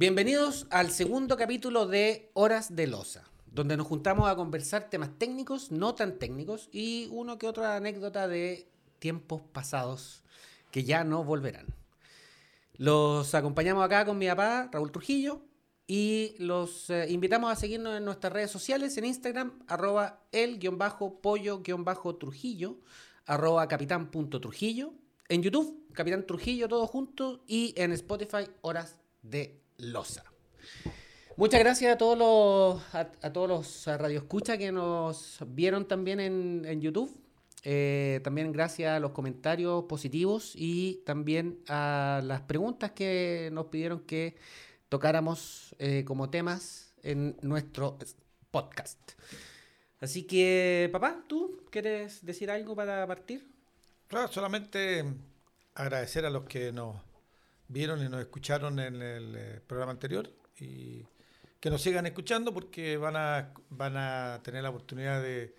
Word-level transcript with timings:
Bienvenidos 0.00 0.64
al 0.70 0.90
segundo 0.92 1.36
capítulo 1.36 1.86
de 1.86 2.30
Horas 2.32 2.74
de 2.74 2.86
Loza, 2.86 3.24
donde 3.52 3.76
nos 3.76 3.86
juntamos 3.86 4.30
a 4.30 4.34
conversar 4.34 4.88
temas 4.88 5.10
técnicos, 5.18 5.70
no 5.70 5.94
tan 5.94 6.18
técnicos, 6.18 6.70
y 6.72 7.08
uno 7.10 7.36
que 7.36 7.46
otra 7.46 7.76
anécdota 7.76 8.26
de 8.26 8.66
tiempos 8.98 9.42
pasados 9.52 10.22
que 10.70 10.84
ya 10.84 11.04
no 11.04 11.22
volverán. 11.22 11.66
Los 12.78 13.34
acompañamos 13.34 13.84
acá 13.84 14.06
con 14.06 14.16
mi 14.16 14.26
papá, 14.26 14.70
Raúl 14.72 14.90
Trujillo, 14.90 15.42
y 15.86 16.34
los 16.38 16.88
eh, 16.88 17.10
invitamos 17.10 17.52
a 17.52 17.56
seguirnos 17.56 17.98
en 17.98 18.06
nuestras 18.06 18.32
redes 18.32 18.50
sociales, 18.50 18.96
en 18.96 19.04
Instagram, 19.04 19.52
arroba 19.68 20.22
el-pollo-trujillo, 20.32 22.78
arroba 23.26 23.68
capitán.trujillo, 23.68 24.94
en 25.28 25.42
YouTube, 25.42 25.92
Capitán 25.92 26.26
Trujillo, 26.26 26.68
todo 26.68 26.86
junto, 26.86 27.44
y 27.46 27.74
en 27.76 27.92
Spotify, 27.92 28.46
Horas 28.62 28.96
de 29.20 29.59
Muchas 31.36 31.60
gracias 31.60 31.94
a 31.94 31.98
todos 31.98 32.18
los, 32.18 32.94
a, 32.94 33.32
todos 33.32 33.48
los 33.48 33.86
que 34.58 34.72
nos 34.72 35.38
vieron 35.46 35.88
también 35.88 36.20
en, 36.20 36.64
en 36.66 36.80
YouTube. 36.80 37.16
Eh, 37.62 38.20
también 38.24 38.52
gracias 38.52 38.96
a 38.96 39.00
los 39.00 39.12
comentarios 39.12 39.84
positivos 39.84 40.52
y 40.54 41.02
también 41.04 41.60
a 41.68 42.20
las 42.24 42.40
preguntas 42.42 42.92
que 42.92 43.50
nos 43.52 43.66
pidieron 43.66 44.00
que 44.00 44.36
tocáramos 44.88 45.74
eh, 45.78 46.04
como 46.06 46.30
temas 46.30 46.94
en 47.02 47.36
nuestro 47.42 47.98
podcast. 48.50 48.98
Así 50.00 50.24
que, 50.24 50.88
papá, 50.92 51.22
¿tú 51.28 51.62
quieres 51.70 52.24
decir 52.24 52.50
algo 52.50 52.74
para 52.74 53.06
partir? 53.06 53.46
Claro, 54.08 54.28
solamente 54.28 55.04
agradecer 55.74 56.24
a 56.24 56.30
los 56.30 56.44
que 56.44 56.72
nos 56.72 56.96
vieron 57.70 58.04
y 58.04 58.08
nos 58.08 58.20
escucharon 58.20 58.78
en 58.80 59.00
el 59.00 59.34
eh, 59.36 59.60
programa 59.66 59.92
anterior 59.92 60.28
y 60.58 61.06
que 61.60 61.70
nos 61.70 61.80
sigan 61.80 62.04
escuchando 62.06 62.52
porque 62.52 62.96
van 62.96 63.16
a, 63.16 63.54
van 63.70 63.96
a 63.96 64.40
tener 64.42 64.62
la 64.62 64.70
oportunidad 64.70 65.22
de, 65.22 65.54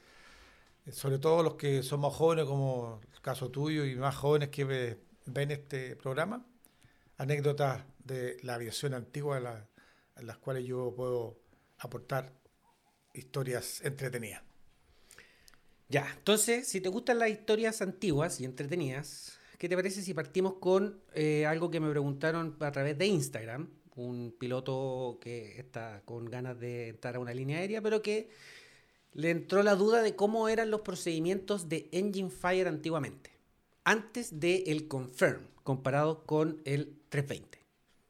sobre 0.91 1.19
todo 1.19 1.41
los 1.41 1.55
que 1.55 1.83
son 1.83 2.01
más 2.01 2.13
jóvenes, 2.13 2.45
como 2.45 2.99
el 3.13 3.21
caso 3.21 3.49
tuyo 3.49 3.85
y 3.85 3.95
más 3.95 4.15
jóvenes 4.15 4.49
que 4.49 4.97
ven 5.25 5.51
este 5.51 5.95
programa, 5.95 6.45
anécdotas 7.17 7.83
de 8.03 8.37
la 8.43 8.55
aviación 8.55 8.93
antigua 8.93 9.37
en, 9.37 10.27
las 10.27 10.37
cuales 10.37 10.65
yo 10.65 10.93
puedo 10.95 11.39
aportar 11.77 12.33
historias 13.13 13.81
entretenidas. 13.81 14.43
Ya, 15.87 16.11
entonces, 16.17 16.67
si 16.67 16.81
te 16.81 16.89
gustan 16.89 17.19
las 17.19 17.29
historias 17.29 17.81
antiguas 17.81 18.39
y 18.39 18.45
entretenidas, 18.45 19.37
¿qué 19.61 19.69
te 19.69 19.75
parece 19.75 20.01
si 20.01 20.15
partimos 20.15 20.55
con 20.55 21.03
eh, 21.13 21.45
algo 21.45 21.69
que 21.69 21.79
me 21.79 21.87
preguntaron 21.91 22.57
a 22.61 22.71
través 22.71 22.97
de 22.97 23.05
Instagram? 23.05 23.69
Un 23.95 24.35
piloto 24.39 25.19
que 25.21 25.59
está 25.59 26.01
con 26.03 26.25
ganas 26.25 26.59
de 26.59 26.87
entrar 26.87 27.15
a 27.15 27.19
una 27.19 27.31
línea 27.31 27.59
aérea, 27.59 27.79
pero 27.79 28.01
que 28.01 28.31
le 29.13 29.29
entró 29.29 29.61
la 29.61 29.75
duda 29.75 30.01
de 30.01 30.15
cómo 30.15 30.49
eran 30.49 30.71
los 30.71 30.81
procedimientos 30.81 31.69
de 31.69 31.87
Engine 31.91 32.31
Fire 32.31 32.67
antiguamente, 32.67 33.37
antes 33.83 34.39
del 34.39 34.63
el 34.65 34.87
Confirm, 34.87 35.43
comparado 35.61 36.23
con 36.23 36.63
el 36.65 36.97
320. 37.09 37.59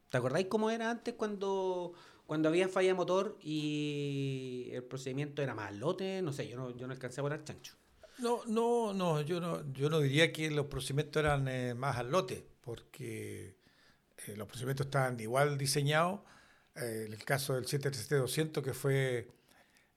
¿Te 0.08 0.16
acordáis 0.16 0.46
cómo 0.46 0.70
era 0.70 0.90
antes 0.90 1.12
cuando, 1.12 1.92
cuando 2.24 2.48
había 2.48 2.70
falla 2.70 2.94
motor 2.94 3.36
y 3.42 4.70
el 4.72 4.84
procedimiento 4.84 5.42
era 5.42 5.54
más 5.54 5.76
lote? 5.76 6.22
No 6.22 6.32
sé, 6.32 6.48
yo 6.48 6.56
no, 6.56 6.74
yo 6.74 6.86
no 6.86 6.94
alcancé 6.94 7.20
a 7.20 7.24
poner 7.24 7.44
chancho. 7.44 7.74
No, 8.22 8.42
no, 8.46 8.94
no, 8.94 9.20
yo 9.20 9.40
no, 9.40 9.72
yo 9.72 9.90
no 9.90 10.00
diría 10.00 10.32
que 10.32 10.50
los 10.50 10.66
procedimientos 10.66 11.20
eran 11.22 11.48
eh, 11.48 11.74
más 11.74 11.96
al 11.96 12.10
lote, 12.10 12.46
porque 12.60 13.56
eh, 14.26 14.36
los 14.36 14.46
procedimientos 14.46 14.86
estaban 14.86 15.18
igual 15.20 15.58
diseñados. 15.58 16.20
Eh, 16.76 17.04
en 17.06 17.12
el 17.12 17.24
caso 17.24 17.54
del 17.54 17.66
737-200, 17.66 18.62
que 18.62 18.72
fue 18.72 19.28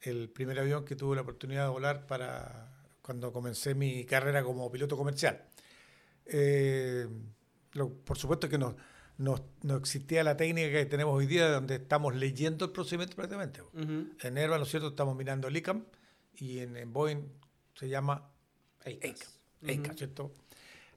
el 0.02 0.30
primer 0.30 0.60
avión 0.60 0.84
que 0.86 0.96
tuve 0.96 1.16
la 1.16 1.22
oportunidad 1.22 1.64
de 1.64 1.70
volar 1.70 2.06
para 2.08 2.72
cuando 3.02 3.32
comencé 3.32 3.76
mi 3.76 4.06
carrera 4.06 4.44
como 4.44 4.72
piloto 4.72 4.98
comercial. 4.98 5.46
por 8.06 8.18
supuesto 8.18 8.50
que 8.50 8.58
no 8.58 8.76
no, 9.18 9.38
existía 9.78 10.24
la 10.24 10.36
técnica 10.36 10.70
que 10.70 10.86
tenemos 10.86 11.16
hoy 11.16 11.26
día, 11.26 11.50
donde 11.50 11.76
estamos 11.76 12.16
leyendo 12.16 12.66
el 12.66 12.72
procedimiento 12.72 13.16
prácticamente. 13.16 13.62
En 13.74 14.38
Airbus, 14.38 14.58
¿no 14.58 14.64
es 14.64 14.70
cierto?, 14.70 14.90
estamos 14.90 15.16
mirando 15.16 15.48
el 15.48 15.58
ICAM 15.58 15.86
y 16.36 16.60
en, 16.60 16.92
Boeing 16.92 17.24
se 17.76 17.90
llama 17.90 18.30
EICAM, 18.84 19.96
¿cierto? 19.96 20.34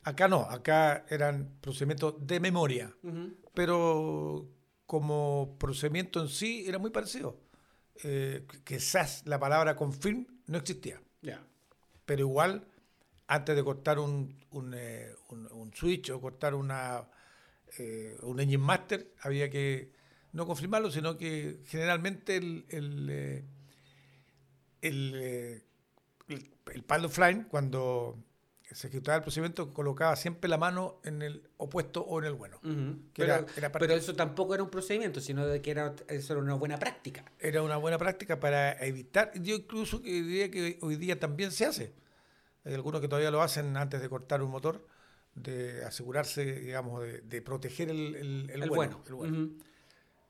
Acá 0.05 0.29
no, 0.29 0.43
acá 0.43 1.05
eran 1.11 1.59
procedimientos 1.61 2.15
de 2.27 2.41
memoria, 2.41 2.95
pero 3.53 4.49
como 4.87 5.57
procedimiento 5.59 6.21
en 6.21 6.29
sí 6.29 6.65
era 6.67 6.79
muy 6.79 6.91
parecido. 6.91 7.39
Eh, 8.05 8.47
quizás 8.65 9.27
la 9.27 9.39
palabra 9.39 9.77
confirm 9.77 10.27
no 10.47 10.59
existía. 10.59 11.01
Pero 12.07 12.21
igual, 12.21 12.67
antes 13.27 13.55
de 13.55 13.63
cortar 13.63 13.99
un, 13.99 14.35
un, 14.51 14.73
eh, 14.75 15.15
un 15.29 15.73
switch 15.75 16.09
o 16.11 16.21
cortar 16.21 16.55
una 16.55 17.07
eh, 17.77 18.17
un 18.23 18.41
engine 18.41 18.59
master, 18.63 19.13
había 19.21 19.51
que 19.51 19.93
no 20.33 20.47
confirmarlo, 20.47 20.91
sino 20.91 21.19
que 21.19 21.61
generalmente 21.67 22.37
el, 22.37 22.65
el, 22.71 23.45
el, 24.81 25.63
el, 26.75 26.83
pilot 26.83 27.11
flying, 27.11 27.45
cuando 27.45 28.19
se 28.71 28.89
ejecutaba 28.89 29.17
el 29.17 29.23
procedimiento, 29.23 29.73
colocaba 29.73 30.15
siempre 30.17 30.49
la 30.49 30.59
mano 30.59 31.01
en 31.05 31.23
el 31.23 31.49
opuesto 31.57 32.03
o 32.03 32.19
en 32.19 32.27
el 32.27 32.35
bueno. 32.35 32.61
pero, 33.15 33.95
eso 33.95 34.15
tampoco 34.15 34.55
era 34.55 34.63
un 34.63 34.71
procedimiento, 34.71 35.21
sino 35.21 35.47
de 35.47 35.63
que 35.63 35.71
era, 35.71 35.95
eso 36.09 36.33
era 36.35 36.43
una 36.43 36.55
buena 36.55 36.79
práctica. 36.79 37.25
Era 37.39 37.63
una 37.63 37.77
buena 37.77 37.99
práctica 37.99 38.39
para 38.39 38.73
evitar, 38.85 39.33
yo 39.41 39.55
incluso 39.55 39.99
diría 39.99 40.51
que 40.51 40.79
hoy 40.83 40.97
día 40.97 41.19
también 41.19 41.51
se 41.51 41.67
hace. 41.67 41.95
Hay 42.65 42.75
algunos 42.75 43.01
que 43.01 43.09
todavía 43.09 43.31
lo 43.31 43.41
hacen 43.41 43.77
antes 43.77 44.03
de 44.03 44.09
cortar 44.09 44.43
un 44.43 44.51
motor 44.51 44.87
de 45.35 45.85
asegurarse, 45.85 46.45
digamos, 46.61 47.05
de, 47.23 47.43
proteger 47.43 47.91
el, 47.91 48.51
el, 48.51 48.69
bueno. 48.69 49.03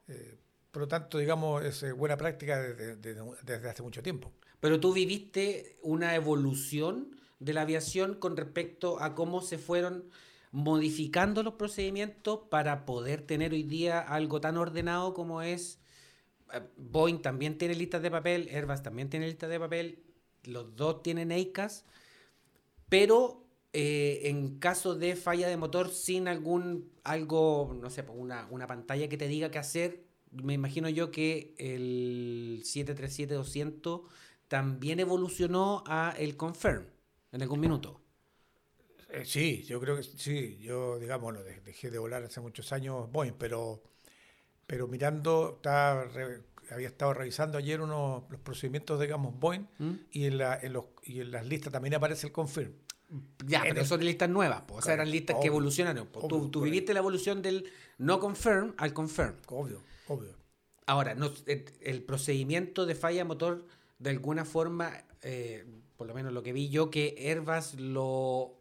Eh, 0.07 0.39
por 0.71 0.83
lo 0.83 0.89
tanto, 0.89 1.19
digamos, 1.19 1.65
es 1.65 1.83
eh, 1.83 1.93
buena 1.93 2.17
práctica 2.17 2.61
desde, 2.61 3.69
hace 3.69 3.83
mucho 3.83 4.03
tiempo. 4.03 4.33
Pero 4.61 4.81
tú 4.81 4.93
viviste 4.93 5.77
una 5.83 6.15
evolución 6.15 7.17
de 7.39 7.53
la 7.53 7.63
aviación 7.63 8.15
con 8.15 8.37
respecto 8.37 9.01
a 9.01 9.15
cómo 9.15 9.41
se 9.41 9.59
fueron 9.59 10.05
modificando 10.51 11.43
los 11.43 11.55
procedimientos 11.55 12.41
para 12.51 12.87
poder 12.87 13.23
tener 13.23 13.53
hoy 13.53 13.63
día 13.63 14.01
algo 14.01 14.41
tan 14.41 14.57
ordenado 14.57 15.15
como 15.15 15.43
es 15.43 15.79
eh, 16.53 16.63
Boeing 16.77 17.21
también 17.21 17.59
tiene 17.59 17.75
listas 17.75 18.03
de 18.03 18.11
papel, 18.11 18.49
Airbus 18.51 18.83
también 18.83 19.11
tiene 19.11 19.27
listas 19.27 19.51
de 19.51 19.61
papel, 19.61 20.03
los 20.45 20.75
dos 20.77 21.03
tienen 21.03 21.31
EICAS, 21.31 21.85
pero 22.89 23.45
eh, 23.73 24.23
en 24.25 24.59
caso 24.59 24.95
de 24.95 25.17
falla 25.17 25.49
de 25.49 25.57
motor 25.57 25.91
sin 25.91 26.29
algún, 26.29 26.91
algo, 27.05 27.77
no 27.79 27.91
sé, 27.91 28.03
una, 28.09 28.47
una 28.51 28.67
pantalla 28.67 29.09
que 29.09 29.19
te 29.19 29.29
diga 29.29 29.51
qué 29.51 29.59
hacer, 29.59 30.05
me 30.31 30.55
imagino 30.55 30.89
yo 30.89 31.11
que 31.11 31.55
el 31.59 32.63
737-200 32.65 34.03
también 34.49 35.01
evolucionó 35.01 35.85
a 35.87 36.15
el 36.19 36.37
Confirm 36.37 36.87
en 37.33 37.43
algún 37.43 37.61
minuto. 37.61 38.01
Eh, 39.11 39.25
sí, 39.25 39.63
yo 39.65 39.81
creo 39.81 39.97
que 39.97 40.03
sí. 40.03 40.59
Yo, 40.59 40.99
digamos, 40.99 41.35
dejé 41.65 41.91
de 41.91 41.99
volar 41.99 42.23
hace 42.25 42.41
muchos 42.41 42.73
años 42.73 43.11
Boeing, 43.11 43.35
pero, 43.39 43.83
pero 44.67 44.89
mirando, 44.89 45.55
estaba 45.57 46.07
había 46.71 46.89
estado 46.89 47.15
revisando 47.15 47.59
ayer 47.59 47.81
unos 47.81 48.25
los 48.31 48.41
procedimientos, 48.41 49.01
digamos, 49.01 49.39
Boeing, 49.39 49.67
¿Mm? 49.79 49.93
y, 50.11 50.25
en 50.27 50.39
la, 50.39 50.59
en 50.61 50.73
los, 50.75 50.85
y 51.03 51.21
en 51.21 51.31
las 51.31 51.47
listas 51.47 51.73
también 51.73 51.95
aparece 51.95 52.27
el 52.27 52.33
Confirm. 52.33 52.73
Ya, 53.47 53.63
pero 53.63 53.87
son 53.87 54.05
listas 54.05 54.29
nuevas, 54.29 54.65
o 54.69 54.83
sea, 54.83 54.93
eran 54.93 55.11
listas 55.11 55.37
que 55.41 55.47
evolucionaron. 55.47 56.09
tú, 56.11 56.61
viviste 56.61 56.93
la 56.93 56.99
evolución 56.99 57.41
del 57.41 57.71
no 57.97 58.21
confirm 58.21 58.75
al 58.77 58.93
confirm. 58.93 59.37
Obvio, 59.47 59.83
obvio. 60.09 60.37
Ahora, 60.85 61.15
no, 61.15 61.33
el, 61.47 62.03
procedimiento 62.03 62.85
de 62.85 62.95
falla 62.95 63.25
motor, 63.25 63.65
de 63.99 64.11
alguna 64.11 64.45
forma, 64.45 64.93
eh, 65.23 65.65
por 65.97 66.07
lo 66.07 66.15
menos 66.15 66.33
lo 66.33 66.43
que 66.43 66.53
vi 66.53 66.69
yo, 66.69 66.91
que 66.91 67.15
Airbus 67.19 67.75
lo 67.75 68.55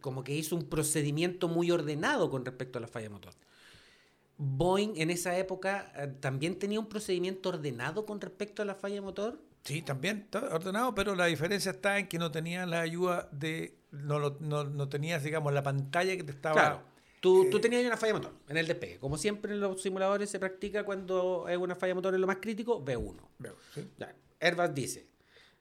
como 0.00 0.22
que 0.22 0.34
hizo 0.34 0.54
un 0.54 0.68
procedimiento 0.68 1.48
muy 1.48 1.70
ordenado 1.70 2.30
con 2.30 2.44
respecto 2.44 2.78
a 2.78 2.82
la 2.82 2.88
falla 2.88 3.10
motor. 3.10 3.32
Boeing 4.38 4.96
en 4.96 5.10
esa 5.10 5.36
época 5.38 5.92
eh, 5.96 6.08
también 6.20 6.58
tenía 6.58 6.78
un 6.78 6.88
procedimiento 6.88 7.48
ordenado 7.48 8.04
con 8.04 8.20
respecto 8.20 8.62
a 8.62 8.64
la 8.64 8.74
falla 8.74 9.00
motor. 9.00 9.40
Sí, 9.64 9.82
también 9.82 10.18
está 10.18 10.54
ordenado, 10.54 10.94
pero 10.94 11.14
la 11.14 11.26
diferencia 11.26 11.70
está 11.70 11.98
en 11.98 12.06
que 12.06 12.18
no 12.18 12.30
tenías 12.30 12.68
la 12.68 12.80
ayuda 12.80 13.28
de. 13.32 13.78
No, 13.90 14.36
no, 14.40 14.64
no 14.64 14.88
tenías, 14.88 15.24
digamos, 15.24 15.52
la 15.52 15.62
pantalla 15.62 16.16
que 16.16 16.22
te 16.22 16.32
estaba. 16.32 16.54
Claro. 16.54 16.82
Tú, 17.20 17.44
eh, 17.44 17.48
tú 17.50 17.58
tenías 17.58 17.84
una 17.84 17.96
falla 17.96 18.12
motor 18.12 18.34
en 18.48 18.58
el 18.58 18.66
despegue. 18.66 18.98
Como 18.98 19.16
siempre 19.16 19.54
en 19.54 19.60
los 19.60 19.80
simuladores 19.82 20.30
se 20.30 20.38
practica 20.38 20.84
cuando 20.84 21.46
hay 21.46 21.56
una 21.56 21.74
falla 21.74 21.94
motor 21.94 22.14
en 22.14 22.20
lo 22.20 22.26
más 22.26 22.36
crítico, 22.36 22.84
B1. 22.84 23.16
¿sí? 23.74 23.88
Airbus 24.46 24.74
dice: 24.74 25.08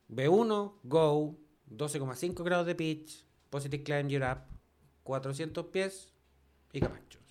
B1, 0.10 0.80
go, 0.84 1.38
12,5 1.70 2.44
grados 2.44 2.68
de 2.68 2.76
pitch, 2.76 3.26
positive 3.50 3.84
climb, 3.84 4.10
gear 4.10 4.38
up, 4.38 4.44
400 5.04 5.66
pies 5.68 6.14
y 6.72 6.80
capachos. 6.80 7.24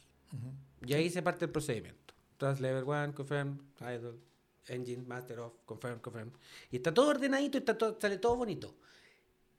Y 0.87 0.93
ahí 0.95 1.11
se 1.11 1.23
parte 1.23 1.45
el 1.45 1.51
procedimiento. 1.51 2.15
Trust 2.37 2.61
level 2.61 2.85
1, 2.85 3.15
confirm, 3.15 3.59
idle, 3.81 4.19
engine, 4.67 5.03
master 5.07 5.41
off, 5.41 5.55
confirm, 5.65 6.01
confirm. 6.01 6.33
Y 6.71 6.77
está 6.77 6.93
todo 6.93 7.11
ordenadito 7.11 7.59
y 7.59 7.61
está 7.61 7.79
todo, 7.79 7.99
sale 8.01 8.19
todo 8.19 8.37
bonito. 8.37 8.77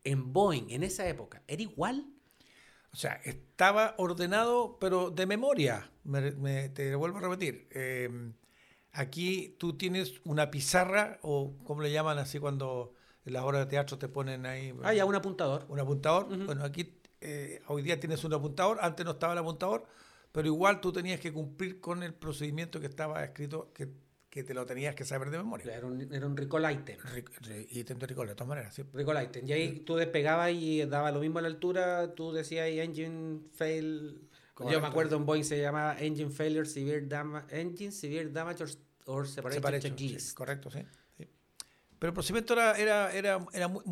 En 0.03 0.33
Boeing, 0.33 0.69
en 0.69 0.83
esa 0.83 1.07
época, 1.07 1.41
¿era 1.47 1.61
igual? 1.61 2.05
O 2.91 2.97
sea, 2.97 3.13
estaba 3.23 3.95
ordenado, 3.97 4.77
pero 4.79 5.09
de 5.09 5.25
memoria. 5.25 5.91
Me, 6.03 6.69
te 6.69 6.95
vuelvo 6.95 7.17
a 7.17 7.21
repetir. 7.21 7.67
Eh, 7.71 8.09
aquí 8.95 9.55
tú 9.59 9.77
tienes 9.77 10.21
una 10.23 10.49
pizarra, 10.49 11.19
o 11.21 11.55
como 11.63 11.81
le 11.81 11.91
llaman 11.91 12.17
así 12.17 12.39
cuando 12.39 12.93
en 13.25 13.33
las 13.33 13.43
horas 13.43 13.65
de 13.65 13.69
teatro 13.69 13.97
te 13.97 14.07
ponen 14.07 14.45
ahí. 14.45 14.73
Ah, 14.83 14.93
ya, 14.93 15.05
un 15.05 15.15
apuntador. 15.15 15.65
Un 15.67 15.79
apuntador. 15.79 16.45
Bueno, 16.45 16.63
aquí 16.63 16.99
eh, 17.21 17.61
hoy 17.67 17.81
día 17.81 17.99
tienes 17.99 18.23
un 18.23 18.33
apuntador, 18.33 18.77
antes 18.81 19.05
no 19.05 19.11
estaba 19.13 19.33
el 19.33 19.39
apuntador, 19.39 19.85
pero 20.31 20.47
igual 20.47 20.79
tú 20.79 20.91
tenías 20.91 21.19
que 21.19 21.33
cumplir 21.33 21.79
con 21.79 22.03
el 22.03 22.13
procedimiento 22.13 22.79
que 22.79 22.87
estaba 22.87 23.23
escrito, 23.23 23.71
que, 23.73 23.89
que 24.29 24.43
te 24.43 24.53
lo 24.53 24.65
tenías 24.65 24.95
que 24.95 25.03
saber 25.03 25.29
de 25.29 25.37
memoria. 25.37 25.75
Era 25.75 25.87
un, 25.87 26.01
era 26.13 26.25
un 26.25 26.37
recall 26.37 26.71
item. 26.71 26.97
ítem 27.71 27.97
de 27.97 28.07
recall, 28.07 28.27
de 28.27 28.35
todas 28.35 28.47
maneras. 28.47 28.73
¿sí? 28.75 28.83
Recall 28.93 29.23
item. 29.23 29.47
Y 29.47 29.53
ahí 29.53 29.79
tú 29.79 29.95
despegabas 29.95 30.51
y 30.51 30.85
daba 30.85 31.11
lo 31.11 31.19
mismo 31.19 31.39
a 31.39 31.41
la 31.41 31.47
altura, 31.47 32.13
tú 32.15 32.31
decías 32.31 32.67
engine 32.67 33.41
fail. 33.53 34.29
Yo 34.71 34.79
me 34.79 34.87
acuerdo 34.87 35.17
en 35.17 35.25
Boeing 35.25 35.43
se 35.43 35.59
llamaba 35.59 35.99
engine 35.99 36.29
failure, 36.29 36.65
severe 36.65 37.05
damage, 37.07 37.59
engine 37.59 37.91
severe 37.91 38.29
damage 38.29 38.63
or, 38.63 38.69
separation, 39.25 39.95
correcto, 40.35 40.69
sí. 40.71 40.85
Pero 41.99 42.09
el 42.09 42.13
procedimiento 42.13 42.53
era, 42.53 42.77
era, 42.77 43.11
era, 43.13 43.45
era 43.53 43.67
muy, 43.67 43.83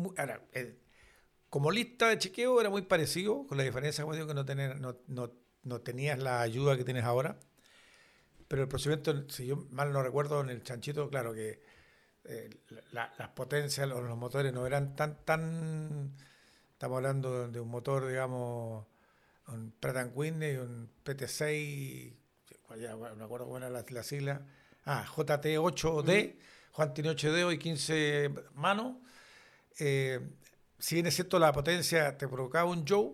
eh, 0.52 0.78
como 1.48 1.70
lista 1.70 2.08
de 2.08 2.18
chequeo 2.18 2.60
era 2.60 2.70
muy 2.70 2.82
parecido, 2.82 3.46
con 3.46 3.56
la 3.56 3.64
diferencia, 3.64 4.02
como 4.04 4.14
digo, 4.14 4.26
que 4.26 4.34
no, 4.34 4.44
tener, 4.44 4.80
no, 4.80 4.96
no, 5.06 5.32
no, 5.62 5.80
tenías 5.80 6.18
la 6.18 6.40
ayuda 6.40 6.76
que 6.76 6.84
tienes 6.84 7.04
ahora. 7.04 7.38
Pero 8.48 8.62
el 8.62 8.68
procedimiento, 8.68 9.28
si 9.30 9.46
yo 9.46 9.66
mal 9.70 9.92
no 9.92 10.02
recuerdo, 10.02 10.40
en 10.40 10.50
el 10.50 10.62
chanchito, 10.62 11.08
claro 11.08 11.32
que 11.32 11.62
eh, 12.24 12.50
las 12.92 13.28
potencias, 13.30 13.88
los, 13.88 14.02
los 14.02 14.18
motores 14.18 14.52
no 14.52 14.66
eran 14.66 14.94
tan, 14.96 15.24
tan. 15.24 16.14
Estamos 16.72 16.96
hablando 16.96 17.48
de 17.48 17.60
un 17.60 17.68
motor, 17.68 18.06
digamos, 18.06 18.86
un 19.48 19.72
Pratt 19.78 20.10
Whitney, 20.14 20.56
un 20.56 20.90
PT6, 21.04 22.14
ya, 22.80 22.96
no 22.96 23.16
me 23.16 23.24
acuerdo 23.24 23.46
cuál 23.46 23.62
era 23.62 23.70
la, 23.70 23.84
la 23.88 24.02
sigla. 24.02 24.42
Ah, 24.84 25.04
JT8D. 25.06 26.36
Juan 26.72 26.94
tiene 26.94 27.10
8 27.10 27.32
dedos 27.32 27.54
y 27.54 27.58
15 27.58 28.34
manos. 28.54 28.96
Eh, 29.78 30.20
si 30.78 30.96
bien 30.96 31.06
es 31.06 31.14
cierto, 31.14 31.38
la 31.38 31.52
potencia 31.52 32.16
te 32.18 32.28
provocaba 32.28 32.68
un 32.68 32.86
Joe, 32.86 33.12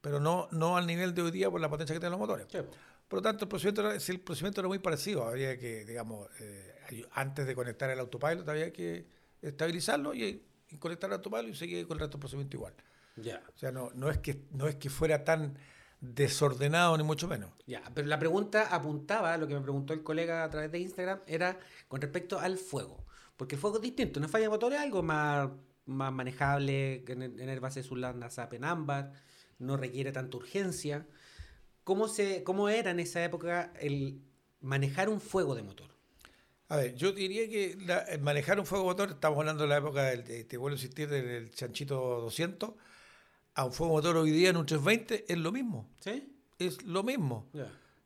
pero 0.00 0.20
no, 0.20 0.48
no 0.50 0.76
al 0.76 0.86
nivel 0.86 1.14
de 1.14 1.22
hoy 1.22 1.30
día 1.30 1.50
por 1.50 1.60
la 1.60 1.68
potencia 1.68 1.94
que 1.94 2.00
tienen 2.00 2.18
los 2.18 2.20
motores. 2.20 2.46
Por 3.08 3.18
lo 3.18 3.22
tanto, 3.22 3.44
el 3.44 3.48
procedimiento, 3.48 3.80
era, 3.80 3.94
el 3.94 4.20
procedimiento 4.20 4.60
era 4.60 4.68
muy 4.68 4.78
parecido. 4.78 5.26
Había 5.26 5.58
que, 5.58 5.84
digamos, 5.84 6.28
eh, 6.40 7.06
antes 7.12 7.46
de 7.46 7.54
conectar 7.54 7.90
el 7.90 7.98
autopilot, 7.98 8.48
había 8.48 8.72
que 8.72 9.06
estabilizarlo 9.42 10.14
y, 10.14 10.44
conectar 10.78 11.10
el 11.10 11.14
autopilot 11.14 11.48
y 11.48 11.54
seguir 11.54 11.86
con 11.86 11.96
el 11.96 12.00
resto 12.00 12.16
del 12.16 12.20
procedimiento 12.20 12.56
igual. 12.56 12.74
Ya. 13.16 13.42
O 13.54 13.58
sea, 13.58 13.72
no, 13.72 13.90
no, 13.94 14.10
es 14.10 14.18
que, 14.18 14.42
no 14.52 14.68
es 14.68 14.76
que 14.76 14.90
fuera 14.90 15.24
tan 15.24 15.58
desordenado 16.00 16.96
ni 16.96 17.04
mucho 17.04 17.28
menos. 17.28 17.50
Ya, 17.66 17.82
pero 17.94 18.08
la 18.08 18.18
pregunta 18.18 18.68
apuntaba, 18.74 19.36
lo 19.36 19.46
que 19.46 19.54
me 19.54 19.60
preguntó 19.60 19.92
el 19.92 20.02
colega 20.02 20.44
a 20.44 20.50
través 20.50 20.72
de 20.72 20.78
Instagram, 20.78 21.20
era 21.26 21.58
con 21.88 22.00
respecto 22.00 22.38
al 22.38 22.56
fuego. 22.56 23.04
Porque 23.36 23.54
el 23.54 23.60
fuego 23.60 23.76
es 23.76 23.82
distinto, 23.82 24.18
una 24.18 24.28
falla 24.28 24.44
de 24.44 24.50
motor 24.50 24.72
es 24.72 24.80
algo 24.80 25.02
más, 25.02 25.50
más 25.86 26.12
manejable, 26.12 27.04
en 27.06 27.60
base 27.60 27.80
de 27.80 27.88
su 27.88 27.96
landa 27.96 28.30
SAP 28.30 28.54
en 28.54 28.64
ámbar, 28.64 29.12
no 29.58 29.76
requiere 29.76 30.12
tanta 30.12 30.36
urgencia. 30.36 31.06
¿Cómo, 31.84 32.08
se, 32.08 32.42
¿Cómo 32.44 32.68
era 32.68 32.90
en 32.90 33.00
esa 33.00 33.22
época 33.24 33.72
el 33.80 34.20
manejar 34.60 35.08
un 35.08 35.20
fuego 35.20 35.54
de 35.54 35.62
motor? 35.62 35.88
A 36.68 36.76
ver, 36.76 36.94
yo 36.94 37.12
diría 37.12 37.48
que 37.48 37.76
manejar 38.20 38.60
un 38.60 38.66
fuego 38.66 38.84
de 38.84 38.90
motor, 38.90 39.10
estamos 39.10 39.38
hablando 39.38 39.64
de 39.64 39.68
la 39.68 39.78
época, 39.78 40.04
del, 40.04 40.46
te 40.46 40.56
vuelvo 40.56 40.76
a 40.76 40.78
insistir, 40.78 41.08
del 41.08 41.50
chanchito 41.50 42.20
200, 42.20 42.70
a 43.54 43.64
un 43.64 43.72
fuego 43.72 43.94
motor 43.94 44.16
hoy 44.16 44.30
día 44.30 44.50
en 44.50 44.56
un 44.56 44.66
320 44.66 45.32
es 45.32 45.38
lo 45.38 45.52
mismo. 45.52 45.88
¿Sí? 46.00 46.36
Es 46.58 46.82
lo 46.82 47.02
mismo. 47.02 47.50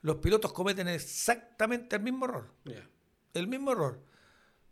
Los 0.02 0.16
pilotos 0.16 0.52
cometen 0.52 0.88
exactamente 0.88 1.96
el 1.96 2.02
mismo 2.02 2.26
error. 2.26 2.50
El 3.32 3.48
mismo 3.48 3.72
error. 3.72 4.00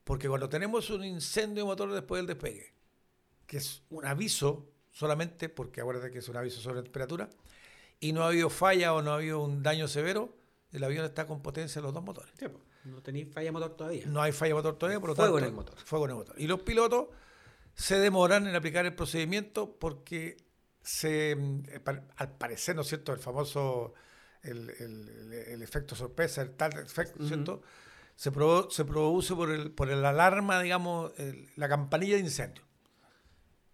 Porque 0.04 0.28
cuando 0.28 0.48
tenemos 0.48 0.90
un 0.90 1.04
incendio 1.04 1.64
de 1.64 1.68
motor 1.68 1.92
después 1.92 2.18
del 2.18 2.26
despegue, 2.26 2.72
que 3.46 3.58
es 3.58 3.82
un 3.90 4.04
aviso 4.04 4.68
solamente, 4.90 5.48
porque 5.48 5.80
acuérdate 5.80 6.10
que 6.10 6.18
es 6.18 6.28
un 6.28 6.36
aviso 6.36 6.60
sobre 6.60 6.82
temperatura, 6.82 7.30
y 8.00 8.12
no 8.12 8.22
ha 8.22 8.28
habido 8.28 8.50
falla 8.50 8.94
o 8.94 9.02
no 9.02 9.12
ha 9.12 9.14
habido 9.14 9.40
un 9.40 9.62
daño 9.62 9.86
severo, 9.88 10.36
el 10.72 10.82
avión 10.84 11.04
está 11.04 11.26
con 11.26 11.40
potencia 11.40 11.80
de 11.80 11.86
los 11.86 11.94
dos 11.94 12.02
motores. 12.02 12.32
no 12.84 13.00
tenéis 13.02 13.32
falla 13.32 13.52
motor 13.52 13.76
todavía. 13.76 14.06
No 14.06 14.20
hay 14.20 14.32
falla 14.32 14.54
motor 14.54 14.76
todavía, 14.76 14.98
por 15.00 15.10
lo 15.10 15.14
fuego 15.14 15.34
tanto. 15.34 15.46
en 15.46 15.50
el 15.50 15.56
motor. 15.56 15.78
Fuego 15.78 16.04
en 16.06 16.10
el 16.10 16.16
motor. 16.16 16.34
Y 16.40 16.46
los 16.46 16.60
pilotos 16.62 17.08
se 17.74 17.98
demoran 17.98 18.46
en 18.46 18.54
aplicar 18.54 18.84
el 18.86 18.94
procedimiento 18.94 19.76
porque 19.78 20.36
se, 20.82 21.32
eh, 21.32 21.80
al 22.16 22.36
parecer, 22.36 22.76
¿no 22.76 22.82
es 22.82 22.88
cierto?, 22.88 23.12
el 23.12 23.18
famoso, 23.18 23.94
el, 24.42 24.70
el, 24.70 25.62
efecto 25.62 25.94
sorpresa, 25.94 26.42
el 26.42 26.50
tal 26.52 26.78
efecto, 26.78 27.26
¿cierto?, 27.26 27.62
se, 28.16 28.30
se 28.70 28.84
produce 28.84 29.34
por 29.34 29.50
el, 29.50 29.70
por 29.70 29.90
el 29.90 30.04
alarma, 30.04 30.60
digamos, 30.60 31.12
la 31.56 31.68
campanilla 31.68 32.14
de 32.14 32.20
incendio. 32.20 32.62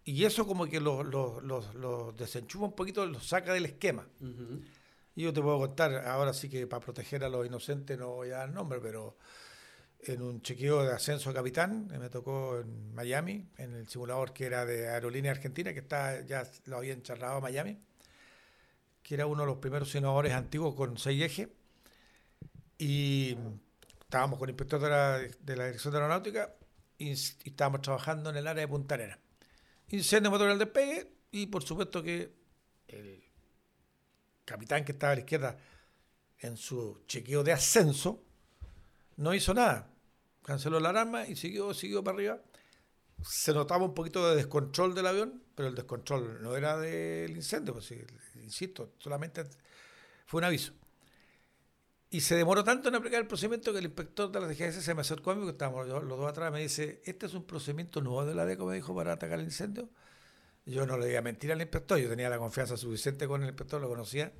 Y 0.03 0.25
eso 0.25 0.47
como 0.47 0.65
que 0.65 0.79
los 0.79 1.05
lo, 1.05 1.39
lo, 1.41 2.11
desenchufa 2.13 2.65
un 2.65 2.75
poquito, 2.75 3.05
los 3.05 3.27
saca 3.27 3.53
del 3.53 3.65
esquema. 3.65 4.07
Y 5.15 5.23
yo 5.23 5.33
te 5.33 5.41
puedo 5.41 5.59
contar, 5.59 6.07
ahora 6.07 6.33
sí 6.33 6.49
que 6.49 6.65
para 6.65 6.79
proteger 6.79 7.23
a 7.23 7.29
los 7.29 7.45
inocentes 7.45 7.97
no 7.97 8.07
voy 8.15 8.29
a 8.29 8.37
dar 8.37 8.49
nombre, 8.49 8.79
pero 8.81 9.17
en 10.01 10.21
un 10.21 10.41
chequeo 10.41 10.83
de 10.83 10.93
ascenso 10.93 11.29
a 11.29 11.33
capitán, 11.33 11.87
me 11.87 12.09
tocó 12.09 12.59
en 12.59 12.93
Miami, 12.93 13.49
en 13.57 13.73
el 13.73 13.87
simulador 13.87 14.33
que 14.33 14.45
era 14.45 14.65
de 14.65 14.87
Aerolínea 14.87 15.31
Argentina, 15.31 15.73
que 15.73 15.79
está, 15.79 16.21
ya 16.25 16.49
lo 16.65 16.77
habían 16.77 17.01
charlado 17.01 17.37
a 17.37 17.41
Miami, 17.41 17.77
que 19.03 19.15
era 19.15 19.25
uno 19.25 19.41
de 19.41 19.47
los 19.47 19.57
primeros 19.57 19.91
simuladores 19.91 20.33
antiguos 20.33 20.75
con 20.75 20.97
seis 20.97 21.21
ejes. 21.21 21.49
Y 22.77 23.37
estábamos 23.99 24.39
con 24.39 24.47
el 24.47 24.53
inspector 24.53 24.79
de 24.79 24.89
la, 24.89 25.19
de 25.19 25.55
la 25.55 25.65
Dirección 25.65 25.91
de 25.91 25.99
Aeronáutica 25.99 26.55
y, 26.97 27.11
estábamos 27.11 27.81
trabajando 27.81 28.29
en 28.29 28.37
el 28.37 28.47
área 28.47 28.61
de 28.61 28.67
Punta. 28.67 28.97
Incendio 29.89 30.31
motor 30.31 30.49
al 30.49 30.59
despegue 30.59 31.11
y 31.31 31.47
por 31.47 31.63
supuesto 31.63 32.03
que 32.03 32.31
el 32.87 33.23
capitán 34.45 34.85
que 34.85 34.91
estaba 34.91 35.13
a 35.13 35.15
la 35.15 35.21
izquierda 35.21 35.57
en 36.39 36.57
su 36.57 37.03
chequeo 37.07 37.43
de 37.43 37.51
ascenso, 37.51 38.23
no 39.19 39.33
hizo 39.33 39.53
nada. 39.53 39.91
Canceló 40.43 40.79
la 40.79 40.89
alarma 40.89 41.27
y 41.27 41.35
siguió, 41.35 41.73
siguió 41.73 42.03
para 42.03 42.15
arriba. 42.15 42.41
Se 43.21 43.53
notaba 43.53 43.83
un 43.83 43.93
poquito 43.93 44.27
de 44.29 44.37
descontrol 44.37 44.95
del 44.95 45.07
avión, 45.07 45.43
pero 45.53 45.67
el 45.67 45.75
descontrol 45.75 46.41
no 46.41 46.55
era 46.55 46.77
del 46.77 47.35
incendio, 47.35 47.73
pues 47.73 47.93
insisto, 48.35 48.93
solamente 48.97 49.43
fue 50.25 50.39
un 50.39 50.45
aviso. 50.45 50.73
Y 52.09 52.21
se 52.21 52.35
demoró 52.35 52.63
tanto 52.63 52.87
en 52.87 52.95
aplicar 52.95 53.19
el 53.19 53.27
procedimiento 53.27 53.73
que 53.73 53.79
el 53.79 53.85
inspector 53.85 54.31
de 54.31 54.39
la 54.39 54.47
DGS 54.47 54.81
se 54.81 54.95
me 54.95 55.01
acercó 55.01 55.31
a 55.31 55.35
mí, 55.35 55.41
porque 55.41 55.51
estábamos 55.51 55.87
los, 55.87 56.07
dos 56.07 56.29
atrás, 56.29 56.51
me 56.51 56.61
dice, 56.61 57.01
¿este 57.03 57.25
es 57.25 57.33
un 57.33 57.45
procedimiento 57.45 58.01
nuevo 58.01 58.25
de 58.25 58.33
la 58.33 58.45
DECO, 58.45 58.65
me 58.65 58.75
dijo, 58.75 58.95
para 58.95 59.13
atacar 59.13 59.37
el 59.37 59.45
incendio? 59.45 59.89
Yo 60.65 60.85
no 60.85 60.97
le 60.97 61.07
diga 61.07 61.21
mentira 61.21 61.53
al 61.53 61.61
inspector, 61.61 61.99
yo 61.99 62.09
tenía 62.09 62.29
la 62.29 62.37
confianza 62.37 62.77
suficiente 62.77 63.27
con 63.27 63.43
el 63.43 63.49
inspector, 63.49 63.81
lo 63.81 63.89
conocía. 63.89 64.31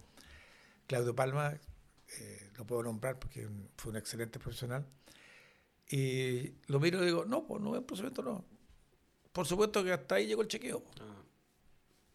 Claudio 0.87 1.13
Palma, 1.13 1.59
eh, 2.17 2.49
lo 2.57 2.65
puedo 2.65 2.83
nombrar 2.83 3.19
porque 3.19 3.47
fue 3.77 3.91
un 3.91 3.97
excelente 3.97 4.39
profesional. 4.39 4.85
Y 5.89 6.53
lo 6.67 6.79
miro 6.79 7.01
y 7.01 7.07
digo, 7.07 7.25
no, 7.25 7.45
pues 7.45 7.61
no 7.61 7.75
es 7.75 7.83
procedimiento, 7.83 8.21
no. 8.21 8.45
Por 9.31 9.45
supuesto 9.45 9.83
que 9.83 9.91
hasta 9.91 10.15
ahí 10.15 10.27
llegó 10.27 10.41
el 10.41 10.47
chequeo. 10.47 10.83
Ah. 10.99 11.23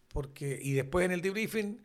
Porque, 0.08 0.58
y 0.62 0.72
después 0.72 1.04
en 1.04 1.12
el 1.12 1.20
debriefing, 1.20 1.84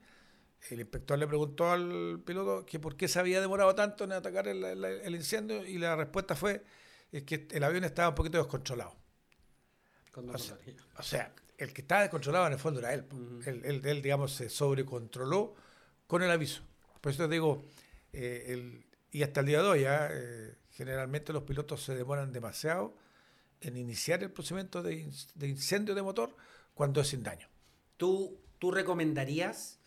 el 0.70 0.80
inspector 0.82 1.18
le 1.18 1.28
preguntó 1.28 1.72
al 1.72 2.22
piloto 2.26 2.66
que 2.66 2.80
por 2.80 2.96
qué 2.96 3.08
se 3.08 3.20
había 3.20 3.42
demorado 3.42 3.74
tanto 3.74 4.04
en 4.04 4.12
atacar 4.12 4.48
el, 4.48 5.16
incendio 5.16 5.66
y 5.66 5.78
la 5.78 5.96
respuesta 5.96 6.36
fue 6.36 6.64
es 7.12 7.24
que 7.24 7.48
el 7.52 7.64
avión 7.64 7.84
estaba 7.86 8.10
un 8.10 8.16
poquito 8.16 8.38
descontrolado. 8.38 8.96
O 10.98 11.04
sea, 11.04 11.34
el 11.58 11.74
que 11.74 11.82
estaba 11.82 12.02
descontrolado 12.02 12.48
en 12.48 12.54
el 12.54 12.60
fondo 12.60 12.80
era 12.82 12.94
él. 12.94 13.06
él, 13.46 13.82
él, 13.84 14.02
digamos, 14.02 14.34
se 14.34 14.50
sobrecontroló 14.50 15.56
con 16.06 16.22
el 16.22 16.30
aviso. 16.30 16.62
Por 17.02 17.12
eso 17.12 17.24
te 17.24 17.34
digo, 17.34 17.64
eh, 18.14 18.84
y 19.12 19.24
hasta 19.24 19.40
el 19.40 19.46
día 19.46 19.62
de 19.62 19.68
hoy, 19.68 19.86
¿ah? 19.86 20.10
eh, 20.12 20.56
generalmente 20.72 21.34
los 21.34 21.44
pilotos 21.44 21.84
se 21.84 21.96
demoran 21.96 22.32
demasiado 22.32 22.96
en 23.62 23.78
iniciar 23.78 24.24
el 24.24 24.32
procedimiento 24.32 24.82
de, 24.84 25.10
incendio 25.42 25.96
de 25.96 26.02
motor 26.02 26.36
cuando 26.74 27.02
es 27.02 27.08
sin 27.08 27.24
daño. 27.24 27.48
¿Tú, 27.98 28.40
¿Tú 28.60 28.72
recomendarías 28.72 29.80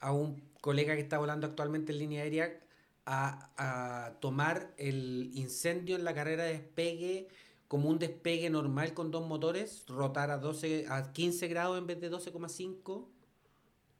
a 0.00 0.12
un 0.12 0.42
colega 0.60 0.94
que 0.94 1.02
está 1.02 1.18
volando 1.18 1.46
actualmente 1.46 1.92
en 1.92 1.98
línea 1.98 2.22
aérea 2.22 2.60
a, 3.06 4.16
tomar 4.20 4.72
el 4.76 5.30
incendio 5.34 5.96
en 5.96 6.04
la 6.04 6.14
carrera 6.14 6.44
de 6.44 6.52
despegue 6.52 7.28
como 7.66 7.88
un 7.88 7.98
despegue 7.98 8.50
normal 8.50 8.94
con 8.94 9.10
dos 9.10 9.26
motores, 9.26 9.84
rotar 9.86 10.30
a 10.30 10.38
12 10.38 10.86
a 10.88 11.12
15 11.12 11.48
grados 11.48 11.78
en 11.78 11.86
vez 11.86 12.00
de 12.00 12.10
12,5? 12.10 13.06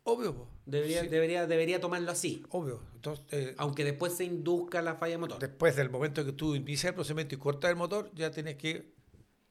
Obvio, 0.04 0.34
po. 0.34 0.48
Debería, 0.66 1.02
Sí, 1.02 1.08
debería, 1.08 1.46
debería 1.46 1.80
tomarlo 1.80 2.10
así. 2.10 2.42
obvio. 2.50 2.82
Entonces, 2.94 3.24
eh, 3.32 3.54
Aunque 3.58 3.84
después 3.84 4.14
se 4.16 4.24
induzca 4.24 4.80
la 4.82 4.94
falla 4.94 5.12
de 5.12 5.18
motor. 5.18 5.38
después 5.38 5.76
del 5.76 5.90
momento 5.90 6.24
que 6.24 6.32
tú 6.32 6.54
inicias 6.54 6.90
el 6.90 6.94
procedimiento 6.94 7.34
y 7.34 7.38
cortas 7.38 7.70
el 7.70 7.76
motor, 7.76 8.10
ya 8.14 8.30
tienes 8.30 8.56
que 8.56 8.92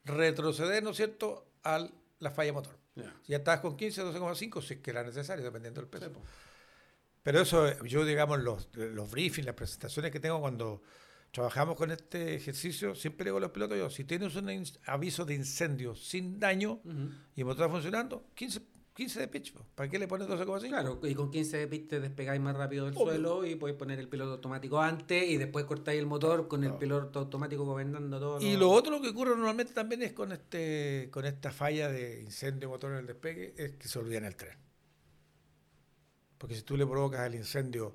retroceder, 0.04 0.82
¿no 0.82 0.90
es 0.90 0.96
cierto?, 0.96 1.46
a 1.62 1.88
la 2.18 2.30
falla 2.30 2.52
motor. 2.52 2.76
Ya. 2.96 3.14
Si 3.22 3.32
ya 3.32 3.38
estás 3.38 3.60
con 3.60 3.76
15, 3.76 4.02
12,5, 4.04 4.62
si 4.62 4.74
es 4.74 4.80
que 4.80 4.90
era 4.90 5.02
necesario, 5.04 5.44
dependiendo 5.44 5.80
del 5.80 5.88
peso. 5.90 6.06
Sí. 6.06 6.20
Pero 7.22 7.40
eso, 7.40 7.82
yo 7.84 8.04
digamos, 8.04 8.40
los, 8.40 8.68
los 8.74 9.10
briefings, 9.10 9.46
las 9.46 9.54
presentaciones 9.54 10.10
que 10.10 10.20
tengo 10.20 10.40
cuando 10.40 10.82
trabajamos 11.30 11.76
con 11.76 11.90
este 11.90 12.34
ejercicio, 12.34 12.94
siempre 12.94 13.26
digo 13.26 13.36
a 13.36 13.40
los 13.40 13.50
pilotos, 13.50 13.78
yo, 13.78 13.90
si 13.90 14.04
tienes 14.04 14.34
un 14.36 14.64
aviso 14.86 15.24
de 15.24 15.34
incendio 15.34 15.94
sin 15.94 16.40
daño 16.40 16.80
y 17.36 17.40
el 17.40 17.46
motor 17.46 17.66
está 17.66 17.72
funcionando, 17.72 18.24
15, 18.34 18.60
15 19.00 19.20
de 19.20 19.28
pitch. 19.28 19.54
¿para 19.74 19.88
qué 19.90 19.98
le 19.98 20.06
pones 20.06 20.28
12,5? 20.28 20.68
Claro, 20.68 21.00
y 21.02 21.14
con 21.14 21.30
15 21.30 21.66
bits 21.66 21.88
te 21.88 22.00
despegáis 22.00 22.40
más 22.40 22.54
rápido 22.56 22.84
del 22.84 22.94
Obvio. 22.94 23.06
suelo 23.06 23.44
y 23.46 23.54
podéis 23.56 23.78
poner 23.78 23.98
el 23.98 24.08
piloto 24.08 24.32
automático 24.32 24.80
antes 24.80 25.28
y 25.28 25.36
después 25.38 25.64
cortáis 25.64 25.98
el 25.98 26.06
motor 26.06 26.48
con 26.48 26.64
el 26.64 26.74
piloto 26.74 27.18
automático 27.20 27.64
gobernando 27.64 28.18
todo. 28.20 28.40
Y 28.40 28.56
lo 28.56 28.70
otro 28.70 29.00
que 29.00 29.08
ocurre 29.08 29.30
normalmente 29.30 29.72
también 29.72 30.02
es 30.02 30.12
con 30.12 30.32
este 30.32 31.08
con 31.10 31.24
esta 31.24 31.50
falla 31.50 31.88
de 31.90 32.20
incendio 32.20 32.68
motor 32.68 32.92
en 32.92 32.98
el 32.98 33.06
despegue, 33.06 33.54
es 33.56 33.72
que 33.72 33.88
se 33.88 33.98
olvidan 33.98 34.24
el 34.24 34.36
tren. 34.36 34.56
Porque 36.38 36.54
si 36.54 36.62
tú 36.62 36.76
le 36.76 36.86
provocas 36.86 37.26
el 37.26 37.34
incendio 37.34 37.94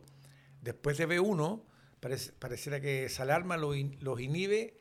después 0.62 0.98
de 0.98 1.08
B1, 1.08 1.64
parece, 2.00 2.32
pareciera 2.34 2.80
que 2.80 3.06
esa 3.06 3.24
alarma 3.24 3.58
lo 3.58 3.74
in- 3.74 3.98
los 4.02 4.20
inhibe 4.20 4.80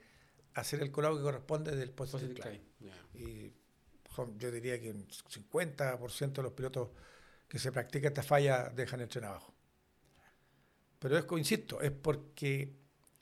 a 0.55 0.61
hacer 0.61 0.83
el 0.83 0.91
colado 0.91 1.17
que 1.17 1.23
corresponde 1.23 1.75
del 1.75 1.91
positive 1.91 2.35
Positive 2.35 2.49
climb. 2.51 2.63
climb, 2.79 2.93
ya. 2.93 3.19
Y 3.27 3.54
son- 4.15 4.39
yo 4.39 4.51
diría 4.51 4.81
que 4.81 4.91
un 4.91 5.07
50% 5.29 6.41
de 6.43 6.45
los 6.49 6.53
pilotos 6.55 6.91
que 7.49 7.59
se 7.59 7.73
practica 7.73 8.09
esta 8.09 8.23
falla 8.23 8.71
dejan 8.71 9.01
el 9.01 9.09
tren 9.09 9.25
abajo. 9.25 9.55
Pero 10.99 11.19
es, 11.19 11.25
insisto, 11.37 11.81
es 11.81 11.91
porque 11.91 12.73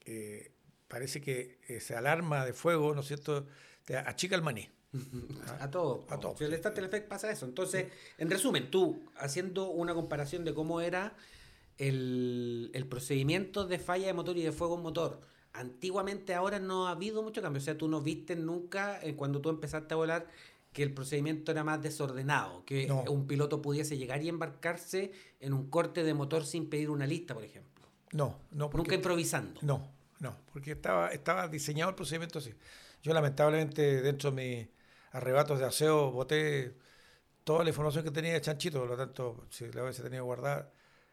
eh, 0.05 0.53
parece 0.89 1.21
que 1.21 1.59
esa 1.67 1.99
alarma 1.99 2.45
de 2.45 2.53
fuego, 2.53 2.95
¿no 2.95 3.01
es 3.01 3.09
cierto?, 3.09 3.47
te 3.85 3.97
achica 3.97 4.37
el 4.37 4.43
maní. 4.43 4.69
A 5.61 5.71
todo. 5.71 6.05
A 6.11 6.21
todo, 6.21 6.37
Si 6.37 6.45
el. 6.45 6.55
Starter 6.57 6.85
Effect 6.85 7.09
pasa 7.09 7.31
eso. 7.31 7.47
Entonces, 7.47 7.87
en 8.19 8.31
resumen, 8.31 8.71
tú, 8.71 9.03
haciendo 9.17 9.71
una 9.71 9.95
comparación 9.95 10.45
de 10.45 10.55
cómo 10.55 10.81
era 10.81 11.17
el, 11.79 12.71
el 12.75 12.87
procedimiento 12.87 13.67
de 13.67 13.79
falla 13.79 14.07
de 14.07 14.13
motor 14.15 14.37
y 14.39 14.43
de 14.43 14.53
fuego 14.53 14.77
en 14.77 14.83
motor, 14.83 15.21
antiguamente 15.53 16.35
ahora 16.35 16.59
no 16.61 16.89
ha 16.89 16.93
habido 16.93 17.23
mucho 17.23 17.43
cambio. 17.43 17.61
O 17.61 17.65
sea, 17.65 17.79
tú 17.79 17.89
no 17.89 18.01
viste 18.03 18.37
nunca, 18.37 19.01
eh, 19.03 19.17
cuando 19.17 19.41
tú 19.41 19.51
empezaste 19.51 19.95
a 19.95 19.97
volar, 19.97 20.29
que 20.73 20.83
el 20.83 20.95
procedimiento 20.95 21.52
era 21.52 21.64
más 21.64 21.83
desordenado, 21.83 22.64
que 22.64 22.87
No. 22.87 23.02
un 23.11 23.26
piloto 23.26 23.61
pudiese 23.61 23.97
llegar 23.99 24.23
y 24.23 24.29
embarcarse 24.29 25.12
en 25.41 25.52
un 25.52 25.69
corte 25.69 26.02
de 26.02 26.14
motor 26.14 26.45
sin 26.47 26.69
pedir 26.71 26.91
una 26.91 27.07
lista, 27.07 27.35
por 27.35 27.45
ejemplo. 27.45 27.87
No, 28.12 28.38
no, 28.50 28.71
porque 28.71 28.79
Nunca 28.88 28.95
improvisando. 28.97 29.61
No, 29.62 29.87
no, 30.21 30.37
porque 30.52 30.73
estaba, 30.73 31.09
estaba 31.09 31.49
diseñado 31.49 31.91
el 31.91 31.97
procedimiento 31.97 32.38
así. 32.38 32.55
Yo 33.02 33.12
lamentablemente 33.12 34.00
dentro 34.02 34.31
de 34.31 34.37
mis 34.37 34.69
arrebatos 35.12 35.59
de 35.59 35.67
aseo 35.67 36.11
boté 36.11 36.75
toda 37.45 37.64
la 37.64 37.71
información 37.71 38.05
que 38.05 38.11
tenía 38.11 38.33
de 38.35 38.41
Chanchito, 38.41 38.79
por 38.81 38.88
lo 38.91 38.97
tanto, 38.97 39.47
si 39.50 39.71
la 39.73 39.83
hubiese 39.83 40.02
tenido 40.02 40.25
guardada, 40.25 40.71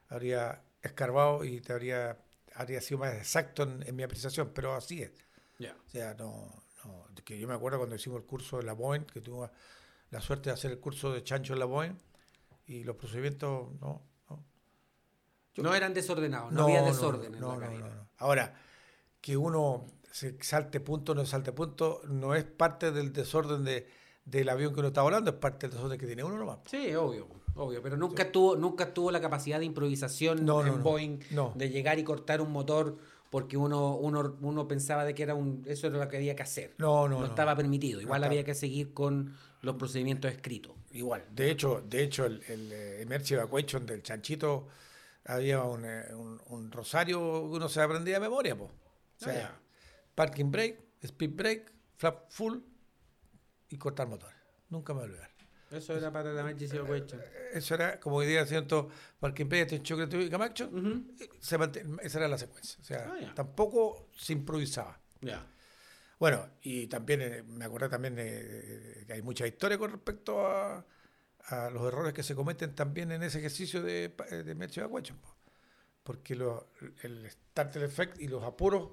habría 0.09 0.61
escarbado 0.81 1.43
y 1.43 1.59
te 1.61 1.73
habría, 1.73 2.17
habría 2.53 2.79
sido 2.81 2.99
más 2.99 3.13
exacto 3.15 3.63
en, 3.63 3.83
en 3.87 3.95
mi 3.95 4.03
apreciación, 4.03 4.51
pero 4.53 4.73
así 4.75 5.01
es. 5.01 5.11
Ya. 5.57 5.75
O 5.85 5.89
sea, 5.89 6.13
no, 6.13 6.63
no, 6.85 7.05
que 7.23 7.37
yo 7.39 7.47
me 7.47 7.53
acuerdo 7.53 7.77
cuando 7.77 7.95
hicimos 7.95 8.19
el 8.21 8.25
curso 8.25 8.57
de 8.57 8.63
la 8.63 8.73
Boeing, 8.73 9.01
que 9.05 9.21
tuve 9.21 9.49
la 10.11 10.21
suerte 10.21 10.49
de 10.49 10.53
hacer 10.55 10.71
el 10.71 10.79
curso 10.79 11.11
de 11.13 11.23
Chancho 11.23 11.53
en 11.53 11.59
la 11.59 11.65
Boeing, 11.65 11.93
y 12.65 12.83
los 12.83 12.95
procedimientos, 12.95 13.69
no, 13.79 14.01
no, 14.29 14.43
Yo- 15.53 15.63
No 15.63 15.73
eran 15.73 15.93
desordenados, 15.93 16.51
no, 16.51 16.63
había 16.63 16.81
desorden 16.83 17.33
en 17.33 17.39
no, 17.41 17.59
la 17.59 17.67
no, 17.69 17.79
no, 17.79 17.89
no. 17.89 18.09
Ahora, 18.17 18.55
que 19.21 19.35
uno 19.37 19.85
se 20.11 20.41
salte 20.41 20.79
punto 20.79 21.11
o 21.11 21.15
no 21.15 21.25
salte 21.25 21.51
punto, 21.51 22.01
no 22.07 22.33
es 22.35 22.43
parte 22.45 22.91
del 22.91 23.11
desorden 23.13 23.63
de, 23.63 23.87
del 24.25 24.49
avión 24.49 24.73
que 24.73 24.79
uno 24.79 24.89
está 24.89 25.01
volando, 25.01 25.31
es 25.31 25.37
parte 25.37 25.67
del 25.67 25.75
desorden 25.75 25.99
que 25.99 26.05
tiene 26.07 26.23
uno 26.23 26.37
nomás. 26.37 26.59
Sí, 26.65 26.93
obvio, 26.95 27.27
obvio, 27.55 27.81
pero 27.81 27.97
nunca 27.97 28.31
tuvo, 28.31 28.55
nunca 28.55 28.93
tuvo 28.93 29.11
la 29.11 29.19
capacidad 29.21 29.59
de 29.59 29.65
improvisación 29.65 30.45
No, 30.45 30.61
en 30.61 30.67
no, 30.67 30.77
no, 30.77 30.83
Boeing 30.83 31.19
no. 31.31 31.53
de 31.55 31.69
llegar 31.69 31.99
y 31.99 32.03
cortar 32.03 32.41
un 32.41 32.51
motor 32.51 32.97
porque 33.29 33.57
uno, 33.57 33.95
uno, 33.95 34.37
uno 34.41 34.67
pensaba 34.67 35.05
de 35.05 35.13
que 35.13 35.23
era 35.23 35.35
un, 35.35 35.63
eso 35.67 35.87
era 35.87 35.97
lo 35.99 36.07
que 36.07 36.17
había 36.17 36.35
que 36.35 36.43
hacer. 36.43 36.73
No, 36.77 37.07
no, 37.07 37.15
No, 37.15 37.19
no. 37.21 37.25
estaba 37.27 37.55
permitido. 37.55 38.01
Igual 38.01 38.23
había 38.23 38.43
que 38.43 38.55
seguir 38.55 38.93
con 38.93 39.35
los 39.61 39.75
procedimientos 39.75 40.31
escritos. 40.31 40.73
Igual. 40.91 41.23
De 41.31 41.51
hecho, 41.51 41.81
de 41.87 42.03
hecho 42.03 42.25
el, 42.25 42.41
el 42.47 42.71
eh, 42.71 43.01
Emergency 43.01 43.35
Evacuation 43.35 43.85
del 43.85 44.01
chanchito 44.01 44.67
había 45.25 45.61
un, 45.63 45.85
eh, 45.85 46.05
un- 46.15 46.41
un 46.47 46.71
rosario 46.71 47.19
que 47.19 47.57
uno 47.57 47.69
se 47.69 47.81
aprendía 47.81 48.15
de 48.15 48.19
memoria, 48.21 48.57
po. 48.57 48.65
O 48.65 48.71
sea, 49.23 49.51
Ah, 49.53 49.59
parking 50.15 50.49
brake, 50.49 50.79
speed 51.03 51.35
brake, 51.35 51.65
flap 51.97 52.31
full 52.31 52.57
y 53.69 53.77
cortar 53.77 54.07
motores. 54.07 54.37
Nunca 54.69 54.93
me 54.93 55.01
voy 55.01 55.09
a 55.09 55.11
olvidar. 55.11 55.29
Eso 55.71 55.95
era 55.95 56.11
para 56.11 56.33
la 56.33 56.41
emergency 56.41 56.77
evacuation. 56.77 57.21
Eso 57.53 57.75
era, 57.75 57.99
como 57.99 58.21
día 58.21 58.45
siento, 58.45 58.89
parking 59.19 59.45
brake, 59.47 59.81
choque 59.83 60.07
y 60.17 60.29
Camacho. 60.29 60.67
Ujú. 60.67 61.05
se 61.39 61.57
manten- 61.59 61.99
esa 62.01 62.17
era 62.19 62.27
la 62.27 62.37
secuencia. 62.37 62.77
O 62.79 62.83
sea, 62.83 63.11
Ah, 63.21 63.33
tampoco 63.35 64.09
se 64.17 64.33
improvisaba. 64.33 64.99
Ya. 65.21 65.45
Bueno, 66.19 66.49
y 66.63 66.87
también 66.87 67.21
eh, 67.21 67.43
me 67.43 67.65
acordé 67.65 67.87
también 67.89 68.15
que 68.15 69.05
hay 69.13 69.21
mucha 69.21 69.47
historia 69.47 69.77
con 69.77 69.91
respecto 69.91 70.45
a, 70.45 70.85
a 71.45 71.69
los 71.69 71.83
errores 71.87 72.13
que 72.13 72.23
se 72.23 72.35
cometen 72.35 72.75
también 72.75 73.11
en 73.11 73.23
ese 73.23 73.39
ejercicio 73.39 73.81
de, 73.81 74.13
eh, 74.31 74.35
de 74.43 74.51
Evacuation, 74.51 75.17
po. 75.19 75.35
Porque 76.03 76.35
lo- 76.35 76.71
el 77.03 77.29
starter 77.29 77.83
effect 77.83 78.19
y 78.19 78.27
los 78.27 78.43
apuros 78.43 78.89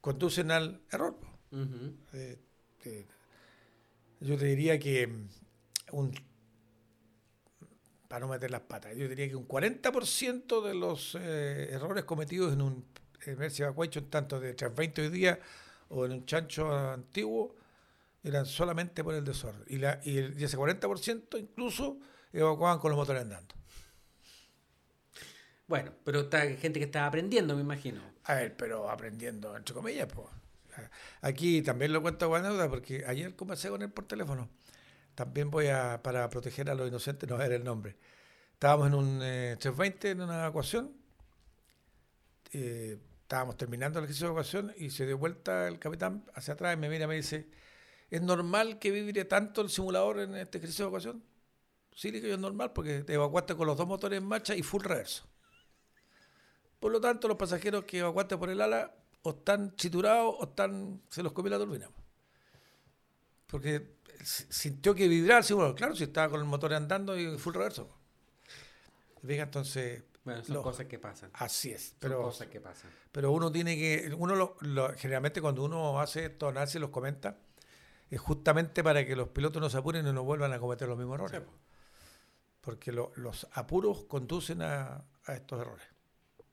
conducen 0.00 0.50
al 0.52 0.80
error. 0.90 1.18
Eh, 2.12 2.38
eh, 2.84 3.06
yo 4.20 4.36
te 4.38 4.46
diría 4.46 4.78
que 4.78 5.08
un 5.92 6.12
para 8.08 8.20
no 8.20 8.28
meter 8.28 8.50
las 8.50 8.60
patas, 8.62 8.94
yo 8.96 9.08
diría 9.08 9.28
que 9.28 9.36
un 9.36 9.46
40% 9.46 10.60
de 10.62 10.74
los 10.74 11.16
eh, 11.20 11.68
errores 11.72 12.04
cometidos 12.04 12.52
en 12.52 12.62
un 12.62 12.84
emergency 13.26 13.62
evacuation, 13.62 14.10
tanto 14.10 14.38
de 14.40 14.54
320 14.54 15.02
hoy 15.02 15.08
día 15.08 15.38
o 15.88 16.04
en 16.04 16.12
un 16.12 16.26
chancho 16.26 16.72
antiguo, 16.76 17.54
eran 18.24 18.46
solamente 18.46 19.04
por 19.04 19.14
el 19.14 19.24
desorden. 19.24 19.64
Y, 19.68 19.78
la, 19.78 20.00
y, 20.04 20.18
el- 20.18 20.40
y 20.40 20.44
ese 20.44 20.56
40% 20.58 21.38
incluso 21.38 21.98
evacuaban 22.32 22.78
con 22.80 22.90
los 22.90 22.98
motores 22.98 23.22
andando. 23.22 23.54
Bueno, 25.66 25.92
pero 26.04 26.20
está 26.20 26.40
gente 26.56 26.78
que 26.78 26.84
estaba 26.86 27.06
aprendiendo, 27.06 27.54
me 27.54 27.62
imagino. 27.62 28.00
A 28.24 28.34
ver, 28.34 28.56
pero 28.56 28.90
aprendiendo, 28.90 29.56
entre 29.56 29.74
comillas, 29.74 30.08
pues. 30.12 30.28
Aquí 31.22 31.62
también 31.62 31.92
lo 31.92 32.02
cuento 32.02 32.28
con 32.28 32.40
anécdota 32.44 32.68
porque 32.68 33.04
ayer 33.06 33.34
conversé 33.36 33.68
con 33.70 33.82
él 33.82 33.90
por 33.90 34.06
teléfono. 34.06 34.48
También 35.14 35.50
voy 35.50 35.68
a, 35.68 36.02
para 36.02 36.28
proteger 36.28 36.70
a 36.70 36.74
los 36.74 36.88
inocentes, 36.88 37.28
no 37.28 37.36
ver 37.36 37.52
el 37.52 37.64
nombre. 37.64 37.96
Estábamos 38.54 38.88
en 38.88 38.94
un 38.94 39.20
eh, 39.22 39.56
320, 39.60 40.10
en 40.10 40.20
una 40.22 40.36
evacuación. 40.36 40.92
eh, 42.52 42.98
estábamos 43.22 43.56
terminando 43.56 43.98
el 43.98 44.04
ejercicio 44.04 44.26
de 44.28 44.32
evacuación 44.32 44.74
y 44.76 44.90
se 44.90 45.06
dio 45.06 45.18
vuelta 45.18 45.66
el 45.68 45.78
capitán 45.78 46.24
hacia 46.34 46.54
atrás 46.54 46.74
y 46.74 46.76
me 46.78 46.88
mira 46.88 47.04
y 47.04 47.08
me 47.08 47.14
dice, 47.16 47.48
¿es 48.10 48.22
normal 48.22 48.78
que 48.78 48.90
vibre 48.90 49.24
tanto 49.24 49.62
el 49.62 49.70
simulador 49.70 50.20
en 50.20 50.36
este 50.36 50.58
ejercicio 50.58 50.84
de 50.84 50.88
evacuación? 50.88 51.24
Sí, 51.94 52.10
le 52.10 52.20
digo 52.20 52.34
es 52.34 52.40
normal 52.40 52.72
porque 52.72 53.02
te 53.04 53.14
evacuaste 53.14 53.54
con 53.56 53.66
los 53.66 53.76
dos 53.76 53.86
motores 53.88 54.18
en 54.18 54.26
marcha 54.26 54.54
y 54.54 54.62
full 54.62 54.82
reverso. 54.82 55.24
Por 56.80 56.92
lo 56.92 57.00
tanto, 57.00 57.28
los 57.28 57.36
pasajeros 57.36 57.84
que 57.84 57.98
evacuaste 57.98 58.36
por 58.36 58.50
el 58.50 58.60
ala 58.60 58.94
o 59.22 59.30
están 59.30 59.74
chiturados 59.76 60.36
o 60.38 60.44
están, 60.44 61.02
se 61.10 61.22
los 61.22 61.32
comió 61.32 61.50
la 61.50 61.58
turbina. 61.58 61.88
Porque 63.46 63.96
sintió 64.22 64.94
que 64.94 65.08
vibrar 65.08 65.38
el 65.38 65.44
simulador. 65.44 65.74
Claro, 65.76 65.94
si 65.96 66.04
estaba 66.04 66.28
con 66.30 66.40
el 66.40 66.46
motor 66.46 66.72
andando 66.74 67.18
y 67.18 67.36
full 67.38 67.54
reverso. 67.54 67.88
Fija, 69.26 69.42
entonces, 69.44 70.02
Bueno, 70.24 70.42
son 70.42 70.54
Lo- 70.54 70.62
cosas 70.62 70.86
que 70.86 70.98
pasan. 70.98 71.30
así 71.34 71.70
es. 71.70 71.88
Son 71.88 71.96
Pero, 72.00 72.22
cosas 72.22 72.46
que 72.48 72.58
pasan. 72.60 72.90
pero 73.12 73.30
uno 73.30 73.52
tiene 73.52 73.76
que, 73.76 74.14
uno 74.16 74.34
lo- 74.34 74.56
lo- 74.60 74.94
generalmente 74.94 75.42
cuando 75.42 75.62
uno 75.64 76.00
hace 76.00 76.24
estos 76.26 76.48
análisis 76.50 76.80
los 76.80 76.88
comenta, 76.90 77.36
es 78.10 78.20
justamente 78.20 78.82
para 78.82 79.04
que 79.04 79.14
los 79.16 79.28
pilotos 79.28 79.60
no 79.60 79.68
se 79.68 79.76
apuren 79.76 80.06
y 80.06 80.12
no 80.14 80.24
vuelvan 80.24 80.52
a 80.54 80.58
cometer 80.58 80.88
los 80.88 80.96
mismos 80.96 81.16
errores. 81.16 81.40
Sí, 81.40 81.44
po. 81.46 81.52
Porque 82.62 82.90
lo- 82.90 83.12
los 83.16 83.46
apuros 83.52 84.04
conducen 84.04 84.62
a, 84.62 85.04
a 85.26 85.34
estos 85.34 85.60
errores. 85.60 85.84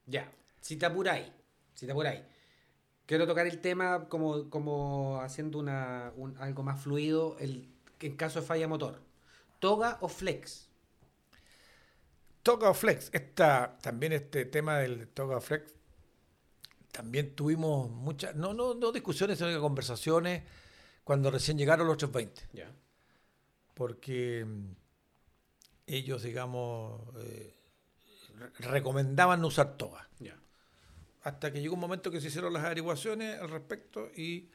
Ya, 0.06 0.30
si 0.60 0.76
te 0.76 0.86
apuráis, 0.86 1.28
si 1.74 1.86
te 1.86 1.94
apuráis. 1.94 2.22
Quiero 3.12 3.28
tocar 3.28 3.46
el 3.46 3.60
tema 3.60 4.08
como, 4.08 4.50
como 4.50 5.20
haciendo 5.20 5.60
una, 5.60 6.14
un- 6.16 6.38
algo 6.38 6.64
más 6.64 6.82
fluido 6.82 7.36
el, 7.40 7.68
en 8.00 8.16
caso 8.16 8.40
de 8.40 8.46
falla 8.48 8.70
motor. 8.70 9.02
¿Toga 9.60 9.98
o 10.00 10.08
flex? 10.08 10.70
Toga 12.44 12.70
o 12.70 12.74
flex. 12.74 13.10
Esta, 13.14 13.78
también 13.82 14.14
este 14.14 14.46
tema 14.46 14.78
del 14.78 15.08
toga 15.10 15.38
o 15.38 15.42
flex, 15.42 15.74
también 16.92 17.36
tuvimos 17.36 17.90
muchas, 17.90 18.36
no, 18.36 18.54
no, 18.54 18.74
no 18.74 18.92
discusiones, 18.92 19.38
sino 19.38 19.50
que 19.50 19.60
conversaciones 19.60 20.44
cuando 21.04 21.32
recién 21.32 21.58
llegaron 21.58 21.88
los 21.88 21.98
320. 21.98 22.50
Ya. 22.54 22.72
Porque 23.74 24.46
mm, 24.46 24.72
ellos, 25.88 26.24
digamos, 26.24 27.02
eh, 27.24 27.54
recomendaban 28.60 29.42
no 29.42 29.48
usar 29.48 29.78
toga. 29.78 30.08
Hasta 31.24 31.52
que 31.52 31.62
llegó 31.62 31.76
un 31.76 31.80
momento 31.80 32.10
que 32.10 32.20
se 32.20 32.28
hicieron 32.28 32.54
las 32.54 32.64
averiguaciones 32.64 33.40
al 33.40 33.50
respecto 33.50 34.10
y 34.16 34.50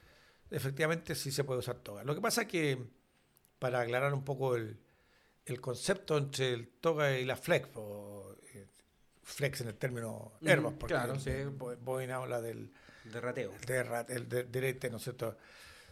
efectivamente 0.51 1.15
sí 1.15 1.31
se 1.31 1.45
puede 1.45 1.61
usar 1.61 1.77
toga. 1.77 2.03
Lo 2.05 2.15
que 2.15 2.21
pasa 2.21 2.43
es 2.43 2.49
que, 2.49 2.79
para 3.59 3.81
aclarar 3.81 4.13
un 4.15 4.25
poco 4.25 4.57
el, 4.57 4.79
concepto 5.61 6.19
entre 6.19 6.53
el 6.53 6.69
toga 6.69 7.17
y 7.19 7.25
la 7.25 7.37
flex, 7.37 7.69
o, 7.75 8.37
eh, 8.55 8.67
flex 9.23 9.61
en 9.61 9.69
el 9.69 9.75
término 9.77 10.33
herbas, 10.43 10.75
porque 10.79 10.95
claro, 10.95 11.19
sí. 11.21 11.31
Boeing 11.81 12.11
habla 12.11 12.41
del 12.41 12.73
derrateo. 13.05 13.53
El 14.09 14.29
de, 14.29 14.89
¿no 14.91 14.97
es 14.97 15.03
cierto? 15.03 15.37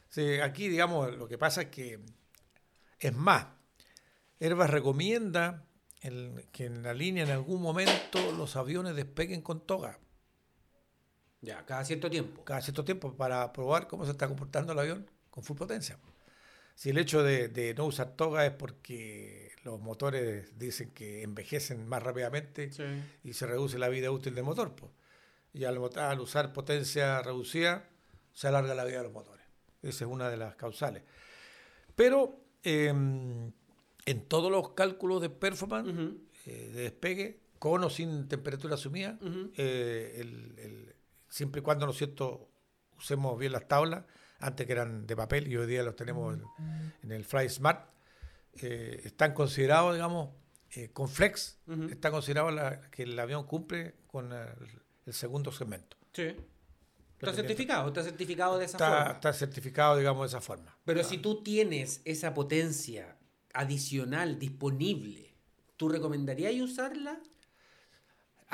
Sí, 0.09 0.41
aquí, 0.41 0.69
digamos, 0.69 1.17
lo 1.17 1.29
que 1.29 1.39
pasa 1.39 1.63
es 1.63 1.69
que, 1.69 2.01
es 2.99 3.15
más, 3.15 3.47
Herbas 4.41 4.71
recomienda 4.71 5.65
que 6.53 6.67
en 6.67 6.83
la 6.83 6.93
línea 6.93 7.25
en 7.25 7.31
algún 7.31 7.63
momento 7.63 8.33
los 8.33 8.57
aviones 8.57 8.95
despeguen 8.95 9.41
con 9.41 9.67
toga. 9.67 9.99
Ya, 11.45 11.65
cada 11.67 11.85
cierto 11.85 12.11
tiempo. 12.11 12.43
Cada 12.45 12.63
cierto 12.63 12.85
tiempo, 12.85 13.15
para 13.15 13.53
probar 13.53 13.87
cómo 13.87 14.05
se 14.05 14.13
está 14.13 14.27
comportando 14.29 14.73
el 14.73 14.79
avión 14.79 15.11
con 15.31 15.45
full 15.45 15.57
potencia. 15.57 15.99
Si 16.75 16.91
el 16.91 16.99
hecho 16.99 17.23
de, 17.23 17.75
no 17.77 17.85
usar 17.85 18.17
toga 18.17 18.47
es 18.47 18.53
porque 18.53 19.53
los 19.63 19.81
motores 19.81 20.59
dicen 20.59 20.91
que 20.91 21.23
envejecen 21.23 21.87
más 21.87 22.03
rápidamente 22.03 22.71
y 23.23 23.33
se 23.35 23.47
reduce 23.47 23.79
la 23.79 23.89
vida 23.89 24.11
útil 24.11 24.35
del 24.35 24.45
motor. 24.45 24.75
Pues. 24.75 24.91
Y 25.53 25.65
al, 25.65 25.79
al 25.97 26.21
usar 26.21 26.53
potencia 26.53 27.23
reducida, 27.23 27.89
se 28.33 28.49
alarga 28.49 28.75
la 28.75 28.85
vida 28.85 28.99
de 28.99 29.05
los 29.05 29.13
motores. 29.13 29.47
Esa 29.83 30.05
es 30.05 30.11
una 30.11 30.29
de 30.29 30.37
las 30.37 30.57
causales. 30.57 31.03
Pero 31.95 32.41
em, 32.63 33.53
en 34.07 34.21
todos 34.27 34.51
los 34.51 34.71
cálculos 34.71 35.21
de 35.23 35.31
performance, 35.31 36.17
eh, 36.47 36.71
de 36.73 36.83
despegue, 36.83 37.41
con 37.59 37.85
o 37.85 37.91
sin 37.91 38.29
temperatura 38.29 38.75
asumida, 38.75 39.19
eh, 39.57 40.94
siempre 41.35 41.61
y 41.61 41.63
cuando, 41.63 41.85
¿no 41.85 41.91
es 41.91 41.99
cierto?, 41.99 42.49
usemos 42.97 43.37
bien 43.37 43.51
las 43.51 43.67
tablas, 43.67 44.05
antes 44.39 44.67
que 44.67 44.73
eran 44.73 45.05
de 45.05 45.17
papel 45.17 45.51
y 45.51 45.57
hoy 45.57 45.67
día 45.67 45.83
los 45.83 45.97
tenemos 45.97 46.39
en, 47.03 47.11
el 47.11 47.25
Fly 47.25 47.49
Smart, 47.49 47.91
eh, 48.61 49.01
están 49.05 49.35
considerados, 49.35 49.95
digamos, 49.95 50.31
con 50.93 51.09
Flex, 51.09 51.59
está 51.91 52.11
considerado 52.13 52.51
que 52.91 53.03
el 53.03 53.19
avión 53.19 53.47
cumple 53.47 53.95
con 54.07 54.33
el, 54.33 55.13
segundo 55.13 55.51
segmento. 55.51 55.97
Sí. 56.13 56.37
Está 57.19 57.33
certificado, 57.33 57.89
está 57.89 58.05
certificado 58.05 58.59
de 58.59 58.67
esa 58.67 58.79
forma. 58.79 59.13
Está 59.13 59.33
certificado, 59.33 59.97
digamos, 59.97 60.23
de 60.23 60.37
esa 60.37 60.41
forma. 60.41 60.77
Pero 60.85 61.03
si 61.03 61.19
tú 61.19 61.43
tienes 61.43 62.01
esa 62.05 62.33
potencia 62.33 63.17
adicional 63.53 64.39
disponible, 64.39 65.35
¿tú 65.77 65.89
recomendarías 65.89 66.55
usarla? 66.61 67.21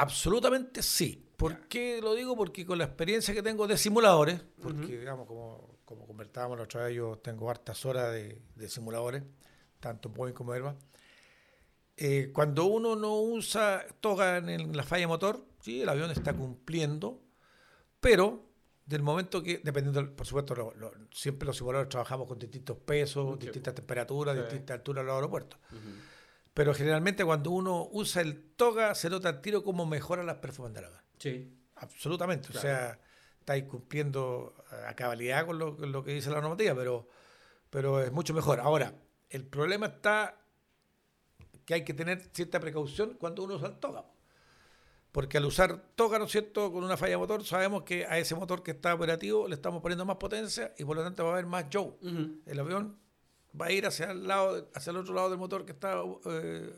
Absolutamente 0.00 0.82
sí. 0.82 1.26
¿Por 1.36 1.68
qué 1.68 2.00
lo 2.02 2.14
digo? 2.14 2.36
Porque 2.36 2.64
con 2.64 2.78
la 2.78 2.84
experiencia 2.84 3.34
que 3.34 3.42
tengo 3.42 3.66
de 3.66 3.76
simuladores, 3.76 4.42
porque 4.60 4.98
digamos, 4.98 5.26
como, 5.26 5.78
como 5.84 6.06
conversábamos 6.06 6.58
la 6.58 6.64
otra 6.64 6.84
vez, 6.84 6.96
yo 6.96 7.18
tengo 7.18 7.50
hartas 7.50 7.84
horas 7.84 8.12
de, 8.12 8.68
simuladores, 8.68 9.22
tanto 9.78 10.08
Boeing 10.08 10.34
como 10.34 10.52
Airbus. 10.52 10.74
Eh, 11.96 12.30
cuando 12.32 12.64
uno 12.64 12.96
no 12.96 13.20
usa 13.20 13.84
toga 14.00 14.38
en, 14.38 14.74
la 14.74 14.82
falla 14.84 15.06
motor, 15.06 15.44
sí, 15.60 15.82
el 15.82 15.88
avión 15.90 16.10
está 16.10 16.32
cumpliendo, 16.32 17.22
pero 18.00 18.46
del 18.86 19.02
momento 19.02 19.42
que, 19.42 19.60
dependiendo, 19.62 20.16
por 20.16 20.26
supuesto, 20.26 20.72
siempre 21.12 21.46
los 21.46 21.58
simuladores 21.58 21.90
trabajamos 21.90 22.26
con 22.26 22.38
distintos 22.38 22.78
pesos, 22.78 23.38
distintas 23.38 23.74
temperaturas, 23.74 24.36
distintas 24.36 24.78
alturas 24.78 25.02
en 25.02 25.06
los 25.06 25.14
aeropuertos. 25.16 25.60
Pero 26.60 26.74
generalmente 26.74 27.24
cuando 27.24 27.52
uno 27.52 27.88
usa 27.90 28.20
el 28.20 28.52
toga, 28.54 28.94
se 28.94 29.08
nota 29.08 29.30
el 29.30 29.40
tiro 29.40 29.64
cómo 29.64 29.86
mejora 29.86 30.22
las 30.22 30.36
performances 30.36 30.82
del 30.82 30.90
avión. 30.90 31.02
Sí. 31.18 31.56
Absolutamente. 31.76 32.50
O 32.50 32.60
sea, 32.60 33.00
estáis 33.38 33.64
cumpliendo 33.64 34.52
a 34.86 34.94
cabalidad 34.94 35.46
con 35.46 35.58
lo, 35.58 36.04
que 36.04 36.12
dice 36.12 36.28
la 36.28 36.42
normativa, 36.42 36.74
pero, 36.74 37.08
pero 37.70 38.02
es 38.02 38.12
mucho 38.12 38.34
mejor. 38.34 38.60
Ahora, 38.60 38.92
el 39.30 39.46
problema 39.46 39.86
está 39.86 40.38
que 41.64 41.72
hay 41.72 41.82
que 41.82 41.94
tener 41.94 42.28
cierta 42.34 42.60
precaución 42.60 43.16
cuando 43.18 43.42
uno 43.44 43.54
usa 43.54 43.68
el 43.68 43.78
toga. 43.78 44.04
Porque 45.12 45.38
al 45.38 45.46
usar 45.46 45.82
toga, 45.94 46.18
¿no 46.18 46.26
es 46.26 46.30
cierto?, 46.30 46.70
con 46.72 46.84
una 46.84 46.98
falla 46.98 47.12
de 47.12 47.16
motor, 47.16 47.42
sabemos 47.42 47.84
que 47.84 48.04
a 48.04 48.18
ese 48.18 48.34
motor 48.34 48.62
que 48.62 48.72
está 48.72 48.92
operativo 48.92 49.48
le 49.48 49.54
estamos 49.54 49.80
poniendo 49.80 50.04
más 50.04 50.16
potencia 50.16 50.74
y 50.76 50.84
por 50.84 50.94
lo 50.94 51.04
tanto 51.04 51.24
va 51.24 51.30
a 51.30 51.32
haber 51.32 51.46
más 51.46 51.70
yaw. 51.70 51.96
El 52.44 52.60
avión 52.60 52.98
va 53.58 53.66
a 53.66 53.72
ir 53.72 53.86
hacia 53.86 54.10
el, 54.10 54.26
lado, 54.26 54.70
hacia 54.74 54.90
el 54.90 54.96
otro 54.96 55.14
lado 55.14 55.30
del 55.30 55.38
motor 55.38 55.64
que 55.64 55.72
está 55.72 56.02
eh, 56.26 56.72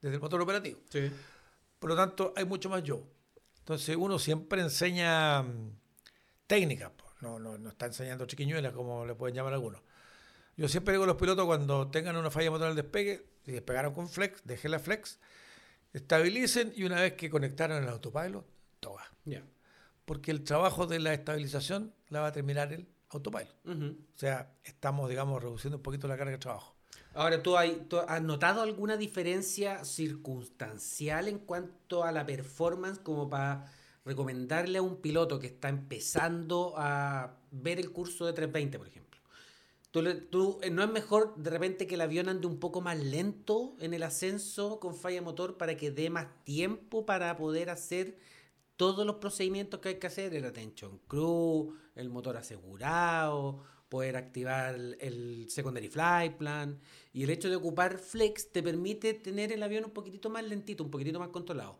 desde 0.00 0.14
el 0.14 0.20
motor 0.20 0.40
operativo. 0.40 0.80
Por 1.78 1.90
lo 1.90 1.96
tanto, 1.96 2.32
hay 2.36 2.44
mucho 2.44 2.68
más 2.68 2.82
yaw. 2.82 3.02
Entonces, 3.58 3.96
uno 3.96 4.18
siempre 4.18 4.62
enseña 4.62 5.42
mm, 5.42 5.78
técnicas, 6.46 6.92
no, 7.20 7.38
no, 7.38 7.58
no 7.58 7.70
está 7.70 7.86
enseñando 7.86 8.26
chiquiñuelas, 8.26 8.72
como 8.72 9.04
le 9.04 9.14
pueden 9.14 9.34
llamar 9.34 9.52
algunos. 9.52 9.82
Yo 10.56 10.68
siempre 10.68 10.92
digo 10.92 11.04
a 11.04 11.06
los 11.06 11.16
pilotos 11.16 11.44
cuando 11.44 11.90
tengan 11.90 12.16
una 12.16 12.30
falla 12.30 12.44
de 12.44 12.50
motor 12.50 12.68
al 12.68 12.76
despegue, 12.76 13.26
si 13.44 13.52
despegaron 13.52 13.92
con 13.92 14.08
flex, 14.08 14.42
dejen 14.44 14.70
la 14.70 14.78
flex 14.78 15.18
estabilicen 15.96 16.74
y 16.76 16.84
una 16.84 17.00
vez 17.00 17.14
que 17.14 17.30
conectaron 17.30 17.82
el 17.82 17.88
autopilot, 17.88 18.46
toga. 18.80 19.10
Porque 20.04 20.30
el 20.30 20.44
trabajo 20.44 20.86
de 20.86 21.00
la 21.00 21.14
estabilización 21.14 21.94
la 22.10 22.20
va 22.20 22.28
a 22.28 22.32
terminar 22.32 22.72
el 22.72 22.86
autopilot. 23.10 23.54
O 23.66 24.18
sea, 24.18 24.54
estamos, 24.64 25.08
digamos, 25.08 25.42
reduciendo 25.42 25.76
un 25.76 25.82
poquito 25.82 26.08
la 26.08 26.16
carga 26.16 26.32
de 26.32 26.38
trabajo. 26.38 26.74
Ahora, 27.14 27.42
¿tú, 27.42 27.56
hay, 27.56 27.86
has 28.08 28.22
notado 28.22 28.60
alguna 28.60 28.96
diferencia 28.96 29.84
circunstancial 29.84 31.28
en 31.28 31.38
cuanto 31.38 32.04
a 32.04 32.12
la 32.12 32.26
performance 32.26 32.98
como 32.98 33.30
para 33.30 33.72
recomendarle 34.04 34.78
a 34.78 34.82
un 34.82 34.96
piloto 35.00 35.38
que 35.38 35.46
está 35.46 35.68
empezando 35.68 36.74
a 36.76 37.38
ver 37.50 37.78
el 37.78 37.90
curso 37.90 38.26
de 38.26 38.34
320, 38.34 38.78
por 38.78 38.88
ejemplo? 38.88 39.06
¿Tú, 40.30 40.58
eh, 40.62 40.68
¿No 40.68 40.82
es 40.82 40.90
mejor 40.90 41.34
de 41.36 41.48
repente 41.48 41.86
que 41.86 41.94
el 41.94 42.02
avión 42.02 42.28
ande 42.28 42.46
un 42.46 42.58
poco 42.58 42.82
más 42.82 42.98
lento 42.98 43.76
en 43.80 43.94
el 43.94 44.02
ascenso 44.02 44.78
con 44.78 44.94
falla 44.94 45.22
motor 45.22 45.56
para 45.56 45.78
que 45.78 45.90
dé 45.90 46.10
más 46.10 46.26
tiempo 46.44 47.06
para 47.06 47.34
poder 47.38 47.70
hacer 47.70 48.18
todos 48.76 49.06
los 49.06 49.16
procedimientos 49.16 49.80
que 49.80 49.88
hay 49.88 49.94
que 49.98 50.06
hacer? 50.06 50.34
El 50.34 50.44
attention 50.44 51.00
crew, 51.08 51.74
el 51.96 52.08
motor 52.10 52.36
asegurado, 52.36 53.62
poder 53.88 54.16
activar 54.16 54.74
el 55.00 55.46
secondary 55.48 55.88
flight 55.88 56.36
plan. 56.36 56.78
Y 57.12 57.24
el 57.24 57.30
hecho 57.30 57.48
de 57.48 57.56
ocupar 57.56 57.98
flex 57.98 58.52
te 58.52 58.62
permite 58.62 59.14
tener 59.14 59.52
el 59.52 59.62
avión 59.62 59.84
un 59.84 59.92
poquitito 59.92 60.30
más 60.30 60.44
lentito, 60.44 60.84
un 60.84 60.90
poquitito 60.90 61.18
más 61.18 61.28
controlado. 61.28 61.78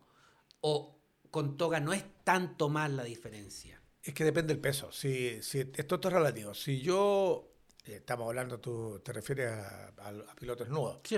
O 0.61 0.99
con 1.31 1.57
toga 1.57 1.79
no 1.79 1.93
es 1.93 2.03
tanto 2.23 2.69
más 2.69 2.91
la 2.91 3.03
diferencia. 3.03 3.81
Es 4.01 4.13
que 4.13 4.23
depende 4.23 4.53
del 4.53 4.61
peso. 4.61 4.91
Si, 4.91 5.41
si 5.41 5.59
esto 5.59 5.99
es 6.01 6.13
relativo. 6.13 6.53
Si 6.53 6.79
yo 6.81 7.51
estamos 7.85 8.27
hablando, 8.27 8.59
tú 8.59 8.99
te 9.03 9.13
refieres 9.13 9.51
a, 9.51 9.91
pilotos 10.39 10.69
nuevos. 10.69 10.99
Sí, 11.03 11.17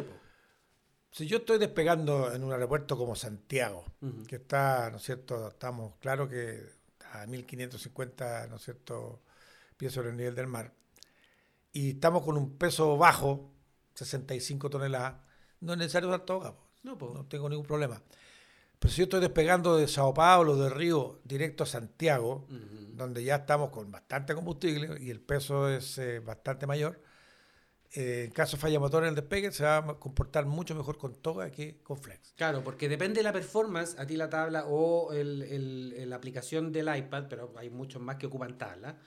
Si 1.12 1.28
yo 1.28 1.38
estoy 1.38 1.58
despegando 1.60 2.34
en 2.34 2.44
un 2.44 2.52
aeropuerto 2.52 2.98
como 2.98 3.16
Santiago, 3.16 3.86
que 4.28 4.38
está, 4.38 4.90
¿no 4.92 4.98
es 4.98 5.04
cierto? 5.04 5.50
Estamos 5.50 5.96
claro 5.98 6.28
que 6.28 6.79
a 7.14 7.26
1550, 7.28 8.48
¿no 8.48 8.58
es 8.58 8.64
cierto?, 8.64 9.22
pies 9.78 9.94
sobre 9.94 10.10
el 10.10 10.18
nivel 10.18 10.36
del 10.36 10.48
mar, 10.48 10.74
y 11.72 11.92
estamos 11.92 12.24
con 12.24 12.38
un 12.38 12.58
peso 12.58 12.98
bajo, 12.98 13.52
65 13.94 14.70
toneladas, 14.70 15.16
no 15.62 15.74
es 15.74 15.80
necesario 15.80 16.10
dar 16.10 16.22
toga, 16.22 16.56
no, 16.84 16.96
no 16.96 17.26
tengo 17.26 17.50
ningún 17.50 17.66
problema. 17.66 18.02
Pero 18.80 18.92
si 18.94 19.00
yo 19.00 19.04
estoy 19.04 19.20
despegando 19.20 19.76
de 19.76 19.88
Sao 19.88 20.14
Paulo, 20.14 20.56
de 20.56 20.70
Río, 20.70 21.20
directo 21.26 21.64
a 21.64 21.68
Santiago, 21.68 22.46
donde 22.94 23.24
ya 23.24 23.36
estamos 23.36 23.72
con 23.72 23.92
bastante 23.92 24.34
combustible 24.34 24.98
y 25.02 25.10
el 25.10 25.20
peso 25.20 25.68
es 25.70 25.98
eh, 25.98 26.20
bastante 26.20 26.66
mayor, 26.66 27.02
eh, 27.94 28.26
en 28.26 28.32
caso 28.32 28.56
falla 28.58 28.80
motor 28.80 29.04
en 29.04 29.10
el 29.10 29.16
despegue 29.16 29.52
se 29.52 29.64
va 29.64 29.78
a 29.78 30.00
comportar 30.00 30.46
mucho 30.46 30.76
mejor 30.76 30.98
con 30.98 31.16
toga 31.16 31.50
que 31.50 31.78
con 31.82 31.98
flex. 31.98 32.34
Claro, 32.36 32.64
porque 32.64 32.88
depende 32.88 33.18
de 33.18 33.24
la 33.24 33.34
performance, 33.34 33.98
a 33.98 34.06
ti 34.06 34.16
la 34.16 34.30
tabla 34.30 34.66
o 34.68 35.12
la 35.12 36.16
aplicación 36.16 36.72
del 36.72 36.96
iPad, 36.96 37.26
pero 37.30 37.54
hay 37.58 37.70
muchos 37.70 38.02
más 38.02 38.18
que 38.18 38.28
ocupan 38.28 38.58
tabla. 38.58 39.00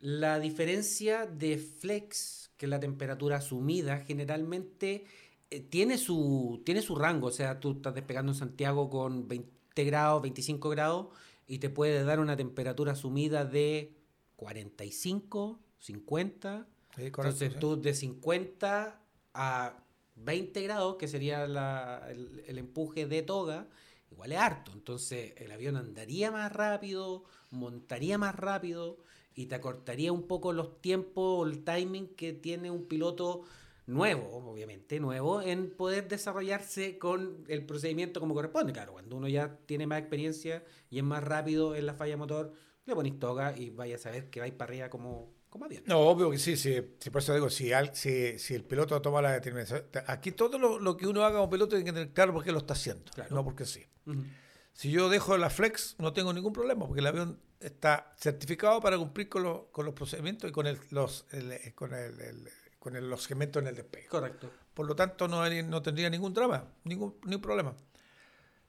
La 0.00 0.38
diferencia 0.38 1.26
de 1.26 1.58
flex, 1.58 2.50
que 2.56 2.66
es 2.66 2.70
la 2.70 2.78
temperatura 2.78 3.38
asumida, 3.38 3.98
generalmente 4.00 5.06
eh, 5.50 5.60
tiene, 5.60 5.96
su, 5.96 6.62
tiene 6.64 6.82
su 6.82 6.94
rango. 6.94 7.28
O 7.28 7.32
sea, 7.32 7.58
tú 7.58 7.72
estás 7.72 7.94
despegando 7.94 8.32
en 8.32 8.38
Santiago 8.38 8.90
con 8.90 9.26
20 9.26 9.84
grados, 9.84 10.22
25 10.22 10.68
grados, 10.68 11.06
y 11.46 11.58
te 11.58 11.70
puede 11.70 12.04
dar 12.04 12.20
una 12.20 12.36
temperatura 12.36 12.94
sumida 12.94 13.44
de 13.46 13.96
45, 14.36 15.58
50. 15.78 16.66
Entonces 16.98 17.58
tú 17.58 17.80
de 17.80 17.94
50 17.94 19.00
a 19.34 19.84
20 20.16 20.62
grados, 20.62 20.96
que 20.96 21.08
sería 21.08 21.44
el, 21.44 22.42
el, 22.46 22.58
empuje 22.58 23.06
de 23.06 23.22
toga, 23.22 23.68
igual 24.10 24.32
es 24.32 24.38
harto. 24.38 24.72
Entonces 24.72 25.34
el 25.36 25.52
avión 25.52 25.76
andaría 25.76 26.30
más 26.30 26.52
rápido, 26.52 27.24
montaría 27.50 28.18
más 28.18 28.34
rápido 28.34 28.98
y 29.34 29.46
te 29.46 29.54
acortaría 29.54 30.12
un 30.12 30.26
poco 30.26 30.52
los 30.52 30.80
tiempos, 30.80 31.48
el 31.48 31.62
timing 31.62 32.08
que 32.16 32.32
tiene 32.32 32.70
un 32.70 32.86
piloto 32.86 33.44
nuevo, 33.88 34.50
obviamente, 34.50 35.00
nuevo, 35.00 35.40
en 35.40 35.70
poder 35.70 36.08
desarrollarse 36.08 36.98
con 36.98 37.44
el 37.48 37.64
procedimiento 37.64 38.20
como 38.20 38.34
corresponde. 38.34 38.72
Claro, 38.72 38.92
cuando 38.92 39.16
uno 39.16 39.28
ya 39.28 39.58
tiene 39.66 39.86
más 39.86 40.00
experiencia 40.00 40.62
y 40.90 40.98
es 40.98 41.04
más 41.04 41.24
rápido 41.24 41.74
en 41.74 41.86
la 41.86 41.94
falla 41.94 42.16
motor, 42.16 42.52
le 42.84 42.94
pones 42.94 43.18
toga 43.18 43.56
y 43.56 43.70
vaya 43.70 43.96
a 43.96 43.98
saber 43.98 44.28
que 44.28 44.40
vais 44.40 44.52
para 44.52 44.70
arriba 44.70 44.90
como, 44.90 45.32
No, 45.86 46.00
obvio 46.00 46.30
que 46.30 46.38
sí, 46.38 46.56
sí, 46.56 46.80
por 47.10 47.22
eso 47.22 47.34
digo, 47.34 47.48
si, 47.48 47.70
si, 47.94 48.38
si, 48.38 48.54
el 48.54 48.64
piloto 48.64 49.00
toma 49.00 49.22
la 49.22 49.32
determinación, 49.32 49.84
aquí 50.06 50.32
todo 50.32 50.58
lo, 50.58 50.96
que 50.96 51.06
uno 51.06 51.24
haga 51.24 51.38
como 51.38 51.50
piloto 51.50 51.70
tiene 51.70 51.84
que 51.84 51.92
tener 51.92 52.12
claro 52.12 52.34
por 52.34 52.44
qué 52.44 52.52
lo 52.52 52.58
está 52.58 52.74
haciendo, 52.74 53.10
no 53.30 53.44
porque 53.44 53.64
sí. 53.64 53.84
Si 54.72 54.90
yo 54.90 55.08
dejo 55.08 55.36
la 55.36 55.50
flex, 55.50 55.96
no 55.98 56.12
tengo 56.12 56.32
ningún 56.32 56.52
problema, 56.52 56.86
porque 56.86 57.00
el 57.00 57.06
avión 57.06 57.40
está 57.60 58.14
certificado 58.16 58.80
para 58.80 58.96
cumplir 58.98 59.28
con, 59.28 59.42
los 59.42 59.94
procedimientos 59.94 60.50
y 60.50 60.52
con, 60.52 60.66
el, 60.66 60.78
los, 60.90 61.26
con, 61.74 61.94
el, 61.94 62.48
con 62.78 63.10
los 63.10 63.22
segmentos 63.22 63.62
en 63.62 63.68
el 63.68 63.74
despegue. 63.74 64.06
Correcto. 64.06 64.50
Por 64.74 64.86
lo 64.86 64.94
tanto, 64.94 65.26
no, 65.26 65.48
no 65.48 65.82
tendría 65.82 66.08
ningún 66.10 66.32
drama, 66.32 66.64
ningún, 66.84 67.16
ningún 67.24 67.42
problema. 67.42 67.74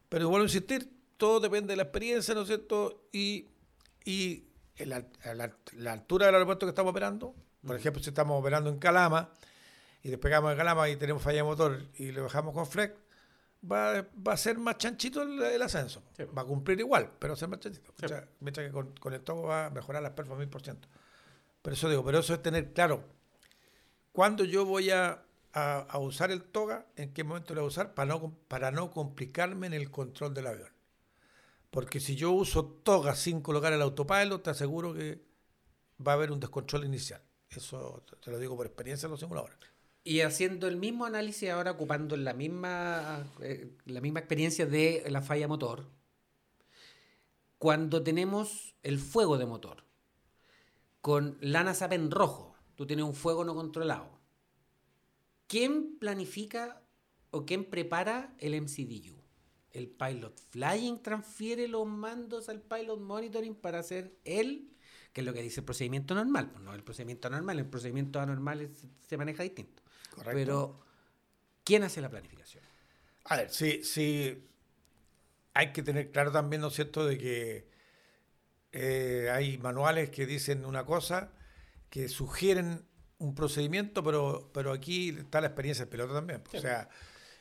Pero 0.07 0.29
vuelvo 0.29 0.45
a 0.45 0.47
insistir, 0.47 0.89
todo 1.17 1.39
depende 1.39 1.73
de 1.73 1.77
la 1.77 1.83
experiencia, 1.83 2.33
¿no 2.33 2.41
es 2.41 2.47
cierto? 2.47 3.07
Y, 3.11 3.49
y 4.03 4.48
la, 4.85 5.03
la, 5.73 5.93
altura 5.93 6.27
del 6.27 6.35
aeropuerto 6.35 6.65
que 6.65 6.69
estamos 6.71 6.91
operando. 6.91 7.35
Por 7.65 7.75
ejemplo, 7.75 8.01
si 8.01 8.09
estamos 8.09 8.39
operando 8.39 8.69
en 8.69 8.79
Calama 8.79 9.29
y 10.03 10.09
despegamos 10.09 10.51
de 10.51 10.57
Calama 10.57 10.89
y 10.89 10.95
tenemos 10.95 11.21
falla 11.21 11.37
de 11.37 11.43
motor 11.43 11.81
y 11.95 12.11
le 12.11 12.21
bajamos 12.21 12.53
con 12.53 12.65
flex, 12.65 12.93
va, 13.69 14.05
va 14.25 14.33
a 14.33 14.37
ser 14.37 14.57
más 14.57 14.77
chanchito 14.77 15.21
el, 15.21 15.61
ascenso. 15.61 16.03
Va 16.37 16.43
a 16.43 16.45
cumplir 16.45 16.79
igual, 16.79 17.11
pero 17.19 17.33
va 17.33 17.35
a 17.35 17.39
ser 17.39 17.49
más 17.49 17.59
chanchito. 17.59 17.93
mientras 18.39 18.67
que 18.67 18.71
con, 18.71 18.95
con 18.97 19.13
el 19.13 19.21
topo 19.21 19.43
va 19.43 19.65
a 19.65 19.69
mejorar 19.69 20.01
las 20.01 20.13
performances 20.13 20.47
mil 20.47 20.51
por 20.51 20.61
ciento. 20.61 20.87
Pero 21.61 21.73
eso 21.73 21.89
digo, 21.89 22.05
pero 22.05 22.19
eso 22.19 22.33
es 22.33 22.41
tener 22.41 22.71
claro 22.73 23.03
cuándo 24.11 24.43
yo 24.43 24.65
voy 24.65 24.91
a, 24.91 25.23
a, 25.53 25.97
usar 25.99 26.31
el 26.31 26.43
toga, 26.43 26.85
en 26.95 27.13
qué 27.13 27.23
momento 27.23 27.53
lo 27.53 27.61
voy 27.61 27.67
a 27.67 27.69
usar, 27.69 27.93
para 27.93 28.07
no, 28.07 28.33
para 28.47 28.71
no 28.71 28.91
complicarme 28.91 29.67
en 29.67 29.73
el 29.73 29.91
control 29.91 30.33
del 30.33 30.47
avión. 30.47 30.69
Porque 31.69 31.99
si 31.99 32.15
yo 32.15 32.31
uso 32.31 32.65
toga 32.65 33.15
sin 33.15 33.41
colocar 33.41 33.73
el 33.73 33.81
autopilot, 33.81 34.43
te 34.43 34.49
aseguro 34.49 34.93
que 34.93 35.21
va 36.05 36.13
a 36.13 36.15
haber 36.15 36.31
un 36.31 36.39
descontrol 36.39 36.85
inicial. 36.85 37.21
Eso 37.49 38.03
te 38.21 38.31
lo 38.31 38.39
digo 38.39 38.55
por 38.55 38.65
experiencia 38.65 39.07
en 39.07 39.11
los 39.11 39.19
simuladores. 39.19 39.57
Y 40.03 40.21
haciendo 40.21 40.67
el 40.67 40.77
mismo 40.77 41.05
análisis 41.05 41.49
ahora, 41.49 41.71
ocupando 41.71 42.15
la 42.15 42.33
misma, 42.33 43.27
eh, 43.41 43.75
la 43.85 44.01
misma 44.01 44.19
experiencia 44.19 44.65
de 44.65 45.03
la 45.09 45.21
falla 45.21 45.47
motor, 45.47 45.89
cuando 47.57 48.01
tenemos 48.01 48.75
el 48.83 48.99
fuego 48.99 49.37
de 49.37 49.45
motor, 49.45 49.83
con 51.01 51.37
lana 51.41 51.73
SAP 51.73 51.93
en 51.93 52.11
rojo, 52.11 52.55
tú 52.75 52.87
tienes 52.87 53.05
un 53.05 53.13
fuego 53.13 53.43
no 53.43 53.53
controlado, 53.53 54.19
¿quién 55.47 55.97
planifica 55.99 56.81
o 57.31 57.45
quién 57.45 57.65
prepara 57.65 58.33
el 58.39 58.59
MCDU? 58.59 59.18
El 59.71 59.87
Pilot 59.87 60.39
Flying 60.49 61.01
transfiere 61.01 61.67
los 61.67 61.85
mandos 61.85 62.49
al 62.49 62.61
Pilot 62.61 62.99
Monitoring 62.99 63.55
para 63.55 63.79
hacer 63.79 64.17
él, 64.23 64.73
que 65.13 65.21
es 65.21 65.25
lo 65.25 65.33
que 65.33 65.41
dice 65.41 65.61
el 65.61 65.65
procedimiento 65.65 66.15
normal. 66.15 66.49
Pues 66.51 66.63
no 66.63 66.73
el 66.73 66.83
procedimiento 66.83 67.29
normal, 67.29 67.59
el 67.59 67.67
procedimiento 67.67 68.19
anormal 68.19 68.69
se 69.07 69.17
maneja 69.17 69.43
distinto. 69.43 69.83
Pero, 70.23 70.79
¿quién 71.63 71.83
hace 71.83 72.01
la 72.01 72.09
planificación? 72.09 72.63
A 73.25 73.37
ver, 73.37 73.49
sí, 73.51 73.83
sí. 73.83 74.45
Hay 75.53 75.71
que 75.71 75.83
tener 75.83 76.11
claro 76.11 76.31
también, 76.31 76.61
¿no 76.61 76.67
es 76.67 76.73
cierto?, 76.73 77.05
de 77.05 77.17
que 77.17 77.69
eh, 78.71 79.29
hay 79.31 79.57
manuales 79.57 80.09
que 80.09 80.25
dicen 80.25 80.65
una 80.65 80.85
cosa, 80.85 81.31
que 81.89 82.07
sugieren 82.07 82.85
un 83.17 83.35
procedimiento, 83.35 84.03
pero, 84.03 84.49
pero 84.53 84.71
aquí 84.71 85.09
está 85.09 85.41
la 85.41 85.47
experiencia 85.47 85.85
del 85.85 85.89
piloto 85.89 86.13
también. 86.13 86.43
O 86.53 86.59
sea, 86.59 86.89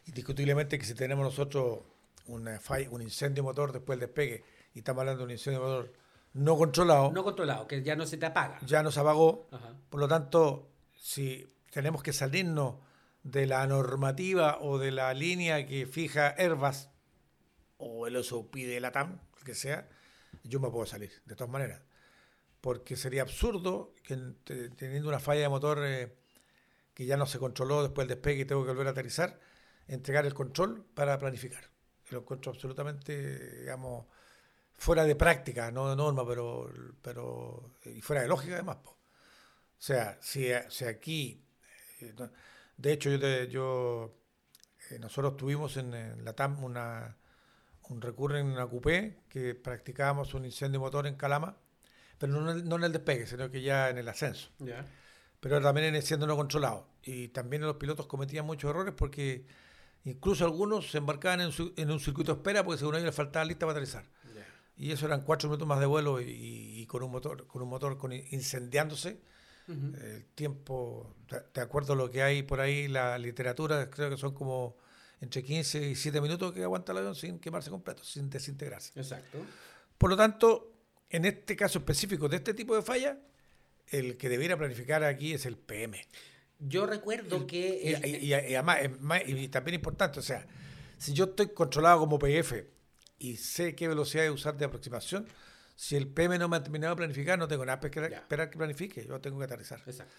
indiscutiblemente 0.07 0.79
que 0.79 0.85
si 0.85 0.95
tenemos 0.95 1.25
nosotros 1.25 1.81
una 2.29 2.61
un 2.91 3.03
incendio 3.03 3.43
motor 3.43 3.73
después 3.73 3.99
del 3.99 4.09
despegue, 4.09 4.45
y 4.75 4.79
estamos 4.79 5.01
hablando 5.01 5.21
de 5.21 5.25
un 5.25 5.31
incendio 5.33 5.61
motor 5.61 5.93
no 6.35 6.57
controlado. 6.57 7.11
No 7.13 7.25
controlado, 7.25 7.67
que 7.67 7.83
ya 7.83 7.97
no 7.97 8.07
se 8.07 8.17
te 8.17 8.27
apaga. 8.27 8.59
Ya 8.65 8.83
no 8.83 8.93
se 8.93 9.01
apagó. 9.01 9.49
Por 9.91 10.01
lo 10.01 10.09
tanto, 10.09 10.71
si 10.97 11.53
tenemos 11.71 12.03
que 12.03 12.13
salirnos 12.13 12.77
de 13.23 13.47
la 13.47 13.67
normativa 13.67 14.59
o 14.61 14.79
de 14.79 14.93
la 14.93 15.13
línea 15.15 15.67
que 15.67 15.87
fija 15.87 16.35
Airbus 16.39 16.89
o 17.79 18.07
el 18.07 18.23
SOP 18.23 18.55
de 18.55 18.81
la 18.81 18.93
TAM, 18.93 19.21
el 19.39 19.45
que 19.45 19.55
sea, 19.55 19.89
yo 20.45 20.61
me 20.61 20.71
puedo 20.71 20.87
salir, 20.87 21.11
de 21.25 21.35
todas 21.35 21.51
maneras. 21.51 21.83
Porque 22.61 22.97
sería 22.97 23.23
absurdo 23.23 23.95
que 24.03 24.17
teniendo 24.77 25.09
una 25.09 25.21
falla 25.21 25.43
de 25.43 25.49
motor 25.49 25.81
eh, 25.85 26.15
que 26.95 27.07
ya 27.07 27.17
no 27.17 27.27
se 27.27 27.39
controló 27.39 27.83
después 27.83 28.07
del 28.07 28.17
despegue 28.17 28.43
y 28.43 28.45
tengo 28.45 28.65
que 28.65 28.71
volver 28.71 28.89
a 28.89 28.91
aterrizar, 28.91 29.41
entregar 29.87 30.27
el 30.27 30.35
control 30.35 30.85
para 30.95 31.19
planificar. 31.19 31.65
Lo 32.11 32.21
encuentro 32.21 32.53
absolutamente, 32.53 33.61
digamos, 33.61 34.07
fuera 34.75 35.05
de 35.05 35.17
práctica, 35.17 35.71
no 35.71 35.91
de 35.91 35.97
norma, 35.97 36.27
pero, 36.27 36.71
pero 37.03 37.73
y 37.85 38.01
fuera 38.01 38.23
de 38.23 38.29
lógica 38.29 38.55
además. 38.55 38.79
O 38.85 38.97
sea, 39.81 40.19
si, 40.21 40.49
si 40.71 40.85
aquí 40.85 41.45
de 42.77 42.93
hecho, 42.93 43.11
yo, 43.11 43.45
yo 43.45 44.15
eh, 44.91 44.99
nosotros 44.99 45.37
tuvimos 45.37 45.77
en, 45.77 46.25
la 46.25 46.33
TAM 46.33 46.63
una, 46.63 47.17
un 47.89 48.01
recurso 48.01 48.37
en 48.37 48.47
una 48.47 48.67
coupé 48.67 49.19
que 49.29 49.55
practicábamos 49.55 50.35
un 50.35 50.45
incendio 50.45 50.81
motor 50.81 51.07
en 51.07 51.17
Calama, 51.17 51.57
pero 52.19 52.33
no, 52.33 52.55
no 52.55 52.77
en 52.77 52.85
el 52.85 52.93
despegue, 52.93 53.27
sino 53.27 53.51
que 53.51 53.63
ya 53.63 53.91
en 53.91 53.99
el 53.99 54.09
ascenso. 54.09 54.51
Pero 55.41 55.61
también 55.61 55.89
en 55.89 55.95
el 55.95 56.01
incendio 56.01 56.27
no 56.27 56.37
controlado. 56.37 56.89
Y 57.03 57.29
también 57.29 57.63
los 57.63 57.77
pilotos 57.77 58.07
cometían 58.07 58.45
muchos 58.45 58.71
errores 58.71 58.95
porque 58.97 59.47
incluso 60.11 60.45
algunos 60.45 60.91
se 60.91 60.99
embarcaban 60.99 61.41
en, 61.41 61.51
en 61.77 61.91
un 61.91 62.01
circuito 62.01 62.33
de 62.33 62.39
espera 62.39 62.65
porque 62.65 62.79
según 62.79 62.95
ellos 62.95 63.07
les 63.07 63.15
faltaba 63.15 63.45
lista 63.45 63.67
para 63.67 63.79
aterrizar. 63.79 64.05
Y 64.77 64.93
eso 64.93 65.07
eran 65.07 65.23
cuatro 65.23 65.49
minutos 65.49 65.67
más 65.67 65.81
de 65.81 65.87
vuelo 65.87 66.21
y, 66.21 66.87
con 66.87 67.03
un 67.03 67.11
motor, 67.11 67.49
con 67.49 67.63
un 67.63 67.69
motor 67.69 67.99
con, 67.99 68.13
incendiándose 68.13 69.21
el 69.67 70.25
tiempo, 70.35 71.15
de 71.53 71.61
acuerdo 71.61 71.93
a 71.93 71.97
lo 71.97 72.11
que 72.11 72.23
hay 72.23 72.43
por 72.43 72.59
ahí, 72.59 72.89
la 72.89 73.19
literatura, 73.19 73.91
creo 73.91 74.09
que 74.09 74.17
son 74.17 74.33
como 74.33 74.79
entre 75.21 75.43
15 75.43 75.91
y 75.91 75.95
7 75.95 76.21
minutos 76.23 76.55
que 76.55 76.63
aguanta 76.63 76.93
el 76.93 76.99
avión 76.99 77.15
sin 77.15 77.39
quemarse 77.39 77.69
completo, 77.69 78.03
sin 78.03 78.31
desintegrarse. 78.31 78.99
Exacto. 78.99 79.39
Por 79.99 80.09
lo 80.09 80.17
tanto, 80.17 80.73
en 81.11 81.25
este 81.27 81.55
caso 81.55 81.81
específico 81.81 82.29
de 82.29 82.37
este 82.37 82.55
tipo 82.55 82.75
de 82.75 82.83
falla, 82.83 83.19
el 83.89 84.17
que 84.17 84.29
debiera 84.29 84.57
planificar 84.57 85.05
aquí 85.05 85.35
es 85.35 85.45
el 85.45 85.59
PM. 85.59 86.01
Yo 86.59 86.87
recuerdo 86.87 87.47
que... 87.47 88.01
Y, 88.05 88.33
además, 88.33 88.79
y 89.27 89.49
también 89.49 89.77
importante, 89.77 90.19
o 90.19 90.23
sea, 90.23 90.47
si 90.99 91.13
yo 91.13 91.27
estoy 91.27 91.49
controlado 91.49 92.01
como 92.01 92.19
PF 92.19 92.67
y 93.19 93.37
sé 93.37 93.75
qué 93.75 93.89
velocidad 93.89 94.25
de 94.25 94.31
usar 94.31 94.57
de 94.57 94.65
aproximación, 94.65 95.27
si 95.77 95.95
el 95.95 96.09
PM 96.09 96.39
no 96.39 96.49
me 96.49 96.57
ha 96.57 96.63
terminado 96.63 96.95
de 96.95 96.99
planificar, 96.99 97.39
no 97.39 97.47
tengo 97.47 97.65
nada 97.65 97.79
que 97.79 98.01
esperar 98.01 98.51
que 98.51 98.59
planifique, 98.59 99.07
yo 99.07 99.21
tengo 99.21 99.39
que 99.39 99.45
aterrizar. 99.45 99.81
Exacto. 99.87 100.13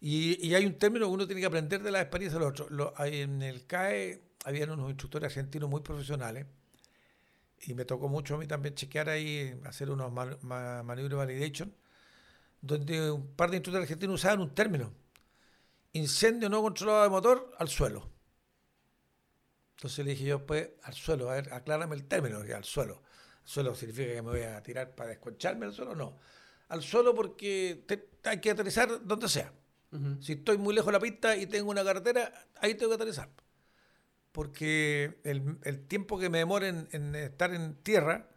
Y, 0.00 0.54
hay 0.54 0.66
un 0.66 0.74
término 0.74 1.06
que 1.06 1.12
uno 1.12 1.26
tiene 1.26 1.40
que 1.40 1.46
aprender 1.46 1.82
de 1.82 1.90
la 1.90 2.00
experiencia 2.00 2.38
de 2.38 2.44
los 2.44 2.60
otros. 2.60 2.92
en 3.06 3.42
el 3.42 3.66
CAE 3.66 4.22
habían 4.44 4.70
unos 4.70 4.90
instructores 4.90 5.26
argentinos 5.28 5.70
muy 5.70 5.80
profesionales 5.80 6.46
y 7.62 7.74
me 7.74 7.84
tocó 7.84 8.08
mucho 8.08 8.34
a 8.34 8.38
mí 8.38 8.46
también 8.46 8.74
chequear 8.74 9.08
ahí, 9.08 9.58
hacer 9.64 9.90
unos 9.90 10.12
maniobras 10.12 11.18
validation, 11.18 11.74
donde 12.60 13.10
un 13.10 13.34
par 13.34 13.50
de 13.50 13.56
instructores 13.56 13.88
argentinos 13.88 14.16
usaban 14.16 14.40
un 14.40 14.54
término, 14.54 14.92
incendio 15.96 16.48
no 16.48 16.62
controlado 16.62 17.02
de 17.02 17.08
motor 17.08 17.54
al 17.58 17.68
suelo. 17.68 18.10
Entonces 19.76 20.04
le 20.04 20.12
dije 20.12 20.24
yo, 20.24 20.46
pues, 20.46 20.70
al 20.82 20.94
suelo, 20.94 21.30
a 21.30 21.34
ver, 21.34 21.52
aclárame 21.52 21.96
el 21.96 22.04
término, 22.04 22.38
al 22.38 22.64
suelo 22.64 23.02
suelo 23.46 23.74
significa 23.74 24.12
que 24.12 24.22
me 24.22 24.30
voy 24.30 24.42
a 24.42 24.62
tirar 24.62 24.94
para 24.94 25.10
desconcharme 25.10 25.66
al 25.66 25.72
suelo, 25.72 25.94
no. 25.94 26.18
Al 26.68 26.82
suelo 26.82 27.14
porque 27.14 27.86
hay 28.24 28.40
que 28.40 28.50
aterrizar 28.50 29.06
donde 29.06 29.28
sea. 29.28 29.52
Si 30.20 30.34
estoy 30.34 30.58
muy 30.58 30.74
lejos 30.74 30.88
de 30.88 30.92
la 30.92 31.00
pista 31.00 31.36
y 31.36 31.46
tengo 31.46 31.70
una 31.70 31.82
carretera, 31.82 32.30
ahí 32.60 32.74
tengo 32.74 32.90
que 32.90 32.96
aterrizar. 32.96 33.30
Porque 34.32 35.20
el, 35.24 35.86
tiempo 35.86 36.18
que 36.18 36.28
me 36.28 36.38
demore 36.38 36.68
en, 36.68 37.14
estar 37.14 37.54
en 37.54 37.76
tierra 37.76 38.28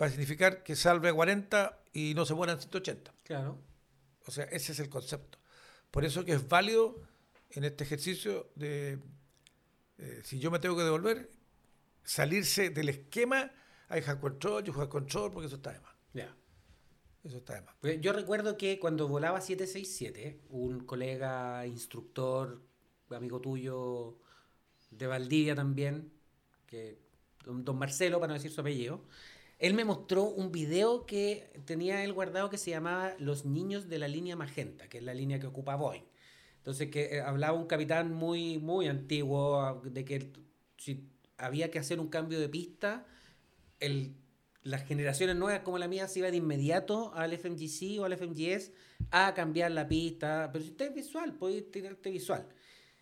va 0.00 0.06
a 0.06 0.08
significar 0.08 0.62
que 0.62 0.76
salve 0.76 1.10
a 1.10 1.12
40 1.12 1.78
y 1.92 2.14
no 2.14 2.24
se 2.24 2.32
muera 2.32 2.56
180. 2.56 3.12
Claro. 3.24 3.58
O 4.24 4.30
sea, 4.30 4.44
ese 4.44 4.72
es 4.72 4.78
el 4.78 4.88
concepto. 4.88 5.37
Por 5.90 6.04
eso 6.04 6.24
que 6.24 6.32
es 6.32 6.48
válido 6.48 7.00
en 7.50 7.64
este 7.64 7.84
ejercicio 7.84 8.50
de, 8.54 8.98
eh, 9.98 10.20
si 10.24 10.38
yo 10.38 10.50
me 10.50 10.58
tengo 10.58 10.76
que 10.76 10.82
devolver, 10.82 11.30
salirse 12.04 12.70
del 12.70 12.88
esquema 12.88 13.52
hay 13.88 14.02
hack 14.02 14.20
control, 14.20 14.64
yo 14.64 14.72
juego 14.72 14.90
control, 14.90 15.32
porque 15.32 15.46
eso 15.46 15.56
está 15.56 15.72
de 15.72 15.80
más. 15.80 15.94
Ya. 16.12 16.36
Eso 17.24 17.38
está 17.38 17.54
de 17.54 17.62
más. 17.62 17.74
Pues 17.80 18.00
yo 18.00 18.12
recuerdo 18.12 18.56
que 18.56 18.78
cuando 18.78 19.08
volaba 19.08 19.40
767, 19.40 20.42
un 20.50 20.80
colega 20.80 21.66
instructor, 21.66 22.60
amigo 23.10 23.40
tuyo 23.40 24.18
de 24.90 25.06
Valdivia 25.06 25.54
también, 25.54 26.12
que 26.66 26.98
don 27.44 27.78
Marcelo, 27.78 28.20
para 28.20 28.28
no 28.28 28.34
decir 28.34 28.50
su 28.50 28.60
apellido, 28.60 29.04
él 29.58 29.74
me 29.74 29.84
mostró 29.84 30.24
un 30.24 30.52
video 30.52 31.04
que 31.04 31.50
tenía 31.64 32.04
él 32.04 32.12
guardado 32.12 32.48
que 32.48 32.58
se 32.58 32.70
llamaba 32.70 33.14
Los 33.18 33.44
niños 33.44 33.88
de 33.88 33.98
la 33.98 34.06
línea 34.06 34.36
magenta, 34.36 34.88
que 34.88 34.98
es 34.98 35.04
la 35.04 35.14
línea 35.14 35.40
que 35.40 35.46
ocupa 35.46 35.74
Boeing. 35.74 36.04
Entonces, 36.58 36.90
que 36.90 37.16
eh, 37.16 37.20
hablaba 37.20 37.58
un 37.58 37.66
capitán 37.66 38.12
muy, 38.12 38.58
muy 38.58 38.86
antiguo 38.86 39.80
de 39.84 40.04
que 40.04 40.32
si 40.76 41.08
había 41.36 41.70
que 41.70 41.78
hacer 41.78 41.98
un 41.98 42.08
cambio 42.08 42.38
de 42.38 42.48
pista, 42.48 43.06
las 44.62 44.84
generaciones 44.84 45.34
nuevas 45.34 45.62
como 45.62 45.78
la 45.78 45.88
mía 45.88 46.06
se 46.08 46.20
iba 46.20 46.30
de 46.30 46.36
inmediato 46.36 47.12
al 47.14 47.32
FMGC 47.32 48.00
o 48.00 48.04
al 48.04 48.16
FMGS 48.16 48.70
a 49.10 49.34
cambiar 49.34 49.72
la 49.72 49.88
pista. 49.88 50.50
Pero 50.52 50.64
si 50.64 50.70
usted 50.70 50.88
es 50.88 50.94
visual, 50.94 51.34
puede 51.34 51.62
tirarte 51.62 52.10
visual. 52.10 52.46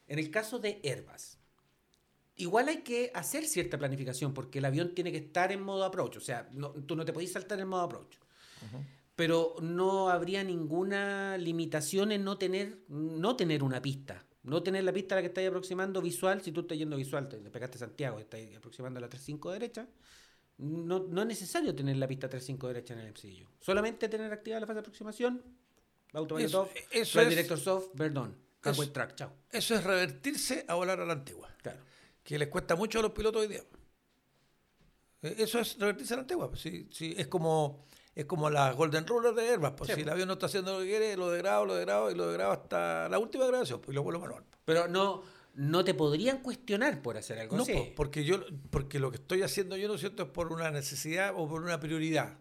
En 0.07 0.19
el 0.19 0.31
caso 0.31 0.59
de 0.59 0.81
Airbus, 0.85 1.36
igual 2.37 2.69
hay 2.69 2.79
que 2.79 3.11
hacer 3.15 3.47
cierta 3.47 3.79
planificación 3.79 4.33
porque 4.35 4.59
el 4.59 4.65
avión 4.65 4.95
tiene 4.95 5.11
que 5.11 5.19
estar 5.19 5.53
en 5.53 5.63
modo 5.63 5.85
approach. 5.85 6.17
O 6.17 6.21
sea, 6.21 6.49
tú 6.87 6.97
no 6.97 7.05
te 7.05 7.13
podés 7.13 7.33
saltar 7.33 7.61
en 7.61 7.69
modo 7.69 7.83
approach. 7.83 8.17
Pero 9.15 9.57
no 9.63 10.11
habría 10.11 10.45
ninguna 10.45 11.39
limitación 11.39 12.13
en 12.13 12.23
no 12.25 12.37
tener, 12.37 12.81
no 12.89 13.35
tener 13.37 13.63
una 13.63 13.81
pista. 13.81 14.25
No 14.43 14.63
tener 14.63 14.85
la 14.85 14.93
pista 14.93 15.15
a 15.15 15.17
la 15.17 15.23
que 15.23 15.29
estáis 15.29 15.49
aproximando 15.49 16.01
visual. 16.01 16.43
Si 16.43 16.53
tú 16.53 16.61
estás 16.61 16.79
yendo 16.79 16.97
visual, 16.97 17.29
te, 17.29 17.39
pegaste 17.39 17.79
Santiago 17.79 18.19
y 18.19 18.23
estás 18.23 18.41
aproximando 18.57 18.99
a 18.99 19.01
la 19.01 19.09
3.5 19.09 19.53
derecha. 19.53 19.89
No, 20.59 21.01
no, 21.01 21.23
es 21.23 21.27
necesario 21.27 21.75
tener 21.75 21.97
la 21.97 22.07
pista 22.07 22.31
3.5 22.31 22.69
derecha 22.69 22.95
en 22.95 23.01
el 23.01 23.11
MCU. 23.11 23.49
Solamente 23.61 24.09
tener 24.09 24.33
activada 24.33 24.61
la 24.61 24.67
fase 24.67 24.77
de 24.77 24.81
aproximación, 24.81 25.43
autopilot 26.13 26.55
off, 26.55 26.71
eso 26.91 27.21
es, 27.21 27.29
director 27.29 27.59
soft, 27.59 27.89
perdón, 27.95 28.37
eso, 28.65 28.91
track, 28.91 29.17
chao. 29.17 29.33
Eso 29.51 29.75
es 29.75 29.85
revertirse 29.85 30.65
a 30.67 30.75
volar 30.75 31.01
a 31.01 31.05
la 31.05 31.13
antigua. 31.13 31.55
Claro. 31.63 31.81
Que 32.27 32.39
les 32.39 32.49
cuesta 32.49 32.75
mucho 32.75 32.99
a 32.99 33.03
los 33.03 33.13
pilotos 33.13 33.43
hoy 33.43 33.47
día. 33.47 33.63
Eh, 35.23 35.37
eso 35.39 35.61
es 35.61 35.79
revertirse 35.79 36.15
a 36.15 36.17
la 36.17 36.23
antigua. 36.23 36.51
Sí, 36.57 36.89
sí, 36.91 37.15
es 37.17 37.29
como 37.29 37.87
es 38.17 38.25
como 38.25 38.51
la 38.51 38.73
Golden 38.73 39.07
Ruler 39.07 39.33
de 39.33 39.51
Airbus. 39.51 39.71
Pues, 39.77 39.95
si 39.95 40.01
el 40.01 40.09
avión 40.09 40.27
no 40.27 40.35
está 40.35 40.47
haciendo 40.47 40.73
lo 40.73 40.81
que 40.81 40.87
quiere, 40.87 41.17
lo 41.17 41.31
degrado, 41.31 41.65
lo 41.65 41.77
degrado 41.77 42.11
y 42.11 42.17
lo 42.17 42.27
degrado 42.29 42.51
hasta 42.51 43.09
la 43.09 43.21
última 43.21 43.47
grabación, 43.47 43.81
pues, 43.81 43.93
y 43.93 43.95
lo 43.95 44.03
vuelvo 44.03 44.21
manual. 44.23 44.43
Pero 44.65 44.89
no, 44.89 45.23
no 45.55 45.85
te 45.85 45.95
podrían 45.95 46.39
cuestionar 46.39 47.01
por 47.01 47.17
hacer 47.17 47.39
algo 47.39 47.57
así. 47.59 47.73
No, 47.73 47.95
porque, 47.95 48.25
yo, 48.25 48.41
porque 48.71 48.99
lo 48.99 49.13
que 49.13 49.19
estoy 49.19 49.43
haciendo 49.43 49.77
yo, 49.77 49.87
¿no 49.87 49.95
es 49.95 50.01
cierto?, 50.01 50.25
es 50.25 50.29
por 50.31 50.51
una 50.51 50.73
necesidad 50.73 51.33
o 51.37 51.49
por 51.49 51.63
una 51.63 51.79
prioridad. 51.79 52.37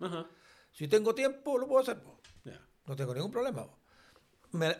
Si 0.71 0.88
tengo 0.88 1.13
tiempo, 1.13 1.60
lo 1.60 1.67
puedo 1.67 1.82
hacer. 1.82 2.02
No 2.88 2.95
tengo 2.95 3.13
ningún 3.13 3.32
problema. 3.32 3.67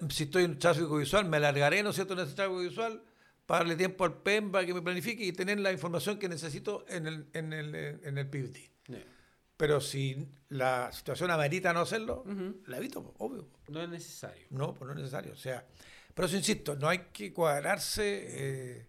si 0.10 0.24
estoy 0.24 0.46
en 0.46 0.58
tráfico 0.58 0.98
visual, 0.98 1.26
me 1.26 1.38
alargaré, 1.38 1.84
¿no 1.84 1.92
es 1.92 1.96
cierto?, 1.96 2.14
en 2.14 2.22
ese 2.22 2.34
tráfico 2.34 2.60
visual 2.60 3.04
para 3.46 3.60
darle 3.60 3.76
tiempo 3.76 4.04
al 4.04 4.22
PEM 4.22 4.52
para 4.52 4.66
que 4.66 4.74
me 4.74 4.82
planifique 4.82 5.24
y 5.24 5.32
tener 5.32 5.60
la 5.60 5.72
información 5.72 6.18
que 6.18 6.28
necesito 6.28 6.86
en 6.88 7.08
el, 7.08 7.28
en 7.34 7.54
el, 7.54 7.76
en 7.76 8.18
el 8.18 8.28
PVT. 8.28 8.72
Pero 9.58 9.80
si 9.80 10.28
la 10.50 10.92
situación 10.92 11.32
amerita 11.32 11.72
no 11.72 11.82
hacerlo, 11.82 12.26
la 12.66 12.78
evito, 12.78 13.14
obvio. 13.20 13.48
No 13.70 13.82
es 13.82 13.90
necesario. 13.90 14.48
No, 14.50 14.74
pues 14.74 14.88
no 14.88 14.94
es 14.94 14.98
necesario. 14.98 15.34
O 15.34 15.38
sea, 15.38 15.66
pero 16.14 16.28
eso 16.28 16.38
insisto, 16.38 16.76
no 16.76 16.90
hay 16.90 17.00
que 17.14 17.32
cuadrarse. 17.32 18.26
Eh, 18.28 18.88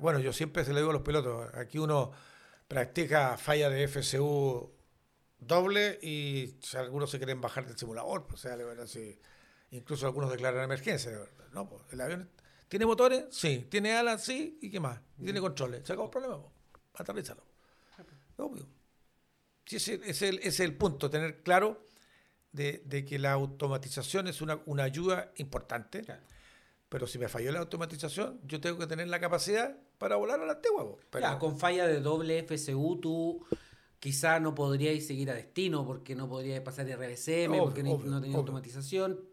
bueno, 0.00 0.18
yo 0.18 0.32
siempre 0.32 0.64
se 0.64 0.72
lo 0.72 0.78
digo 0.78 0.90
a 0.90 0.94
los 0.94 1.02
pilotos. 1.02 1.54
Aquí 1.54 1.78
uno 1.78 2.12
practica 2.68 3.38
falla 3.38 3.70
de 3.70 3.88
FCU 3.88 4.70
doble 5.38 5.98
y 6.02 6.56
si 6.60 6.76
algunos 6.76 7.10
se 7.10 7.18
quieren 7.18 7.40
bajar 7.40 7.66
del 7.66 7.78
simulador, 7.78 8.26
pues, 8.26 8.40
o 8.40 8.42
sea, 8.42 8.56
de 8.56 8.64
verdad, 8.64 8.86
si, 8.86 9.18
incluso 9.70 10.06
algunos 10.06 10.30
declaran 10.30 10.62
emergencia, 10.62 11.10
de 11.10 11.18
verdad. 11.18 11.46
No, 11.52 11.68
pues, 11.68 11.82
el 11.90 12.00
avión 12.00 12.30
tiene 12.70 12.86
motores, 12.86 13.24
sí, 13.30 13.66
tiene 13.68 13.96
alas, 13.96 14.22
sí, 14.22 14.56
y 14.62 14.70
qué 14.70 14.78
más, 14.78 15.00
tiene 15.20 15.40
controles. 15.40 15.84
Se 15.84 15.92
acabó 15.92 16.04
el 16.04 16.10
problema, 16.12 16.38
aterrízalo. 16.94 17.42
Obvio. 18.36 18.64
Ese 19.66 20.00
es 20.04 20.22
el, 20.22 20.38
es 20.38 20.60
el 20.60 20.76
punto, 20.76 21.10
tener 21.10 21.42
claro 21.42 21.84
de, 22.52 23.04
que 23.08 23.18
la 23.18 23.32
automatización 23.32 24.28
es 24.28 24.40
una, 24.40 24.62
ayuda 24.84 25.32
importante. 25.38 26.04
Pero 26.88 27.08
si 27.08 27.18
me 27.18 27.28
falló 27.28 27.50
la 27.50 27.58
automatización, 27.58 28.40
yo 28.44 28.60
tengo 28.60 28.78
que 28.78 28.86
tener 28.86 29.08
la 29.08 29.18
capacidad 29.18 29.76
para 29.98 30.14
volar 30.14 30.38
a 30.38 30.46
la 30.46 30.52
antigua. 30.52 30.96
Pero... 31.10 31.38
con 31.40 31.58
falla 31.58 31.88
de 31.88 32.00
doble 32.00 32.40
FSU, 32.44 33.00
tú 33.02 33.44
quizá 33.98 34.38
no 34.38 34.54
podrías 34.54 35.04
seguir 35.04 35.28
a 35.32 35.34
destino 35.34 35.84
porque 35.84 36.14
no 36.14 36.28
podrías 36.28 36.60
pasar 36.60 36.86
RBCM, 36.86 37.58
porque 37.58 37.82
no 37.82 38.20
tenía 38.20 38.36
automatización, 38.36 39.28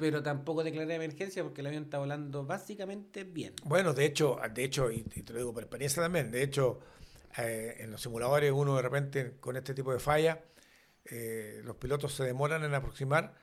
pero 0.00 0.22
tampoco 0.22 0.64
declaré 0.64 0.94
emergencia 0.94 1.42
porque 1.42 1.60
el 1.60 1.66
avión 1.66 1.82
está 1.82 1.98
volando 1.98 2.46
básicamente 2.46 3.24
bien. 3.24 3.52
Bueno, 3.64 3.92
de 3.92 4.06
hecho, 4.06 4.38
de 4.50 4.64
hecho 4.64 4.90
y 4.90 5.02
te 5.02 5.34
lo 5.34 5.40
digo 5.40 5.52
por 5.52 5.62
experiencia 5.62 6.02
también, 6.02 6.30
de 6.30 6.42
hecho, 6.42 6.80
eh, 7.36 7.76
en 7.80 7.90
los 7.90 8.00
simuladores 8.00 8.50
uno 8.50 8.76
de 8.76 8.80
repente 8.80 9.36
con 9.40 9.58
este 9.58 9.74
tipo 9.74 9.92
de 9.92 9.98
falla, 9.98 10.42
eh, 11.04 11.60
los 11.64 11.76
pilotos 11.76 12.14
se 12.14 12.24
demoran 12.24 12.64
en 12.64 12.72
aproximar 12.72 13.34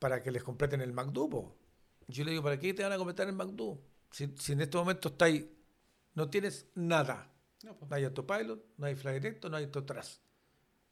para 0.00 0.24
que 0.24 0.32
les 0.32 0.42
completen 0.42 0.80
el 0.80 0.92
MacDo. 0.92 1.54
Yo 2.08 2.24
le 2.24 2.32
digo, 2.32 2.42
¿para 2.42 2.58
qué 2.58 2.74
te 2.74 2.82
van 2.82 2.90
a 2.90 2.96
completar 2.96 3.28
el 3.28 3.34
MacDo? 3.34 3.80
Si, 4.10 4.34
si 4.36 4.54
en 4.54 4.62
este 4.62 4.76
momento 4.76 5.10
estáis, 5.10 5.44
no 6.14 6.28
tienes 6.28 6.66
nada. 6.74 7.32
No, 7.62 7.76
pues. 7.76 7.92
hay 7.92 8.02
autopilot, 8.02 8.60
no 8.76 8.86
hay 8.86 8.96
fly 8.96 9.12
directo, 9.12 9.48
no 9.48 9.56
hay 9.56 9.70
atrás. 9.72 10.20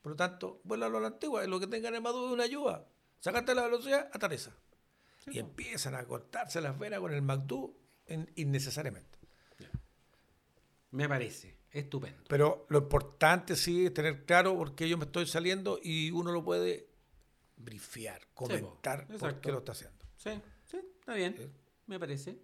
Por 0.03 0.13
lo 0.13 0.17
tanto, 0.17 0.61
vuela 0.63 0.87
a 0.87 0.89
la 0.89 1.09
antigua, 1.09 1.45
lo 1.49 1.59
que 1.59 1.67
tengan 1.67 1.97
el 1.97 2.01
MacDo 2.01 2.29
es 2.29 2.33
una 2.33 2.45
ayuda. 2.45 2.87
Sacarte 3.19 3.57
la 3.57 3.63
velocidad, 3.63 4.09
aterriza. 4.13 4.53
Y 5.27 5.39
empiezan 5.39 5.95
a 5.95 6.05
cortarse 6.05 6.61
las 6.61 6.79
venas 6.79 7.01
con 7.01 7.13
el 7.13 7.23
MacDo 7.23 7.75
innecesariamente. 8.37 9.19
Me 10.93 11.09
parece. 11.09 11.57
Estupendo. 11.71 12.25
Pero 12.29 12.67
lo 12.69 12.79
importante 12.79 13.55
sí 13.55 13.87
es 13.87 13.95
tener 13.95 14.25
claro 14.25 14.57
por 14.57 14.75
qué 14.75 14.89
yo 14.89 14.99
me 14.99 15.05
estoy 15.05 15.27
saliendo 15.27 15.79
y 15.81 16.11
uno 16.11 16.33
lo 16.33 16.43
puede 16.43 16.89
brifiar, 17.57 18.27
comentar 18.35 19.07
por 19.07 19.41
qué 19.41 19.53
lo 19.53 19.59
está 19.59 19.73
haciendo. 19.73 20.05
Sí, 20.17 20.31
sí, 20.67 20.79
está 20.99 21.15
bien, 21.15 21.53
me 21.87 22.01
parece. 22.01 22.41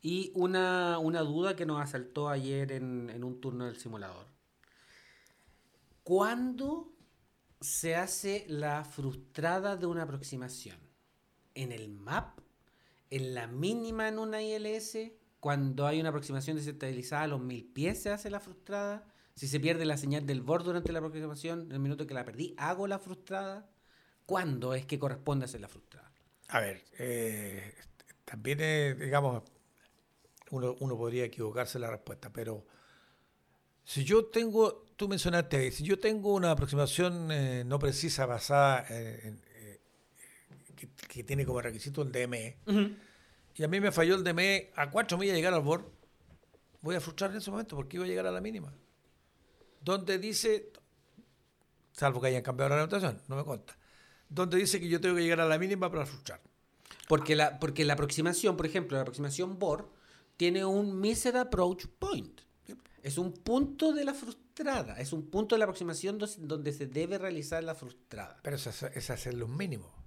Y 0.00 0.30
una, 0.34 0.94
duda 0.96 1.56
que 1.56 1.66
nos 1.66 1.80
asaltó 1.80 2.28
ayer 2.28 2.70
en, 2.70 3.10
en 3.10 3.24
un 3.24 3.40
turno 3.40 3.66
del 3.66 3.78
simulador. 3.78 4.26
¿Cuándo 6.04 6.92
se 7.60 7.96
hace 7.96 8.44
la 8.48 8.84
frustrada 8.84 9.76
de 9.76 9.86
una 9.86 10.04
aproximación? 10.04 10.87
¿En 11.58 11.72
el 11.72 11.88
map? 11.88 12.38
¿En 13.10 13.34
la 13.34 13.48
mínima 13.48 14.06
en 14.06 14.20
una 14.20 14.40
ILS? 14.40 14.96
Cuando 15.40 15.88
hay 15.88 15.98
una 15.98 16.10
aproximación 16.10 16.56
desestabilizada 16.56 17.24
a 17.24 17.26
los 17.26 17.40
mil 17.40 17.64
pies 17.64 18.00
se 18.00 18.10
hace 18.10 18.30
la 18.30 18.38
frustrada. 18.38 19.04
Si 19.34 19.48
se 19.48 19.58
pierde 19.58 19.84
la 19.84 19.96
señal 19.96 20.24
del 20.24 20.40
borde 20.40 20.66
durante 20.66 20.92
la 20.92 21.00
aproximación, 21.00 21.62
en 21.62 21.72
el 21.72 21.80
minuto 21.80 22.06
que 22.06 22.14
la 22.14 22.24
perdí, 22.24 22.54
hago 22.58 22.86
la 22.86 23.00
frustrada. 23.00 23.68
¿Cuándo 24.24 24.72
es 24.72 24.86
que 24.86 25.00
corresponde 25.00 25.46
hacer 25.46 25.60
la 25.60 25.68
frustrada? 25.68 26.12
A 26.46 26.60
ver, 26.60 26.84
eh, 26.96 27.74
también, 28.24 28.58
digamos, 28.96 29.42
uno, 30.52 30.76
podría 30.96 31.24
equivocarse 31.24 31.78
en 31.78 31.82
la 31.82 31.90
respuesta, 31.90 32.32
pero 32.32 32.66
si 33.84 34.04
yo 34.04 34.26
tengo, 34.26 34.86
tú 34.94 35.08
mencionaste, 35.08 35.72
si 35.72 35.82
yo 35.82 35.98
tengo 35.98 36.34
una 36.34 36.52
aproximación 36.52 37.32
eh, 37.32 37.64
no 37.66 37.80
precisa 37.80 38.26
basada 38.26 38.86
en, 38.88 39.40
eh, 40.80 40.88
que, 41.08 41.24
tiene 41.24 41.44
como 41.44 41.60
requisito 41.60 42.02
el 42.02 42.12
DME, 42.12 42.58
y 43.54 43.64
a 43.64 43.68
mí 43.68 43.80
me 43.80 43.90
falló 43.90 44.14
el 44.14 44.24
DME 44.24 44.70
a 44.76 44.90
cuatro 44.90 45.18
millas 45.18 45.34
llegar 45.34 45.52
al 45.52 45.62
bord, 45.62 45.84
voy 46.80 46.94
a 46.94 47.00
frustrar 47.00 47.30
en 47.32 47.38
ese 47.38 47.50
momento 47.50 47.76
porque 47.76 47.96
iba 47.96 48.04
a 48.04 48.08
llegar 48.08 48.26
a 48.26 48.30
la 48.30 48.40
mínima. 48.40 48.72
Donde 49.80 50.18
dice, 50.18 50.72
salvo 51.92 52.20
que 52.20 52.28
hayan 52.28 52.42
cambiado 52.42 52.70
la 52.70 52.82
anotación, 52.82 53.20
no 53.28 53.36
me 53.36 53.44
cuenta, 53.44 53.76
donde 54.28 54.58
dice 54.58 54.78
que 54.80 54.88
yo 54.88 55.00
tengo 55.00 55.16
que 55.16 55.22
llegar 55.22 55.40
a 55.40 55.46
la 55.46 55.58
mínima 55.58 55.90
para 55.90 56.06
frustrar. 56.06 56.40
Porque 57.08 57.34
la, 57.34 57.58
porque 57.58 57.84
la 57.84 57.94
aproximación, 57.94 58.56
por 58.56 58.66
ejemplo, 58.66 58.96
la 58.96 59.02
aproximación 59.02 59.58
BOR 59.58 59.90
tiene 60.36 60.64
un 60.64 61.00
Missed 61.00 61.34
Approach 61.34 61.86
Point. 61.98 62.42
Es 63.02 63.16
un 63.16 63.32
punto 63.32 63.92
de 63.92 64.04
la 64.04 64.12
frustrada, 64.12 64.98
es 64.98 65.12
un 65.12 65.30
punto 65.30 65.54
de 65.54 65.60
la 65.60 65.64
aproximación 65.64 66.18
donde 66.18 66.72
se 66.72 66.86
debe 66.86 67.16
realizar 67.16 67.62
la 67.64 67.74
frustrada. 67.74 68.38
Pero 68.42 68.56
ese 68.56 68.70
es 68.94 69.10
hacer 69.10 69.34
los 69.34 69.48
mínimos. 69.48 69.97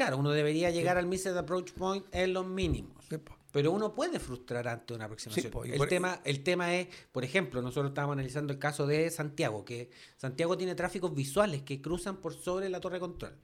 Claro, 0.00 0.16
uno 0.16 0.30
debería 0.30 0.70
llegar 0.70 0.96
al 0.96 1.04
Missed 1.04 1.36
Approach 1.36 1.72
Point 1.72 2.06
en 2.12 2.32
los 2.32 2.46
mínimos. 2.46 3.04
pero 3.52 3.70
uno 3.70 3.92
puede 3.92 4.18
frustrar 4.18 4.66
ante 4.66 4.94
una 4.94 5.04
aproximación. 5.04 5.52
el, 5.66 5.88
tema, 5.88 6.22
el 6.24 6.42
tema 6.42 6.74
es, 6.74 6.88
por 7.12 7.22
ejemplo, 7.22 7.60
nosotros 7.60 7.90
estábamos 7.90 8.14
analizando 8.14 8.50
el 8.50 8.58
caso 8.58 8.86
de 8.86 9.10
Santiago, 9.10 9.62
que 9.62 9.90
Santiago 10.16 10.56
tiene 10.56 10.74
tráficos 10.74 11.14
visuales 11.14 11.60
que 11.64 11.82
cruzan 11.82 12.16
por 12.16 12.32
sobre 12.32 12.70
la 12.70 12.80
torre 12.80 12.94
de 12.94 13.00
control. 13.00 13.36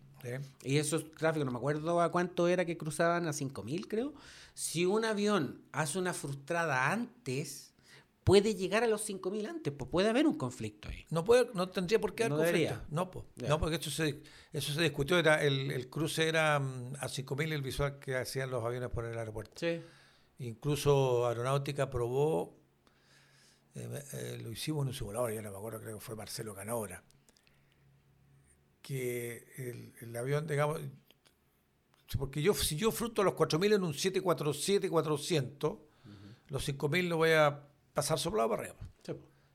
Y 0.62 0.78
esos 0.78 1.10
tráficos, 1.10 1.44
no 1.44 1.52
me 1.52 1.58
acuerdo 1.58 2.00
a 2.00 2.10
cuánto 2.10 2.48
era 2.48 2.64
que 2.64 2.78
cruzaban, 2.78 3.28
a 3.28 3.32
5.000 3.32 3.86
creo. 3.86 4.14
Si 4.54 4.86
un 4.86 5.04
avión 5.04 5.60
hace 5.72 5.98
una 5.98 6.14
frustrada 6.14 6.90
antes, 6.90 7.74
puede 8.26 8.56
llegar 8.56 8.82
a 8.82 8.88
los 8.88 9.08
5.000 9.08 9.48
antes, 9.48 9.72
pues 9.72 9.88
puede 9.88 10.08
haber 10.08 10.26
un 10.26 10.36
conflicto 10.36 10.88
ahí. 10.88 11.06
No 11.10 11.22
puede, 11.22 11.48
no 11.54 11.68
tendría 11.68 12.00
por 12.00 12.12
qué 12.12 12.24
haber 12.24 12.32
no 12.32 12.42
conflicto. 12.42 12.82
No, 12.90 13.08
pues, 13.08 13.24
no, 13.36 13.60
porque 13.60 13.76
eso 13.76 13.88
se, 13.88 14.20
eso 14.52 14.72
se 14.72 14.82
discutió, 14.82 15.16
era 15.16 15.44
el, 15.44 15.70
el 15.70 15.88
cruce 15.88 16.26
era 16.26 16.58
mm, 16.58 16.96
a 16.96 17.06
5.000 17.06 17.52
el 17.52 17.62
visual 17.62 18.00
que 18.00 18.16
hacían 18.16 18.50
los 18.50 18.64
aviones 18.64 18.90
por 18.90 19.04
el 19.04 19.16
aeropuerto. 19.16 19.52
Sí. 19.54 19.80
Incluso 20.40 21.28
Aeronáutica 21.28 21.88
probó, 21.88 22.58
eh, 23.76 24.02
eh, 24.14 24.40
lo 24.42 24.50
hicimos 24.50 24.82
en 24.82 24.88
un 24.88 24.94
simulador, 24.94 25.32
ya 25.32 25.40
no 25.40 25.52
me 25.52 25.58
acuerdo, 25.58 25.80
creo 25.80 25.98
que 25.98 26.04
fue 26.04 26.16
Marcelo 26.16 26.52
Canora, 26.52 27.04
que 28.82 29.46
el, 29.56 29.94
el 30.00 30.16
avión, 30.16 30.48
digamos, 30.48 30.80
porque 32.18 32.42
yo, 32.42 32.54
si 32.54 32.74
yo 32.74 32.90
fruto 32.90 33.22
los 33.22 33.34
4.000 33.34 33.76
en 33.76 33.84
un 33.84 33.94
747, 33.94 34.90
400, 34.90 35.78
los 36.48 36.68
5.000 36.68 37.06
lo 37.06 37.18
voy 37.18 37.30
a 37.30 37.62
pasar 37.96 38.18
soplado 38.18 38.50
para 38.50 38.62
arriba. 38.62 38.76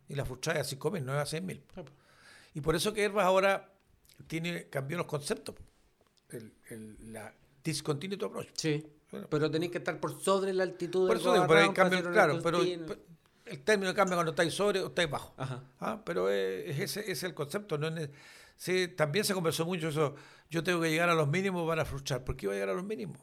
Y 0.09 0.15
la 0.15 0.25
frustrada 0.25 0.59
es 0.59 0.73
a 0.73 0.75
5.000, 0.75 1.03
no 1.03 1.21
es 1.21 1.33
a 1.33 1.37
6.000. 1.37 1.61
Y 2.55 2.61
por 2.61 2.75
eso 2.75 2.91
que 2.91 3.03
Herbas 3.03 3.23
ahora 3.23 3.71
tiene, 4.27 4.67
cambió 4.67 4.97
los 4.97 5.05
conceptos. 5.05 5.55
El, 6.29 6.51
el, 6.69 7.13
la 7.13 7.33
discontinuous 7.63 8.23
approach. 8.23 8.49
Sí. 8.55 8.85
pero 9.29 9.49
tenéis 9.51 9.71
que 9.71 9.77
estar 9.77 9.99
por 9.99 10.19
sobre 10.21 10.53
la 10.53 10.63
altitud 10.63 11.07
por 11.07 11.17
eso 11.17 11.33
digo, 11.33 11.45
pero 11.47 11.73
cambio, 11.73 12.11
claro, 12.11 12.39
pero, 12.41 12.61
el 12.61 13.63
término 13.63 13.93
cambia 13.93 14.15
cuando 14.15 14.31
estáis 14.31 14.53
sobre 14.53 14.79
o 14.79 14.87
estáis 14.87 15.09
bajo. 15.09 15.33
¿Ah? 15.79 16.01
Pero 16.03 16.29
es, 16.29 16.79
ese 16.79 17.11
es 17.11 17.23
el 17.23 17.33
concepto. 17.33 17.77
No 17.77 17.89
sí, 18.57 18.87
también 18.87 19.23
se 19.23 19.33
conversó 19.33 19.65
mucho 19.65 19.89
eso. 19.89 20.15
Yo 20.49 20.63
tengo 20.63 20.81
que 20.81 20.89
llegar 20.89 21.09
a 21.09 21.15
los 21.15 21.27
mínimos 21.27 21.67
para 21.67 21.85
frustrar. 21.85 22.23
¿Por 22.23 22.35
qué 22.35 22.47
voy 22.47 22.55
a 22.55 22.59
llegar 22.59 22.69
a 22.69 22.73
los 22.73 22.85
mínimos? 22.85 23.19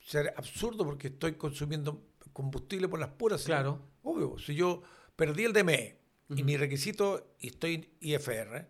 Ser 0.00 0.34
absurdo 0.36 0.84
porque 0.84 1.08
estoy 1.08 1.34
consumiendo 1.34 2.09
combustible 2.40 2.88
por 2.88 2.98
las 2.98 3.10
puras. 3.10 3.44
Claro. 3.44 3.80
Obvio. 4.02 4.38
Si 4.38 4.54
yo 4.54 4.82
perdí 5.16 5.44
el 5.44 5.52
DME 5.52 5.98
y 6.30 6.42
mi 6.44 6.56
requisito, 6.56 7.34
y 7.40 7.48
estoy 7.48 7.90
IFR, 8.00 8.66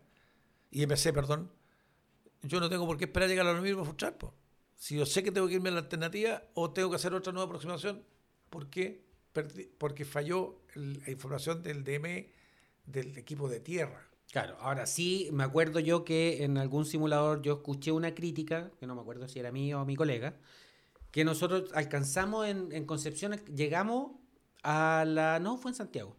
IMC, 0.71 1.13
perdón, 1.13 1.51
yo 2.41 2.59
no 2.59 2.69
tengo 2.69 2.85
por 2.85 2.97
qué 2.97 3.05
esperar 3.05 3.27
a 3.27 3.29
llegar 3.29 3.47
a 3.47 3.53
los 3.53 3.61
mínimos 3.61 3.87
frustrar. 3.87 4.17
Si 4.75 4.97
yo 4.97 5.05
sé 5.05 5.23
que 5.23 5.31
tengo 5.31 5.47
que 5.47 5.55
irme 5.55 5.69
a 5.69 5.73
la 5.73 5.79
alternativa 5.79 6.43
o 6.55 6.71
tengo 6.71 6.89
que 6.89 6.95
hacer 6.95 7.13
otra 7.13 7.31
nueva 7.31 7.45
aproximación, 7.45 8.03
¿por 8.49 8.69
qué? 8.69 9.05
porque 9.77 10.05
falló 10.05 10.61
la 10.75 11.09
información 11.09 11.63
del 11.63 11.83
DM 11.83 12.27
del 12.85 13.17
equipo 13.17 13.47
de 13.47 13.59
tierra. 13.59 14.07
Claro, 14.31 14.57
ahora 14.59 14.85
sí, 14.85 15.29
me 15.31 15.43
acuerdo 15.43 15.79
yo 15.79 16.03
que 16.03 16.43
en 16.43 16.57
algún 16.57 16.85
simulador 16.85 17.41
yo 17.41 17.53
escuché 17.53 17.91
una 17.91 18.13
crítica, 18.13 18.71
que 18.79 18.87
no 18.87 18.95
me 18.95 19.01
acuerdo 19.01 19.27
si 19.27 19.39
era 19.39 19.51
mí 19.51 19.73
o 19.73 19.85
mi 19.85 19.95
colega, 19.95 20.35
que 21.11 21.23
nosotros 21.25 21.71
alcanzamos 21.73 22.47
en, 22.47 22.71
en 22.71 22.85
Concepción, 22.85 23.33
llegamos 23.53 24.11
a 24.63 25.05
la... 25.07 25.39
No, 25.39 25.57
fue 25.57 25.71
en 25.71 25.75
Santiago. 25.75 26.17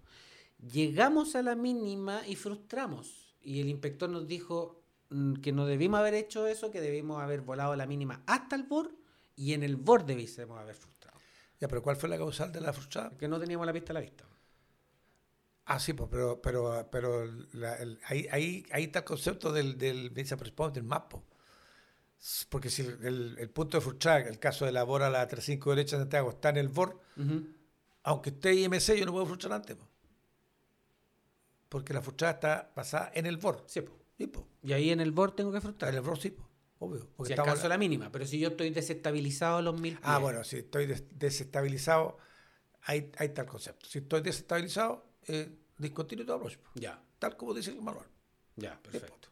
Llegamos 0.59 1.35
a 1.35 1.42
la 1.42 1.55
mínima 1.55 2.22
y 2.26 2.37
frustramos. 2.37 3.35
Y 3.40 3.61
el 3.61 3.68
inspector 3.68 4.09
nos 4.09 4.26
dijo 4.26 4.83
mm, 5.11 5.35
que 5.35 5.52
no 5.52 5.66
debimos 5.66 6.00
haber 6.00 6.14
hecho 6.14 6.46
eso, 6.46 6.70
que 6.70 6.81
debimos 6.81 7.22
haber 7.22 7.40
volado 7.40 7.72
a 7.72 7.76
la 7.76 7.87
mínima 7.87 8.22
hasta 8.26 8.55
el 8.57 8.64
borde 8.64 8.94
y 9.35 9.55
en 9.55 9.62
el 9.62 9.76
borde 9.76 10.14
debíamos 10.14 10.61
haber 10.61 10.74
frustrado 10.74 10.92
pero 11.68 11.83
¿cuál 11.83 11.96
fue 11.96 12.09
la 12.09 12.18
causal 12.18 12.52
de 12.52 12.61
la 12.61 12.72
frustrada? 12.72 13.16
Que 13.16 13.28
no 13.28 13.38
teníamos 13.38 13.66
la 13.66 13.72
pista 13.72 13.92
a 13.92 13.94
la 13.94 14.00
vista. 14.00 14.24
Ah, 15.66 15.78
sí, 15.78 15.92
pues, 15.92 16.09
pero, 16.11 16.40
pero, 16.42 16.88
pero 16.90 17.22
ahí, 18.07 18.26
ahí, 18.31 18.66
ahí, 18.72 18.85
está 18.85 19.00
el 19.00 19.05
concepto 19.05 19.52
del, 19.52 19.78
del 19.78 20.12
del 20.12 20.83
mapa. 20.83 21.22
Porque 22.49 22.71
si 22.71 22.83
el, 22.83 23.51
punto 23.53 23.79
de 23.79 23.81
frustrada, 23.81 24.21
el 24.21 24.39
caso 24.39 24.65
de 24.65 24.71
la 24.71 24.85
Bora, 24.85 25.11
la 25.11 25.27
35 25.27 25.71
derecha 25.71 25.97
de 25.97 26.03
Santiago, 26.03 26.31
está 26.31 26.51
en 26.51 26.59
el 26.59 26.69
BOR, 26.69 27.01
aunque 28.05 28.31
esté 28.31 28.55
IMC, 28.55 28.95
yo 28.95 29.07
no 29.07 29.13
puedo 29.13 29.27
frustrar 29.27 29.55
antes. 29.55 29.77
Porque 31.69 31.93
la 31.93 32.01
frustrada 32.01 32.35
está 32.35 32.73
basada 32.77 33.11
en 33.15 33.27
el 33.27 33.39
BOR. 33.39 33.65
Sí, 33.67 33.83
Y 34.63 34.73
ahí 34.73 34.91
en 34.91 35.01
el 35.01 35.11
BOR 35.11 35.35
tengo 35.35 35.51
que 35.51 35.61
frustrar. 35.61 35.91
En 35.91 35.97
el 35.97 36.03
BOR 36.03 36.19
sí, 36.19 36.31
pues. 36.31 36.47
Obvio. 36.79 37.09
Porque 37.17 37.35
si 37.35 37.39
alcanzo 37.39 37.69
la 37.69 37.79
mínima, 37.79 38.11
pero 38.11 38.27
si 38.27 38.39
yo 38.39 38.49
estoy 38.49 38.71
desestabilizado 38.71 39.59
a 39.59 39.63
los 39.63 39.81
mil 39.81 39.99
Ah, 40.03 40.19
bueno, 40.19 40.43
si 40.43 40.59
estoy 40.59 40.87
desestabilizado, 40.87 42.19
ahí, 42.83 43.11
está 43.21 43.43
el 43.43 43.49
concepto. 43.49 43.87
Si 43.87 43.99
estoy 43.99 44.21
desestabilizado, 44.21 45.07
eh, 45.27 45.59
discontinuo 45.79 46.27
todo 46.27 46.49
Ya. 46.75 47.03
Tal 47.19 47.37
como 47.37 47.55
dice 47.55 47.71
el 47.71 47.83
manual. 47.83 48.07
Ya, 48.57 48.81
perfecto. 48.81 49.32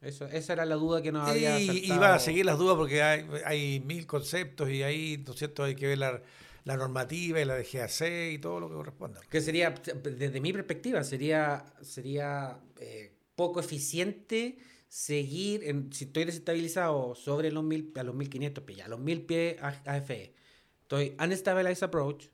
Eso, 0.00 0.26
esa 0.26 0.52
era 0.52 0.64
la 0.66 0.74
duda 0.74 1.00
que 1.00 1.10
nos 1.10 1.28
había 1.28 1.58
Y, 1.58 1.90
a 1.90 2.18
seguir 2.18 2.44
las 2.44 2.58
dudas 2.58 2.76
porque 2.76 3.02
hay, 3.02 3.26
hay 3.44 3.80
mil 3.80 4.06
conceptos 4.06 4.70
y 4.70 4.82
ahí, 4.82 5.22
¿no 5.26 5.32
cierto?, 5.32 5.64
hay 5.64 5.74
que 5.74 5.86
ver 5.86 5.98
la, 5.98 6.22
la 6.66 6.76
normativa 6.76 7.40
y 7.40 7.44
la 7.44 7.54
de 7.54 7.62
GAC 7.62 8.32
y 8.32 8.38
todo 8.38 8.58
lo 8.58 8.68
que 8.68 8.74
corresponda. 8.74 9.20
Que 9.30 9.40
sería, 9.40 9.70
desde 9.70 10.40
mi 10.40 10.52
perspectiva, 10.52 11.04
sería, 11.04 11.64
sería 11.80 12.58
eh, 12.80 13.14
poco 13.36 13.60
eficiente 13.60 14.58
seguir, 14.88 15.62
en, 15.64 15.92
si 15.92 16.06
estoy 16.06 16.24
desestabilizado 16.24 17.14
sobre 17.14 17.52
los 17.52 17.62
mil, 17.62 17.92
a 17.96 18.02
los 18.02 18.16
1500 18.16 18.64
pies, 18.64 18.80
a 18.80 18.88
los 18.88 18.98
1000 18.98 19.22
pies 19.22 19.56
AFE, 19.62 20.34
estoy 20.82 21.16
unstabilized 21.22 21.84
approach, 21.84 22.26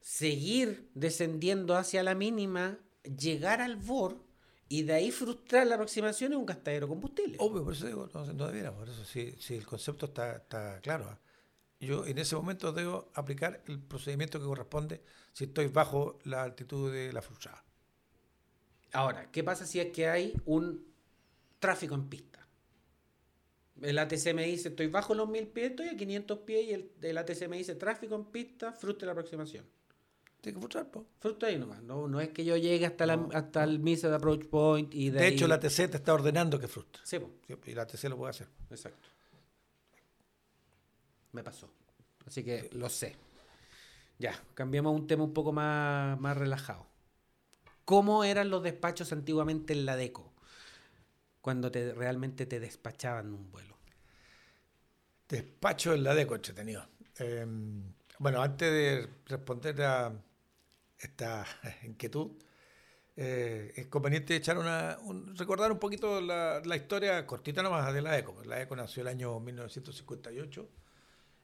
seguir 0.00 0.88
descendiendo 0.94 1.76
hacia 1.76 2.04
la 2.04 2.14
mínima, 2.14 2.78
llegar 3.02 3.60
al 3.60 3.74
VOR 3.74 4.23
y 4.74 4.82
de 4.82 4.92
ahí 4.92 5.10
frustrar 5.10 5.66
la 5.66 5.76
aproximación 5.76 6.32
es 6.32 6.38
un 6.38 6.46
gastadero 6.46 6.86
de 6.86 6.90
combustible. 6.90 7.36
Obvio, 7.38 7.64
por 7.64 7.74
eso 7.74 7.86
digo, 7.86 8.08
no, 8.12 8.24
no 8.32 8.46
debiera, 8.46 8.74
por 8.74 8.88
eso, 8.88 9.04
si, 9.04 9.32
si 9.38 9.54
el 9.54 9.64
concepto 9.64 10.06
está, 10.06 10.36
está 10.36 10.80
claro. 10.80 11.06
¿ah? 11.10 11.18
Yo 11.78 12.06
en 12.06 12.18
ese 12.18 12.34
momento 12.34 12.72
debo 12.72 13.10
aplicar 13.14 13.62
el 13.66 13.78
procedimiento 13.78 14.40
que 14.40 14.46
corresponde 14.46 15.02
si 15.32 15.44
estoy 15.44 15.68
bajo 15.68 16.18
la 16.24 16.42
altitud 16.42 16.92
de 16.92 17.12
la 17.12 17.22
frustrada. 17.22 17.62
Ahora, 18.92 19.30
¿qué 19.30 19.44
pasa 19.44 19.66
si 19.66 19.80
es 19.80 19.92
que 19.92 20.08
hay 20.08 20.34
un 20.44 20.94
tráfico 21.64 21.94
en 21.94 22.08
pista. 22.10 22.46
El 23.80 23.98
ATC 23.98 24.34
me 24.34 24.44
dice, 24.44 24.68
estoy 24.68 24.88
bajo 24.88 25.14
los 25.14 25.26
1000 25.26 25.46
pies, 25.48 25.70
estoy 25.70 25.88
a 25.88 25.96
500 25.96 26.38
pies, 26.40 26.66
y 26.66 27.06
el, 27.06 27.16
ATC 27.16 27.48
me 27.48 27.56
dice, 27.56 27.74
tráfico 27.74 28.14
en 28.16 28.26
pista, 28.26 28.72
frustre 28.72 29.06
la 29.06 29.12
aproximación. 29.12 29.64
Tiene 30.44 30.56
que 30.56 30.60
frustrar, 30.60 30.90
po. 30.90 31.06
Frustra 31.20 31.48
ahí 31.48 31.58
nomás. 31.58 31.82
No, 31.82 32.06
no 32.06 32.20
es 32.20 32.28
que 32.28 32.44
yo 32.44 32.58
llegue 32.58 32.84
hasta, 32.84 33.06
la, 33.06 33.28
hasta 33.32 33.64
el 33.64 33.78
Missed 33.78 34.12
Approach 34.12 34.44
Point 34.46 34.94
y 34.94 35.08
de 35.08 35.20
De 35.20 35.28
hecho, 35.28 35.46
el 35.46 35.52
ATC 35.52 35.90
te 35.90 35.96
está 35.96 36.12
ordenando 36.12 36.60
que 36.60 36.68
frustre. 36.68 37.00
Sí, 37.02 37.18
po. 37.18 37.30
y 37.48 37.70
el 37.70 37.78
ATC 37.78 38.04
lo 38.10 38.18
puede 38.18 38.30
hacer. 38.30 38.48
Exacto. 38.68 39.08
Me 41.32 41.42
pasó. 41.42 41.70
Así 42.26 42.44
que 42.44 42.68
lo 42.74 42.90
sé. 42.90 43.16
Ya, 44.18 44.38
cambiamos 44.52 44.90
a 44.92 44.96
un 44.96 45.06
tema 45.06 45.24
un 45.24 45.32
poco 45.32 45.50
más, 45.50 46.20
más 46.20 46.36
relajado. 46.36 46.86
¿Cómo 47.86 48.22
eran 48.22 48.50
los 48.50 48.62
despachos 48.62 49.12
antiguamente 49.14 49.72
en 49.72 49.86
la 49.86 49.96
DECO? 49.96 50.34
cuando 51.40 51.70
te, 51.70 51.94
realmente 51.94 52.44
te 52.44 52.60
despachaban 52.60 53.32
un 53.32 53.50
vuelo? 53.50 53.78
Despacho 55.26 55.94
en 55.94 56.04
la 56.04 56.14
DECO 56.14 56.34
entretenido. 56.34 56.86
Eh, 57.18 57.46
bueno, 58.18 58.42
antes 58.42 58.70
de 58.70 59.08
responder 59.26 59.82
a 59.82 60.12
esta 60.98 61.46
inquietud, 61.84 62.32
eh, 63.16 63.72
es 63.76 63.86
conveniente 63.86 64.34
echar 64.34 64.58
una, 64.58 64.98
recordar 65.36 65.70
un 65.70 65.78
poquito 65.78 66.20
la, 66.20 66.76
historia 66.76 67.26
cortita 67.26 67.62
nomás 67.62 67.92
de 67.94 68.02
la 68.02 68.18
ECO. 68.18 68.42
La 68.44 68.60
ECO 68.60 68.76
nació 68.76 69.02
el 69.02 69.08
año 69.08 69.38
1958 69.38 70.68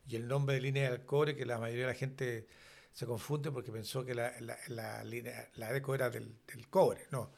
y 0.08 0.16
el 0.16 0.26
nombre 0.26 0.56
de 0.56 0.60
línea 0.62 0.90
del 0.90 1.04
cobre, 1.04 1.36
que 1.36 1.46
la 1.46 1.58
mayoría 1.58 1.86
de 1.86 1.92
la 1.92 1.98
gente 1.98 2.48
se 2.92 3.06
confunde 3.06 3.52
porque 3.52 3.70
pensó 3.70 4.04
que 4.04 4.14
la, 4.14 4.32
la, 4.68 5.04
línea, 5.04 5.48
la 5.54 5.74
ECO 5.76 5.94
era 5.94 6.10
del, 6.10 6.34
del, 6.46 6.68
cobre. 6.68 7.06
No, 7.12 7.30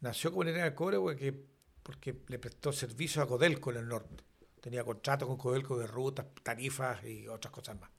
nació 0.00 0.30
como 0.30 0.44
línea 0.44 0.64
del 0.64 0.74
cobre 0.74 0.98
porque 0.98 1.52
porque 1.82 2.16
le 2.28 2.38
prestó 2.38 2.72
servicio 2.72 3.22
a 3.22 3.26
Codelco 3.26 3.70
en 3.70 3.78
el 3.78 3.88
norte. 3.88 4.24
Tenía 4.60 4.84
contrato 4.84 5.26
con 5.26 5.36
Codelco 5.36 5.78
de 5.78 5.86
rutas, 5.86 6.26
tarifas 6.42 7.04
y 7.04 7.26
otras 7.26 7.52
cosas 7.52 7.78
más. 7.80 7.90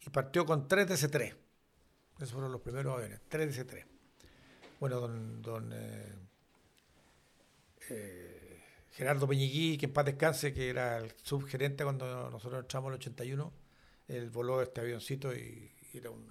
Y 0.00 0.10
partió 0.10 0.44
con 0.44 0.68
3 0.68 0.88
DC-3. 0.88 1.34
Esos 2.20 2.32
fueron 2.32 2.52
los 2.52 2.60
primeros 2.60 2.94
aviones, 2.94 3.18
3 3.28 3.66
DC-3. 3.66 3.84
Bueno, 4.78 5.00
don, 5.00 5.40
don 5.40 5.72
eh, 5.72 6.14
eh, 7.88 8.62
Gerardo 8.92 9.26
Peñiguí, 9.26 9.78
que 9.78 9.86
en 9.86 9.92
paz 9.94 10.04
descanse, 10.04 10.52
que 10.52 10.68
era 10.68 10.98
el 10.98 11.12
subgerente 11.22 11.82
cuando 11.82 12.30
nosotros 12.30 12.60
entramos 12.60 12.88
en 12.88 12.92
el 12.92 12.98
81, 12.98 13.52
él 14.08 14.28
voló 14.28 14.60
este 14.60 14.82
avioncito 14.82 15.34
y 15.34 15.72
era 15.94 16.10
un 16.10 16.26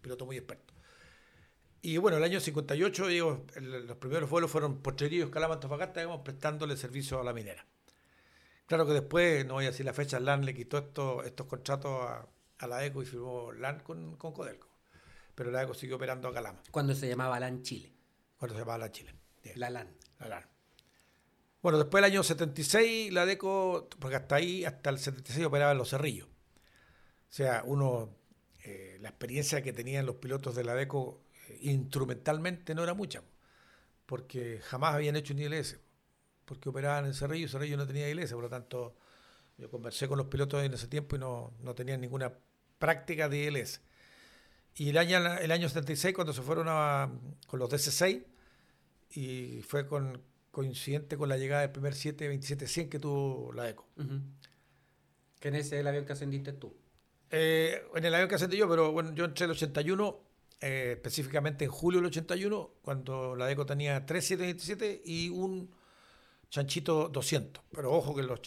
piloto 0.00 0.24
muy 0.24 0.38
experto. 0.38 0.72
Y 1.82 1.98
bueno, 1.98 2.16
el 2.16 2.24
año 2.24 2.40
58, 2.40 3.06
digo, 3.08 3.44
los 3.60 3.96
primeros 3.98 4.30
vuelos 4.30 4.50
fueron 4.50 4.80
por 4.80 4.96
Cherillo, 4.96 5.30
Calama, 5.30 5.54
Antofagasta, 5.54 6.00
digamos, 6.00 6.22
prestándole 6.22 6.76
servicio 6.78 7.20
a 7.20 7.24
la 7.24 7.34
minera. 7.34 7.66
Claro 8.66 8.86
que 8.86 8.92
después, 8.92 9.46
no 9.46 9.54
voy 9.54 9.66
a 9.66 9.70
decir 9.70 9.84
la 9.84 9.92
fecha, 9.92 10.18
LAN 10.18 10.44
le 10.46 10.54
quitó 10.54 10.78
estos, 10.78 11.26
estos 11.26 11.46
contratos 11.46 12.08
a, 12.58 12.66
la 12.66 12.84
ECO 12.84 13.02
y 13.02 13.06
firmó 13.06 13.52
LAN 13.52 13.80
con, 13.80 14.16
con 14.16 14.32
Codelco. 14.32 14.75
Pero 15.36 15.52
la 15.52 15.62
ECO 15.62 15.74
siguió 15.74 15.94
operando 15.94 16.26
a 16.26 16.34
Calama. 16.34 16.60
Cuando 16.72 16.94
se 16.94 17.08
llamaba 17.08 17.38
LAN 17.38 17.62
Chile. 17.62 17.92
Cuando 18.36 18.54
se 18.56 18.60
llamaba 18.62 18.78
LAN 18.78 18.90
Chile. 18.90 19.14
La 19.54 19.70
LAN. 19.70 19.94
La 20.18 20.28
LAN. 20.28 20.56
Bueno, 21.62 21.78
después 21.78 22.02
del 22.02 22.12
año 22.12 22.22
76, 22.22 23.12
la 23.12 23.26
DECO, 23.26 23.88
porque 23.98 24.16
hasta 24.16 24.36
ahí, 24.36 24.64
hasta 24.64 24.90
el 24.90 24.98
76 24.98 25.46
operaba 25.46 25.72
en 25.72 25.78
los 25.78 25.90
cerrillos. 25.90 26.26
O 26.26 27.32
sea, 27.36 27.62
uno, 27.64 28.16
eh, 28.64 28.98
la 29.00 29.10
experiencia 29.10 29.62
que 29.62 29.72
tenían 29.72 30.06
los 30.06 30.16
pilotos 30.16 30.54
de 30.54 30.64
la 30.64 30.74
DECO 30.74 31.22
instrumentalmente 31.60 32.74
no 32.74 32.82
era 32.82 32.94
mucha, 32.94 33.22
porque 34.06 34.60
jamás 34.62 34.94
habían 34.94 35.16
hecho 35.16 35.34
un 35.34 35.40
ILS, 35.40 35.78
porque 36.44 36.68
operaban 36.68 37.04
en 37.06 37.14
Cerrillo 37.14 37.46
y 37.46 37.48
Cerrillo 37.48 37.76
no 37.76 37.86
tenía 37.86 38.08
ILS, 38.08 38.32
por 38.32 38.42
lo 38.42 38.48
tanto 38.48 38.96
yo 39.58 39.70
conversé 39.70 40.08
con 40.08 40.18
los 40.18 40.28
pilotos 40.28 40.62
en 40.62 40.74
ese 40.74 40.86
tiempo 40.86 41.16
y 41.16 41.18
no, 41.18 41.52
no 41.60 41.74
tenían 41.74 42.00
ninguna 42.00 42.32
práctica 42.78 43.28
de 43.28 43.38
ILS. 43.38 43.80
Y 44.76 44.90
el 44.90 44.98
año, 44.98 45.16
el 45.38 45.50
año 45.50 45.68
76, 45.68 46.14
cuando 46.14 46.32
se 46.32 46.42
fueron 46.42 46.66
con 47.46 47.58
los 47.58 47.70
DC-6, 47.70 48.24
y 49.14 49.62
fue 49.62 49.86
con, 49.86 50.22
coincidente 50.50 51.16
con 51.16 51.28
la 51.28 51.36
llegada 51.38 51.62
del 51.62 51.70
primer 51.70 51.94
727-100 51.94 52.88
que 52.88 52.98
tuvo 52.98 53.52
la 53.52 53.68
ECO. 53.68 53.86
Que 55.40 55.48
en 55.48 55.54
ese 55.54 55.76
es 55.76 55.80
el 55.80 55.86
avión 55.86 56.04
que 56.04 56.12
ascendiste 56.12 56.52
tú. 56.52 56.76
Eh, 57.30 57.82
en 57.94 58.04
el 58.04 58.14
avión 58.14 58.28
que 58.28 58.34
ascendí 58.34 58.56
yo, 58.56 58.68
pero 58.68 58.92
bueno, 58.92 59.14
yo 59.14 59.24
entré 59.24 59.44
en 59.44 59.50
el 59.50 59.56
81, 59.56 60.20
eh, 60.60 60.92
específicamente 60.96 61.64
en 61.64 61.70
julio 61.70 62.00
del 62.00 62.06
81, 62.06 62.74
cuando 62.82 63.34
la 63.34 63.46
DECO 63.46 63.64
tenía 63.66 64.04
3727 64.04 65.02
y 65.04 65.30
un 65.30 65.70
chanchito 66.50 67.08
200. 67.08 67.64
Pero 67.72 67.92
ojo 67.92 68.14
que 68.14 68.22
los, 68.22 68.40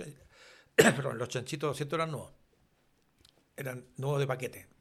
los 1.16 1.30
chanchitos 1.30 1.70
200 1.70 1.98
eran 1.98 2.12
nuevos. 2.12 2.34
Eran 3.56 3.86
nuevos 3.98 4.20
de 4.20 4.28
paquete. 4.28 4.79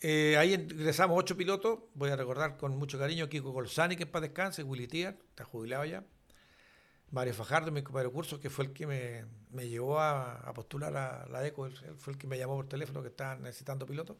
Eh, 0.00 0.36
ahí 0.36 0.54
ingresamos 0.54 1.18
ocho 1.18 1.36
pilotos. 1.36 1.80
Voy 1.94 2.10
a 2.10 2.16
recordar 2.16 2.56
con 2.56 2.76
mucho 2.76 2.98
cariño 2.98 3.28
Kiko 3.28 3.50
Golzani, 3.50 3.96
que 3.96 4.04
es 4.04 4.08
para 4.08 4.26
descanse, 4.26 4.62
Willy 4.62 4.86
Tier, 4.86 5.18
está 5.30 5.44
jubilado 5.44 5.84
ya. 5.84 6.04
Mario 7.10 7.32
Fajardo, 7.32 7.72
mi 7.72 7.82
compañero 7.82 8.12
curso, 8.12 8.38
que 8.38 8.50
fue 8.50 8.66
el 8.66 8.72
que 8.72 8.86
me, 8.86 9.24
me 9.50 9.68
llevó 9.68 9.98
a, 9.98 10.52
postular 10.54 10.94
a 10.96 11.26
la 11.28 11.40
DECO, 11.40 11.66
él, 11.66 11.74
fue 11.96 12.12
el 12.12 12.18
que 12.18 12.26
me 12.26 12.36
llamó 12.36 12.56
por 12.56 12.68
teléfono 12.68 13.00
que 13.02 13.08
estaban 13.08 13.42
necesitando 13.42 13.86
pilotos. 13.86 14.16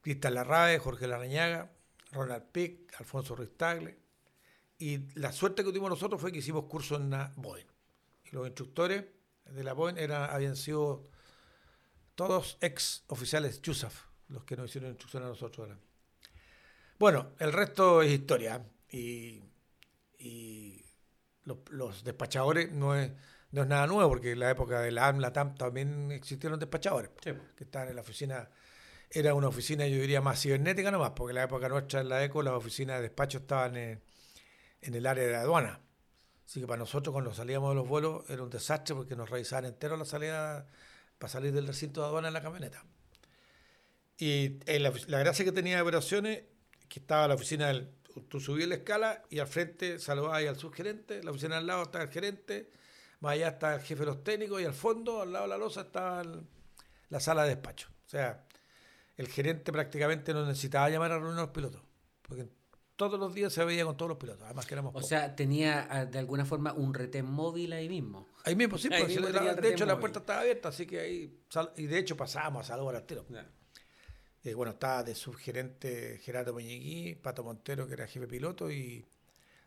Cristian 0.00 0.34
Larrae, 0.34 0.78
Jorge 0.78 1.06
Larrañaga, 1.06 1.72
Ronald 2.12 2.44
Pick, 2.52 2.94
Alfonso 2.98 3.34
Ruiz 3.34 3.56
Tagle. 3.56 3.98
Y 4.78 5.12
la 5.18 5.32
suerte 5.32 5.64
que 5.64 5.70
tuvimos 5.70 5.90
nosotros 5.90 6.20
fue 6.20 6.32
que 6.32 6.38
hicimos 6.38 6.64
curso 6.64 6.96
en 6.96 7.10
la 7.10 7.32
Boeing. 7.36 7.66
Los 8.30 8.46
instructores 8.46 9.04
de 9.44 9.64
la 9.64 9.72
Boeing 9.72 9.96
eran, 9.96 10.30
habían 10.30 10.56
sido 10.56 11.04
todos 12.14 12.58
ex 12.60 13.04
oficiales 13.08 13.60
CHUSAF, 13.60 14.06
los 14.32 14.44
que 14.44 14.56
nos 14.56 14.70
hicieron 14.70 14.90
instrucción 14.90 15.22
a 15.22 15.26
nosotros. 15.26 15.68
Bueno, 16.98 17.32
el 17.38 17.52
resto 17.52 18.02
es 18.02 18.10
historia. 18.10 18.64
Y, 18.90 19.42
y 20.18 20.84
los, 21.44 22.04
despachadores 22.04 22.72
no 22.72 22.94
es, 22.94 23.10
no 23.50 23.62
es 23.62 23.68
nada 23.68 23.86
nuevo, 23.86 24.10
porque 24.10 24.32
en 24.32 24.40
la 24.40 24.50
época 24.50 24.80
de 24.80 24.92
la 24.92 25.08
AMLA 25.08 25.32
también 25.32 26.12
existieron 26.12 26.58
despachadores, 26.58 27.10
que 27.20 27.64
estaban 27.64 27.88
en 27.88 27.96
la 27.96 28.02
oficina. 28.02 28.48
Era 29.10 29.34
una 29.34 29.48
oficina, 29.48 29.86
yo 29.86 30.00
diría, 30.00 30.20
más 30.22 30.40
cibernética 30.40 30.90
nomás, 30.90 31.10
porque 31.10 31.32
en 31.32 31.36
la 31.36 31.42
época 31.44 31.68
nuestra, 31.68 32.00
en 32.00 32.08
la 32.08 32.24
ECO, 32.24 32.42
las 32.42 32.54
oficinas 32.54 32.96
de 32.96 33.02
despacho 33.02 33.38
estaban 33.38 33.76
en, 33.76 34.02
en 34.80 34.94
el 34.94 35.06
área 35.06 35.26
de 35.26 35.36
aduana. 35.36 35.80
Así 36.46 36.60
que 36.60 36.66
para 36.66 36.78
nosotros, 36.78 37.12
cuando 37.12 37.34
salíamos 37.34 37.70
de 37.70 37.74
los 37.76 37.88
vuelos, 37.88 38.28
era 38.28 38.42
un 38.42 38.50
desastre 38.50 38.94
porque 38.94 39.16
nos 39.16 39.28
revisaban 39.28 39.66
entero 39.66 39.96
la 39.96 40.04
salida 40.04 40.66
para 41.18 41.30
salir 41.30 41.52
del 41.52 41.66
recinto 41.66 42.00
de 42.00 42.06
aduana 42.06 42.28
en 42.28 42.34
la 42.34 42.42
camioneta. 42.42 42.84
Y 44.22 44.60
eh, 44.66 44.78
la, 44.78 44.92
la, 45.08 45.18
gracia 45.18 45.44
que 45.44 45.50
tenía 45.50 45.74
de 45.74 45.82
operaciones, 45.82 46.44
que 46.88 47.00
estaba 47.00 47.26
la 47.26 47.34
oficina 47.34 47.66
del. 47.66 47.90
Tú 48.28 48.38
subías 48.38 48.68
la 48.68 48.76
escala 48.76 49.24
y 49.30 49.40
al 49.40 49.48
frente 49.48 49.98
saludabas 49.98 50.46
al 50.46 50.56
subgerente, 50.56 51.24
la 51.24 51.32
oficina 51.32 51.58
al 51.58 51.66
lado 51.66 51.82
estaba 51.82 52.04
el 52.04 52.10
gerente, 52.10 52.70
más 53.18 53.32
allá 53.32 53.48
está 53.48 53.74
el 53.74 53.80
jefe 53.80 53.98
de 53.98 54.06
los 54.06 54.22
técnicos 54.22 54.62
y 54.62 54.64
al 54.64 54.74
fondo, 54.74 55.22
al 55.22 55.32
lado 55.32 55.46
de 55.46 55.48
la 55.48 55.58
losa, 55.58 55.80
estaba 55.80 56.22
la 57.08 57.18
sala 57.18 57.42
de 57.42 57.48
despacho. 57.56 57.88
O 58.06 58.08
sea, 58.08 58.46
el 59.16 59.26
gerente 59.26 59.72
prácticamente 59.72 60.32
no 60.32 60.46
necesitaba 60.46 60.88
llamar 60.88 61.10
a 61.10 61.18
reunir 61.18 61.38
a 61.38 61.42
los 61.42 61.50
pilotos, 61.50 61.82
porque 62.22 62.46
todos 62.94 63.18
los 63.18 63.34
días 63.34 63.52
se 63.52 63.64
veía 63.64 63.84
con 63.84 63.96
todos 63.96 64.10
los 64.10 64.18
pilotos, 64.18 64.44
además 64.44 64.66
que 64.66 64.74
éramos 64.74 64.94
O 64.94 65.02
sea, 65.02 65.34
tenía 65.34 65.88
ah, 65.90 66.04
de 66.04 66.20
alguna 66.20 66.44
forma 66.44 66.72
un 66.74 66.94
retén 66.94 67.26
móvil 67.26 67.72
ahí 67.72 67.88
mismo. 67.88 68.28
Ahí 68.44 68.54
mismo, 68.54 68.78
sí, 68.78 68.88
pues, 68.88 69.20
de 69.60 69.68
hecho 69.68 69.84
la 69.84 69.98
puerta 69.98 70.20
estaba 70.20 70.42
abierta, 70.42 70.68
así 70.68 70.86
que 70.86 71.00
ahí, 71.00 71.42
y 71.76 71.86
de 71.86 71.98
hecho 71.98 72.16
pasábamos 72.16 72.66
a 72.66 72.68
saludar 72.68 72.94
al 72.94 73.04
tiro. 73.04 73.26
Eh, 74.44 74.54
bueno, 74.54 74.72
estaba 74.72 75.02
de 75.02 75.14
subgerente 75.14 76.18
Gerardo 76.22 76.52
Meñeguí, 76.52 77.14
Pato 77.14 77.44
Montero, 77.44 77.86
que 77.86 77.94
era 77.94 78.06
jefe 78.06 78.26
piloto, 78.26 78.70
y 78.70 79.04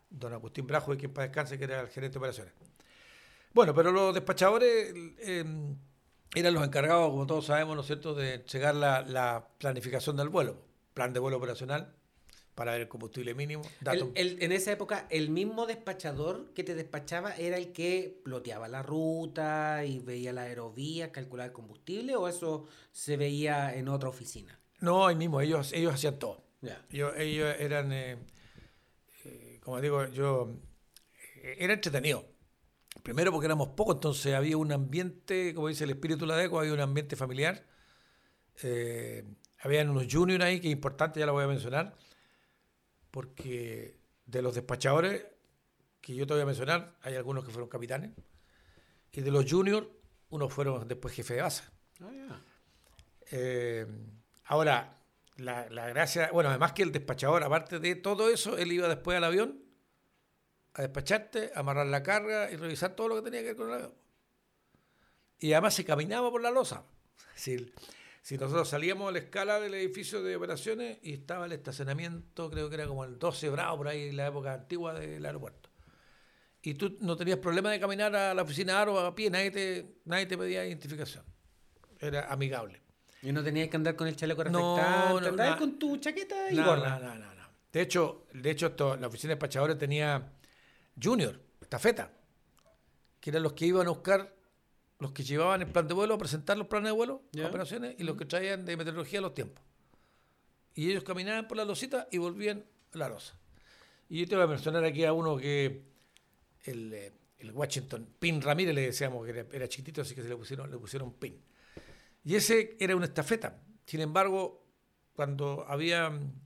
don 0.09 0.33
Agustín 0.33 0.67
Brajo, 0.67 0.91
de 0.91 0.97
quien 0.97 1.13
para 1.13 1.27
descanse, 1.27 1.57
que 1.57 1.63
era 1.63 1.81
el 1.81 1.87
gerente 1.87 2.13
de 2.13 2.19
operaciones. 2.19 2.53
Bueno, 3.53 3.73
pero 3.73 3.91
los 3.91 4.13
despachadores 4.13 4.93
em, 5.19 5.77
eran 6.33 6.53
los 6.53 6.63
encargados, 6.65 7.09
como 7.09 7.25
todos 7.25 7.45
sabemos, 7.45 7.75
¿no 7.75 7.81
es 7.81 7.87
cierto?, 7.87 8.13
de 8.13 8.43
llegar 8.51 8.75
la, 8.75 9.01
la 9.01 9.47
planificación 9.57 10.17
del 10.17 10.27
vuelo, 10.27 10.61
plan 10.93 11.13
de 11.13 11.19
vuelo 11.21 11.37
operacional, 11.37 11.95
para 12.55 12.77
el 12.77 12.87
combustible 12.87 13.33
mínimo. 13.33 13.63
en 14.15 14.51
esa 14.51 14.71
época, 14.71 15.07
el 15.09 15.29
mismo 15.29 15.65
despachador 15.65 16.53
que 16.53 16.63
te 16.63 16.73
despachaba 16.73 17.35
era 17.35 17.57
el 17.57 17.73
que 17.73 18.21
ploteaba 18.23 18.67
la 18.69 18.81
ruta 18.81 19.85
y 19.85 19.99
veía 19.99 20.31
la 20.31 20.43
aerovía, 20.43 21.11
calculaba 21.11 21.47
el 21.47 21.53
combustible, 21.53 22.15
o 22.15 22.27
eso 22.27 22.65
se 22.91 23.17
veía 23.17 23.75
en 23.75 23.89
otra 23.89 24.09
oficina? 24.09 24.57
No, 24.79 25.07
ahí 25.07 25.15
mismo, 25.15 25.41
ellos, 25.41 25.71
ellos 25.73 25.93
hacían 25.93 26.19
todo. 26.19 26.43
Ellos, 26.89 27.13
eran, 27.17 27.91
eh, 27.91 28.17
eh, 29.23 29.59
como 29.61 29.79
digo, 29.79 30.05
yo, 30.07 30.51
eh, 31.43 31.57
era 31.59 31.73
entretenido. 31.73 32.25
Primero 33.03 33.31
porque 33.31 33.45
éramos 33.45 33.69
pocos, 33.69 33.95
entonces 33.95 34.33
había 34.33 34.57
un 34.57 34.71
ambiente, 34.71 35.53
como 35.53 35.67
dice 35.67 35.83
el 35.83 35.91
espíritu 35.91 36.21
de 36.21 36.27
la 36.27 36.37
DECO, 36.37 36.59
había 36.59 36.73
un 36.73 36.79
ambiente 36.79 37.15
familiar. 37.15 37.65
habían 39.59 39.89
unos 39.89 40.07
juniors 40.11 40.43
ahí, 40.43 40.59
que 40.59 40.67
es 40.67 40.73
importante, 40.73 41.19
ya 41.19 41.25
lo 41.25 41.33
voy 41.33 41.43
a 41.43 41.47
mencionar 41.47 41.95
porque 43.15 43.97
de 44.25 44.41
los 44.41 44.55
despachadores 44.55 45.25
que 46.01 46.13
yo 46.13 46.27
te 46.27 46.33
voy 46.33 46.43
a 46.43 46.45
mencionar, 46.45 46.97
hay 47.01 47.15
algunos 47.15 47.45
que 47.45 47.51
fueron 47.51 47.69
capitanes, 47.69 48.11
y 49.13 49.21
de 49.21 49.31
los 49.31 49.49
juniors, 49.49 49.87
unos 50.31 50.51
fueron 50.51 50.85
después 50.85 51.15
jefe 51.15 51.35
de 51.35 51.41
base. 51.41 51.63
Ah, 52.01 52.41
eh, 53.31 53.87
ahora, 54.45 54.97
la, 55.37 55.65
gracia, 55.67 56.29
bueno, 56.31 56.49
además 56.49 56.73
que 56.73 56.83
el 56.83 56.91
despachador, 56.91 57.43
aparte 57.43 57.79
de 57.79 57.95
todo 57.95 58.29
eso, 58.29 58.57
él 58.57 58.71
iba 58.71 58.87
después 58.87 59.17
al 59.17 59.23
avión 59.23 59.61
a 60.73 60.81
despacharte, 60.81 61.51
a 61.55 61.59
amarrar 61.59 61.87
la 61.87 62.03
carga 62.03 62.51
y 62.51 62.55
revisar 62.55 62.95
todo 62.95 63.07
lo 63.09 63.15
que 63.15 63.21
tenía 63.23 63.41
que 63.41 63.47
ver 63.47 63.55
con 63.55 63.67
el 63.69 63.73
avión. 63.73 63.93
Y 65.39 65.53
además 65.53 65.73
se 65.73 65.85
caminaba 65.85 66.31
por 66.31 66.41
la 66.41 66.51
losa. 66.51 66.83
Es 67.35 67.49
si 68.25 68.39
nosotros 68.39 68.67
salíamos 68.67 69.09
a 69.09 69.11
la 69.11 69.19
escala 69.19 69.59
del 69.59 69.75
edificio 69.75 70.23
de 70.23 70.35
operaciones 70.35 70.97
y 71.03 71.13
estaba 71.13 71.45
el 71.45 71.51
estacionamiento, 71.51 72.49
creo 72.49 72.69
que 72.69 72.75
era 72.75 72.87
como 72.87 73.05
el 73.05 73.19
12 73.19 73.51
Bravo, 73.51 73.77
por 73.77 73.87
ahí, 73.87 74.11
la 74.13 74.25
época 74.25 74.53
antigua 74.53 74.95
del 74.95 75.23
aeropuerto. 75.23 75.69
Y 76.63 76.73
tú 76.73 76.97
no 77.01 77.15
tenías 77.15 77.37
problema 77.37 77.69
de 77.69 77.79
caminar 77.79 78.15
a 78.15 78.33
la 78.33 78.41
oficina 78.41 78.81
Aro 78.81 78.99
a 78.99 79.13
pie, 79.13 79.29
nadie 79.29 79.51
te, 79.51 79.99
nadie 80.05 80.25
te 80.25 80.39
pedía 80.39 80.65
identificación. 80.65 81.23
Era 81.99 82.25
amigable. 82.25 82.81
Y 83.25 83.31
no 83.31 83.43
tenías 83.43 83.69
que 83.69 83.75
andar 83.75 83.95
con 83.95 84.07
el 84.07 84.15
chaleco 84.15 84.43
reflectante, 84.43 85.31
no, 85.31 85.31
no, 85.31 85.57
con 85.57 85.79
tu 85.79 85.97
chaqueta 85.97 86.51
y 86.51 86.55
no, 86.55 86.75
No, 86.75 86.99
no, 86.99 87.15
no, 87.15 87.25
De 87.73 87.81
hecho, 87.81 88.27
de 88.33 88.51
hecho 88.51 88.75
la 88.99 89.07
oficina 89.07 89.29
de 89.29 89.35
despachadores 89.35 89.77
tenía 89.79 90.31
Junior, 91.01 91.39
estafeta, 91.59 92.11
que 93.19 93.31
eran 93.31 93.41
los 93.41 93.53
que 93.53 93.65
iban 93.65 93.87
a 93.87 93.89
buscar 93.89 94.35
los 94.99 95.11
que 95.11 95.23
llevaban 95.23 95.61
el 95.61 95.67
plan 95.67 95.87
de 95.87 95.93
vuelo 95.93 96.13
a 96.13 96.17
presentar 96.17 96.57
los 96.57 96.67
planes 96.67 96.89
de 96.89 96.91
vuelo, 96.93 97.23
operaciones, 97.43 97.95
y 97.97 98.03
los 98.03 98.15
que 98.15 98.25
traían 98.25 98.63
de 98.63 98.77
meteorología 98.77 99.19
los 99.21 99.33
tiempos. 99.33 99.63
Y 100.73 100.91
ellos 100.91 101.03
caminaban 101.03 101.47
por 101.47 101.57
la 101.57 101.65
losita 101.65 102.07
y 102.11 102.17
volvían 102.17 102.63
a 102.93 102.97
la 102.97 103.09
rosa. 103.09 103.33
Y 104.07 104.19
yo 104.19 104.27
te 104.27 104.35
voy 104.35 104.43
a 104.43 104.47
mencionar 104.47 104.83
aquí 104.83 105.03
a 105.03 105.13
uno 105.13 105.37
que 105.37 105.83
el, 106.65 106.93
eh, 106.93 107.11
el 107.39 107.51
Washington, 107.51 108.07
Pin 108.19 108.41
Ramírez 108.41 108.75
le 108.75 108.81
decíamos 108.81 109.25
que 109.25 109.45
era, 109.51 109.67
chiquitito, 109.67 110.01
así 110.01 110.15
que 110.15 110.21
se 110.21 110.29
le 110.29 110.35
pusieron, 110.35 110.69
le 110.69 110.77
pusieron 110.77 111.13
Pin. 111.13 111.41
Y 112.25 112.35
ese 112.35 112.75
era 112.79 112.95
una 112.95 113.05
estafeta. 113.05 113.61
Sin 113.85 114.01
embargo, 114.01 114.67
cuando 115.13 115.65
había 115.67 116.09
un 116.09 116.41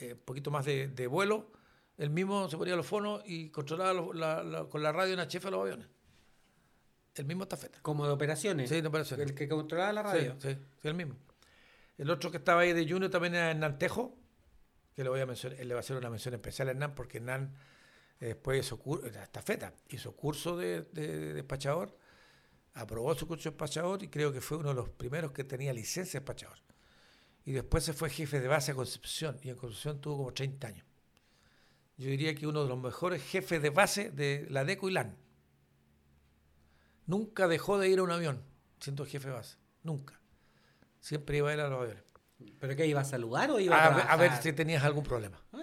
eh, 0.00 0.14
poquito 0.14 0.50
más 0.50 0.64
de, 0.64 1.06
vuelo, 1.06 1.52
él 1.98 2.08
mismo 2.08 2.48
se 2.48 2.56
ponía 2.56 2.74
los 2.76 2.86
fonos 2.86 3.22
y 3.26 3.50
controlaba 3.50 4.68
con 4.70 4.82
la 4.82 4.92
radio 4.92 5.12
una 5.12 5.28
chefa 5.28 5.48
de 5.48 5.52
los 5.52 5.60
aviones. 5.60 5.88
El 7.14 7.26
mismo 7.26 7.46
Tafeta. 7.46 7.78
Como 7.82 8.06
de 8.06 8.12
operaciones. 8.12 8.68
Sí, 8.68 8.80
de 8.80 8.88
operaciones. 8.88 9.28
El 9.28 9.34
que 9.34 9.48
controlaba 9.48 9.92
la 9.92 10.02
radio. 10.02 10.36
Sí, 10.40 10.56
sí, 10.80 10.88
el 10.88 10.94
mismo. 10.94 11.16
El 11.96 12.10
otro 12.10 12.30
que 12.30 12.38
estaba 12.38 12.62
ahí 12.62 12.72
de 12.72 12.88
Junior 12.88 13.10
también 13.10 13.36
era 13.36 13.54
Nantejo, 13.54 14.18
que 14.94 15.04
le 15.04 15.10
voy 15.10 15.20
a 15.20 15.26
mencionar, 15.26 15.60
él 15.60 15.68
le 15.68 15.74
va 15.74 15.78
a 15.78 15.82
hacer 15.82 15.96
una 15.96 16.10
mención 16.10 16.34
especial 16.34 16.68
a 16.68 16.70
Hernán, 16.72 16.94
porque 16.94 17.18
Hernán 17.18 17.54
eh, 18.20 18.26
después 18.26 18.66
hizo 18.66 18.78
curso, 18.78 19.06
hizo 19.88 20.16
curso 20.16 20.56
de, 20.56 20.82
despachador, 20.82 21.96
aprobó 22.74 23.14
su 23.14 23.26
curso 23.26 23.44
de 23.44 23.50
despachador 23.50 24.02
y 24.02 24.08
creo 24.08 24.32
que 24.32 24.40
fue 24.40 24.58
uno 24.58 24.70
de 24.70 24.74
los 24.74 24.88
primeros 24.88 25.32
que 25.32 25.44
tenía 25.44 25.72
licencia 25.72 26.18
de 26.18 26.24
despachador. 26.24 26.58
Y 27.44 27.52
después 27.52 27.84
se 27.84 27.92
fue 27.92 28.10
jefe 28.10 28.40
de 28.40 28.48
base 28.48 28.72
a 28.72 28.74
Concepción, 28.74 29.38
y 29.42 29.50
en 29.50 29.56
Concepción 29.56 30.00
tuvo 30.00 30.18
como 30.18 30.32
30 30.32 30.66
años. 30.66 30.86
Yo 31.96 32.08
diría 32.08 32.34
que 32.34 32.46
uno 32.46 32.62
de 32.62 32.68
los 32.68 32.78
mejores 32.78 33.22
jefes 33.22 33.62
de 33.62 33.70
base 33.70 34.10
de 34.10 34.46
la 34.50 34.64
DECO 34.64 34.88
y 34.88 34.92
LAN 34.92 35.16
Nunca 37.06 37.46
dejó 37.48 37.78
de 37.78 37.88
ir 37.88 37.98
a 37.98 38.02
un 38.02 38.10
avión, 38.10 38.42
siendo 38.80 39.04
jefe 39.04 39.28
de 39.28 39.34
base. 39.34 39.58
Nunca. 39.82 40.18
Siempre 41.00 41.36
iba 41.36 41.50
a 41.50 41.54
ir 41.54 41.60
a 41.60 41.68
los 41.68 41.82
aviones. 41.82 42.02
¿Pero 42.58 42.76
qué 42.76 42.86
iba 42.86 43.00
a 43.00 43.04
saludar 43.04 43.50
o 43.50 43.60
iba 43.60 43.76
a, 43.76 44.12
a, 44.12 44.16
ver 44.16 44.32
si 44.42 44.52
tenías 44.52 44.82
algún 44.82 45.04
problema. 45.04 45.40
Ah, 45.52 45.62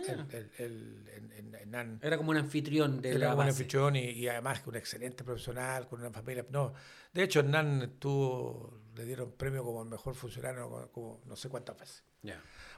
era 2.01 2.17
como 2.17 2.31
un 2.31 2.37
anfitrión 2.37 3.01
de 3.01 3.15
era 3.15 3.33
un 3.33 3.41
anfitrión 3.41 3.95
y, 3.95 4.27
además 4.27 4.61
que 4.61 4.69
un 4.69 4.75
excelente 4.75 5.23
profesional, 5.23 5.87
con 5.87 5.99
una 5.99 6.11
familia. 6.11 6.45
No, 6.49 6.73
de 7.13 7.23
hecho, 7.23 7.39
Hernán 7.39 7.95
tuvo, 7.99 8.81
le 8.95 9.05
dieron 9.05 9.31
premio 9.33 9.63
como 9.63 9.83
el 9.83 9.89
mejor 9.89 10.15
funcionario 10.15 10.89
como, 10.91 11.21
no 11.25 11.35
sé 11.35 11.49
cuántas 11.49 11.77
veces. 11.77 12.03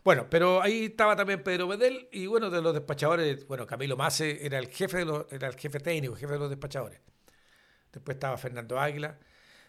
Bueno, 0.03 0.27
pero 0.29 0.61
ahí 0.61 0.85
estaba 0.85 1.15
también 1.15 1.43
Pedro 1.43 1.67
Bedel 1.67 2.07
y 2.11 2.27
bueno, 2.27 2.49
de 2.49 2.61
los 2.61 2.73
despachadores, 2.73 3.47
bueno, 3.47 3.65
Camilo 3.65 3.95
Mase 3.95 4.45
era 4.45 4.59
el 4.59 4.67
jefe 4.67 4.99
de 4.99 5.05
los, 5.05 5.31
era 5.31 5.47
el 5.47 5.55
jefe 5.55 5.79
técnico, 5.79 6.15
jefe 6.15 6.33
de 6.33 6.39
los 6.39 6.49
despachadores. 6.49 6.99
Después 7.91 8.15
estaba 8.15 8.37
Fernando 8.37 8.79
Águila. 8.79 9.17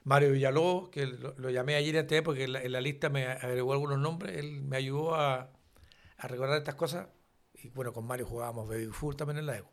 Mario 0.05 0.33
Villalobos, 0.33 0.91
que 0.91 1.07
lo, 1.07 1.51
llamé 1.51 1.77
ayer 1.77 1.97
en 1.97 2.07
TV 2.07 2.23
porque 2.23 2.45
en 2.45 2.73
la, 2.73 2.81
lista 2.81 3.09
me 3.09 3.27
agregó 3.27 3.73
algunos 3.73 3.99
nombres, 3.99 4.37
él 4.37 4.61
me 4.63 4.77
ayudó 4.77 5.15
a, 5.15 5.51
a 6.19 6.29
recordar 6.29 6.59
estas 6.59 6.75
cosas. 6.75 7.09
Y 7.55 7.71
bueno, 7.71 7.93
con 7.93 8.07
Mario 8.07 8.27
jugábamos 8.27 8.69
Baby 8.69 8.87
Full 8.87 9.17
también 9.17 9.39
en 9.39 9.47
la 9.47 9.57
ECO. 9.57 9.73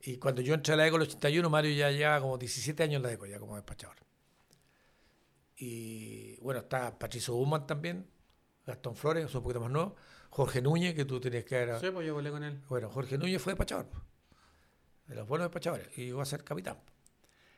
Y 0.00 0.18
cuando 0.18 0.42
yo 0.42 0.54
entré 0.54 0.74
a 0.74 0.76
la 0.76 0.86
ECO 0.86 0.96
en 0.96 1.02
el 1.02 1.08
81, 1.08 1.48
Mario 1.48 1.72
ya 1.74 1.90
lleva 1.92 2.20
como 2.20 2.36
17 2.36 2.82
años 2.82 2.96
en 2.96 3.02
la 3.04 3.12
ECO, 3.12 3.26
ya 3.26 3.38
como 3.38 3.54
despachador. 3.54 3.96
Y 5.56 6.36
bueno, 6.40 6.60
está 6.60 6.98
Patricio 6.98 7.36
Human 7.36 7.66
también, 7.68 8.10
Gastón 8.66 8.96
Flores, 8.96 9.26
es 9.26 9.34
un 9.34 9.42
poquito 9.42 9.60
más 9.60 9.70
nuevo. 9.70 9.94
Jorge 10.30 10.60
Núñez, 10.60 10.94
que 10.94 11.04
tú 11.04 11.20
tenías 11.20 11.44
que 11.44 11.54
ver. 11.54 11.78
Sí, 11.78 11.90
pues 11.92 12.04
yo 12.04 12.14
volé 12.14 12.32
con 12.32 12.42
él. 12.42 12.60
Bueno, 12.68 12.90
Jorge 12.90 13.16
Núñez 13.16 13.40
fue 13.40 13.52
despachador, 13.52 13.86
de 15.06 15.14
los 15.14 15.28
buenos 15.28 15.44
despachadores, 15.44 15.96
y 15.96 16.06
llegó 16.06 16.20
a 16.20 16.24
ser 16.24 16.42
capitán. 16.42 16.78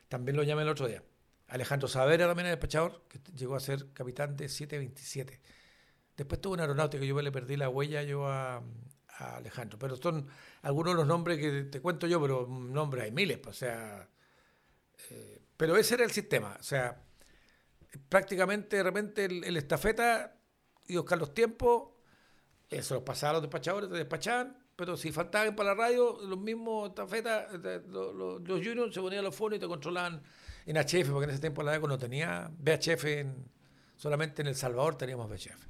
También 0.07 0.37
lo 0.37 0.43
llamé 0.43 0.61
el 0.61 0.69
otro 0.69 0.87
día. 0.87 1.03
Alejandro 1.47 1.87
Savera 1.87 2.27
también 2.27 2.47
es 2.47 2.51
despachador, 2.53 3.03
que 3.07 3.19
llegó 3.35 3.55
a 3.55 3.59
ser 3.59 3.93
capitán 3.93 4.35
de 4.35 4.49
727. 4.49 5.39
Después 6.17 6.41
tuvo 6.41 6.53
una 6.53 6.63
aeronáutica, 6.63 7.03
yo 7.05 7.21
le 7.21 7.31
perdí 7.31 7.55
la 7.55 7.69
huella 7.69 8.03
yo 8.03 8.27
a, 8.27 8.61
Alejandro. 9.19 9.79
Pero 9.79 9.95
son 9.95 10.27
algunos 10.61 10.93
de 10.93 10.97
los 10.97 11.07
nombres 11.07 11.39
que 11.39 11.63
te 11.63 11.81
cuento 11.81 12.05
yo, 12.05 12.21
pero 12.21 12.47
nombres 12.47 13.05
hay 13.05 13.11
miles, 13.11 13.37
pues, 13.37 13.55
o 13.55 13.59
sea. 13.59 14.09
Eh, 15.09 15.41
pero 15.55 15.75
ese 15.77 15.95
era 15.95 16.03
el 16.03 16.11
sistema, 16.11 16.55
o 16.59 16.63
sea, 16.63 17.01
prácticamente 18.09 18.77
de 18.77 18.83
repente 18.83 19.25
el, 19.25 19.57
estafeta 19.57 20.37
y 20.87 20.97
buscar 20.97 21.17
los 21.17 21.33
tiempos, 21.33 21.89
eso 22.69 22.95
los 22.95 23.03
pasaba 23.03 23.31
a 23.31 23.33
los 23.33 23.41
despachadores, 23.43 23.89
te 23.89 23.95
despachaban, 23.95 24.57
pero 24.75 24.97
si 24.97 25.11
faltaban 25.11 25.55
para 25.55 25.73
la 25.73 25.75
radio, 25.75 26.19
los 26.21 26.37
mismos 26.37 26.89
estafetas, 26.89 27.47
eh, 27.63 27.81
los, 27.87 28.13
los, 28.13 28.59
juniors 28.65 28.93
se 28.93 29.01
ponían 29.01 29.23
los 29.23 29.35
fonos 29.35 29.57
y 29.57 29.59
te 29.59 29.67
controlaban 29.67 30.21
en 30.67 30.75
HF, 30.75 31.09
porque 31.09 31.23
en 31.23 31.29
ese 31.31 31.39
tiempo 31.39 31.63
la 31.63 31.75
ECO 31.75 31.87
no 31.87 31.97
tenía 31.97 32.51
VHF, 32.59 33.05
solamente 33.95 34.41
en 34.41 34.49
El 34.49 34.55
Salvador 34.55 34.97
teníamos 34.97 35.29
VHF. 35.29 35.65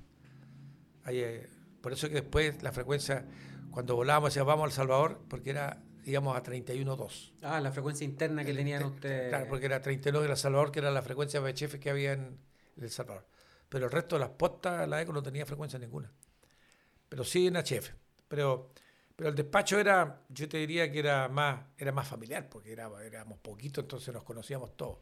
Eh, 1.10 1.48
por 1.82 1.94
eso 1.94 2.10
que 2.10 2.16
después 2.16 2.62
la 2.64 2.72
frecuencia, 2.72 3.24
cuando 3.72 3.96
volábamos, 3.96 4.32
decía 4.32 4.44
vamos 4.44 4.66
al 4.66 4.72
Salvador, 4.72 5.22
porque 5.30 5.52
era, 5.52 5.84
digamos, 6.04 6.36
a 6.36 6.42
31.2. 6.42 7.34
Ah, 7.44 7.62
la 7.62 7.72
frecuencia 7.72 8.06
interna 8.06 8.44
que 8.44 8.54
tenían 8.54 8.84
ustedes. 8.84 9.30
Claro, 9.30 9.46
porque 9.48 9.68
era 9.68 9.82
31 9.82 10.20
de 10.20 10.30
El 10.30 10.36
Salvador, 10.36 10.72
que 10.72 10.80
era 10.80 10.90
la 10.90 11.04
frecuencia 11.04 11.40
VHF 11.40 11.76
que 11.76 11.92
había 11.92 12.14
en, 12.14 12.40
El 12.76 12.90
Salvador. 12.90 13.28
Pero 13.70 13.86
el 13.86 13.92
resto 13.92 14.16
de 14.16 14.22
las 14.22 14.30
postas, 14.32 14.88
la 14.90 15.00
ECO 15.00 15.14
no 15.14 15.22
tenía 15.22 15.46
frecuencia 15.46 15.78
ninguna. 15.78 16.12
Pero 17.08 17.24
sí 17.24 17.46
en 17.46 17.56
HF. 17.56 17.92
Pero 18.28 18.72
pero 19.18 19.32
el 19.32 19.36
despacho 19.36 19.80
era, 19.80 20.22
yo 20.30 20.48
te 20.48 20.58
diría 20.58 20.92
que 20.92 21.00
era 21.00 21.28
más, 21.28 21.60
era 21.76 21.92
más 21.92 22.08
familiar, 22.08 22.48
porque 22.48 22.72
era, 22.72 22.88
éramos 23.04 23.40
poquitos, 23.40 23.84
entonces 23.84 24.14
nos 24.14 24.24
conocíamos 24.24 24.78
todos. 24.78 25.00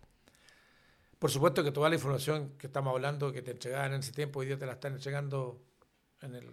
Por 1.20 1.30
supuesto 1.30 1.62
que 1.66 1.72
toda 1.72 1.90
la 1.90 1.96
información 1.96 2.54
que 2.58 2.68
estamos 2.68 2.94
hablando, 2.94 3.34
que 3.34 3.42
te 3.42 3.52
entregaban 3.52 3.92
en 3.92 4.00
ese 4.00 4.14
tiempo, 4.14 4.40
hoy 4.40 4.46
día 4.46 4.58
te 4.58 4.66
la 4.66 4.74
están 4.74 4.94
entregando 4.94 5.62
en 6.22 6.34
el, 6.34 6.50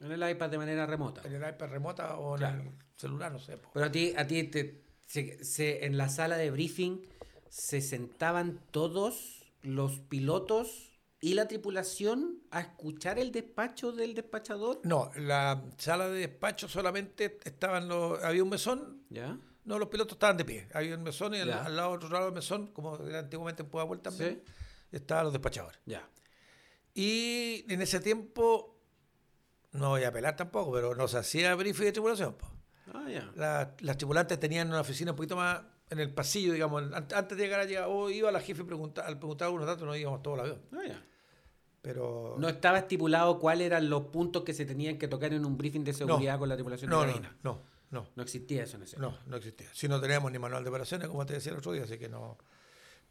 en 0.00 0.12
el 0.12 0.30
iPad 0.30 0.50
de 0.50 0.58
manera 0.58 0.84
remota. 0.84 1.22
En 1.24 1.34
el 1.34 1.48
iPad 1.48 1.68
remota 1.70 2.18
o 2.18 2.36
en 2.36 2.42
el 2.42 2.70
celular, 2.96 3.32
no 3.32 3.38
sé. 3.38 3.58
Pero 3.72 3.86
a 3.86 3.90
ti, 3.90 4.12
a 4.14 4.26
ti 4.26 4.44
te, 4.44 4.84
se, 5.06 5.86
en 5.86 5.96
la 5.96 6.10
sala 6.10 6.36
de 6.36 6.50
briefing 6.50 7.00
se 7.48 7.80
sentaban 7.80 8.60
todos 8.72 9.42
los 9.62 10.00
pilotos 10.00 10.85
y 11.20 11.34
la 11.34 11.48
tripulación 11.48 12.42
a 12.50 12.60
escuchar 12.60 13.18
el 13.18 13.32
despacho 13.32 13.92
del 13.92 14.14
despachador? 14.14 14.80
No, 14.84 15.10
la 15.16 15.64
sala 15.78 16.08
de 16.08 16.20
despacho 16.20 16.68
solamente 16.68 17.38
estaban 17.44 17.88
los, 17.88 18.22
había 18.22 18.42
un 18.42 18.50
mesón. 18.50 19.02
¿Ya? 19.08 19.38
No, 19.64 19.78
los 19.78 19.88
pilotos 19.88 20.14
estaban 20.14 20.36
de 20.36 20.44
pie. 20.44 20.68
Había 20.74 20.94
un 20.94 21.02
mesón 21.02 21.34
y 21.34 21.38
al, 21.38 21.48
lado 21.74 21.90
otro 21.90 22.08
lado 22.08 22.26
del 22.26 22.34
mesón, 22.34 22.68
como 22.68 22.96
era 22.98 23.18
antiguamente 23.18 23.62
en 23.62 23.68
Puebla 23.68 23.86
Vuelta 23.86 24.10
también, 24.10 24.42
estaban 24.92 25.24
los 25.24 25.32
despachadores. 25.32 25.80
Ya. 25.86 26.08
Y 26.94 27.64
en 27.68 27.82
ese 27.82 28.00
tiempo, 28.00 28.78
no 29.72 29.90
voy 29.90 30.04
a 30.04 30.08
apelar 30.08 30.36
tampoco, 30.36 30.72
pero 30.72 30.94
nos 30.94 31.14
hacía 31.14 31.54
briefing 31.54 31.86
de 31.86 31.92
tripulación. 31.92 32.36
Ah, 32.94 33.06
ya. 33.08 33.74
las 33.80 33.96
tripulantes 33.96 34.38
tenían 34.38 34.68
una 34.68 34.80
oficina 34.80 35.10
un 35.10 35.16
poquito 35.16 35.34
más 35.34 35.62
en 35.90 36.00
el 36.00 36.12
pasillo, 36.12 36.52
digamos, 36.52 36.84
antes 36.92 37.36
de 37.38 37.44
llegar 37.44 37.60
allá, 37.60 37.88
o 37.88 38.10
iba 38.10 38.30
la 38.32 38.40
jefe 38.40 38.64
preguntar, 38.64 39.06
al 39.06 39.18
preguntar 39.18 39.46
algunos 39.46 39.66
datos, 39.66 39.86
no 39.86 39.94
íbamos 39.94 40.22
todos 40.22 40.36
la 40.36 40.44
avión. 40.44 40.60
Ah, 40.72 41.00
Pero... 41.82 42.36
No 42.38 42.48
estaba 42.48 42.78
estipulado 42.78 43.38
cuáles 43.38 43.66
eran 43.66 43.88
los 43.88 44.02
puntos 44.06 44.42
que 44.42 44.52
se 44.52 44.64
tenían 44.64 44.98
que 44.98 45.06
tocar 45.06 45.32
en 45.32 45.44
un 45.44 45.56
briefing 45.56 45.84
de 45.84 45.92
seguridad 45.92 46.38
con 46.38 46.48
la 46.48 46.56
tripulación 46.56 46.90
no, 46.90 47.02
de. 47.02 47.12
No, 47.12 47.20
no, 47.42 47.60
no. 47.90 48.08
No 48.16 48.22
existía 48.22 48.64
eso 48.64 48.76
en 48.76 48.82
ese 48.82 48.98
No, 48.98 49.16
no 49.26 49.36
existía. 49.36 49.68
Si 49.72 49.86
no 49.86 50.00
teníamos 50.00 50.32
ni 50.32 50.38
manual 50.38 50.64
de 50.64 50.70
operaciones, 50.70 51.08
como 51.08 51.24
te 51.24 51.34
decía 51.34 51.52
el 51.52 51.58
otro 51.58 51.72
día, 51.72 51.84
así 51.84 51.98
que 51.98 52.08
no... 52.08 52.36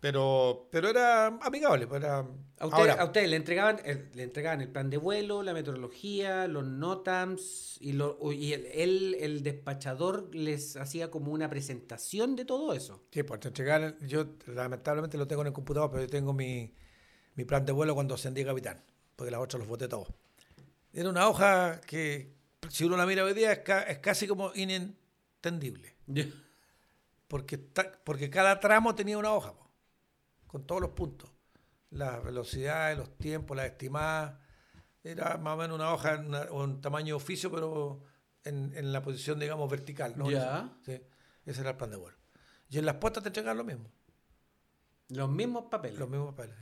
Pero, 0.05 0.67
pero 0.69 0.87
era 0.87 1.25
amigable. 1.41 1.87
Pues 1.87 2.03
era... 2.03 2.19
¿A, 2.59 2.67
usted, 2.67 2.89
¿A 2.89 3.05
ustedes 3.05 3.27
le 3.27 3.37
entregaban, 3.37 3.81
el, 3.83 4.11
le 4.13 4.21
entregaban 4.21 4.61
el 4.61 4.69
plan 4.69 4.87
de 4.91 4.97
vuelo, 4.97 5.41
la 5.41 5.51
meteorología, 5.51 6.47
los 6.47 6.63
NOTAMs 6.63 7.79
y, 7.81 7.93
lo, 7.93 8.19
y 8.31 8.53
el, 8.53 9.15
el, 9.15 9.41
despachador 9.41 10.29
les 10.35 10.77
hacía 10.77 11.09
como 11.09 11.31
una 11.31 11.49
presentación 11.49 12.35
de 12.35 12.45
todo 12.45 12.75
eso? 12.75 13.03
Sí, 13.11 13.23
pues 13.23 13.39
te 13.39 13.47
entregaban, 13.47 13.97
yo 14.07 14.27
lamentablemente 14.45 15.17
lo 15.17 15.25
tengo 15.25 15.41
en 15.41 15.47
el 15.47 15.53
computador, 15.53 15.89
pero 15.89 16.03
yo 16.03 16.09
tengo 16.09 16.33
mi, 16.33 16.71
mi 17.33 17.43
plan 17.43 17.65
de 17.65 17.71
vuelo 17.71 17.95
cuando 17.95 18.13
ascendí 18.13 18.45
capitán, 18.45 18.83
porque 19.15 19.31
las 19.31 19.41
otras 19.41 19.57
los 19.57 19.67
voté 19.67 19.87
todos. 19.87 20.09
Era 20.93 21.09
una 21.09 21.27
hoja 21.27 21.81
que, 21.81 22.31
si 22.69 22.83
uno 22.83 22.95
la 22.95 23.07
mira 23.07 23.23
hoy 23.23 23.33
día, 23.33 23.53
es, 23.53 23.61
es 23.87 23.97
casi 23.97 24.27
como 24.27 24.51
inentendible. 24.53 25.95
Porque, 27.27 27.57
porque 27.57 28.29
cada 28.29 28.59
tramo 28.59 28.93
tenía 28.93 29.17
una 29.17 29.33
hoja 29.33 29.51
con 30.47 30.65
todos 30.65 30.81
los 30.81 30.91
puntos. 30.91 31.31
Las 31.91 32.23
velocidades, 32.23 32.97
los 32.97 33.17
tiempos, 33.17 33.55
las 33.55 33.67
estimadas. 33.67 34.39
Era 35.03 35.37
más 35.37 35.53
o 35.53 35.57
menos 35.57 35.75
una 35.75 35.93
hoja, 35.93 36.23
un 36.51 36.81
tamaño 36.81 37.15
oficio, 37.15 37.51
pero 37.51 38.01
en, 38.43 38.91
la 38.91 39.01
posición, 39.01 39.39
digamos, 39.39 39.69
vertical. 39.69 40.13
¿no? 40.17 40.29
Ya. 40.29 40.77
Sí, 40.83 41.01
ese 41.45 41.61
era 41.61 41.71
el 41.71 41.77
plan 41.77 41.91
de 41.91 41.97
vuelo. 41.97 42.17
Y 42.69 42.79
en 42.79 42.85
las 42.85 42.95
puertas 42.95 43.23
te 43.23 43.29
entregan 43.29 43.57
lo 43.57 43.63
mismo. 43.63 43.89
Los 45.09 45.29
mismos 45.29 45.65
papeles. 45.69 45.99
Los 45.99 46.09
mismos 46.09 46.33
papeles. 46.33 46.55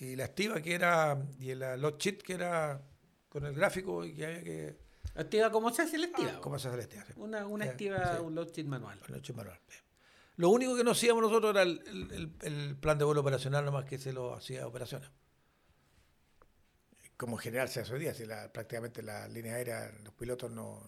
Y 0.00 0.16
la 0.16 0.24
estiva 0.24 0.60
que 0.60 0.74
era, 0.74 1.24
y 1.38 1.54
la 1.54 1.76
lot 1.76 2.00
sheet 2.00 2.22
que 2.22 2.34
era 2.34 2.82
con 3.28 3.46
el 3.46 3.54
gráfico 3.54 4.04
y 4.04 4.14
que 4.14 4.26
había 4.26 4.42
que... 4.42 4.78
Estiva 5.14 5.50
como 5.50 5.70
se 5.70 5.82
hace 5.82 5.96
la 5.96 6.06
estiva. 6.06 6.34
Ah, 6.36 6.40
como 6.40 6.58
se 6.58 6.68
hace 6.68 6.76
la 6.76 6.82
estiva. 6.82 7.04
Una, 7.16 7.46
una 7.46 7.64
estiva, 7.64 8.20
un 8.20 8.34
lot 8.34 8.54
sheet 8.54 8.66
manual. 8.66 9.00
Un 9.08 9.14
lot 9.14 9.24
sheet 9.24 9.36
manual. 9.36 9.58
Lo 10.36 10.50
único 10.50 10.76
que 10.76 10.84
no 10.84 10.90
hacíamos 10.90 11.22
nosotros 11.22 11.50
era 11.50 11.62
el, 11.62 12.76
plan 12.78 12.98
de 12.98 13.04
vuelo 13.04 13.22
operacional, 13.22 13.64
nomás 13.64 13.86
que 13.86 13.98
se 13.98 14.12
lo 14.12 14.34
hacía 14.34 14.66
operaciones. 14.66 15.10
Como 17.16 17.36
en 17.36 17.38
general 17.38 17.68
se 17.70 17.80
hace 17.80 17.94
hoy 17.94 18.00
día, 18.00 18.12
si 18.12 18.26
la, 18.26 18.52
prácticamente 18.52 19.02
la 19.02 19.26
línea 19.28 19.54
aérea, 19.54 19.90
los 20.04 20.12
pilotos 20.12 20.50
no. 20.50 20.82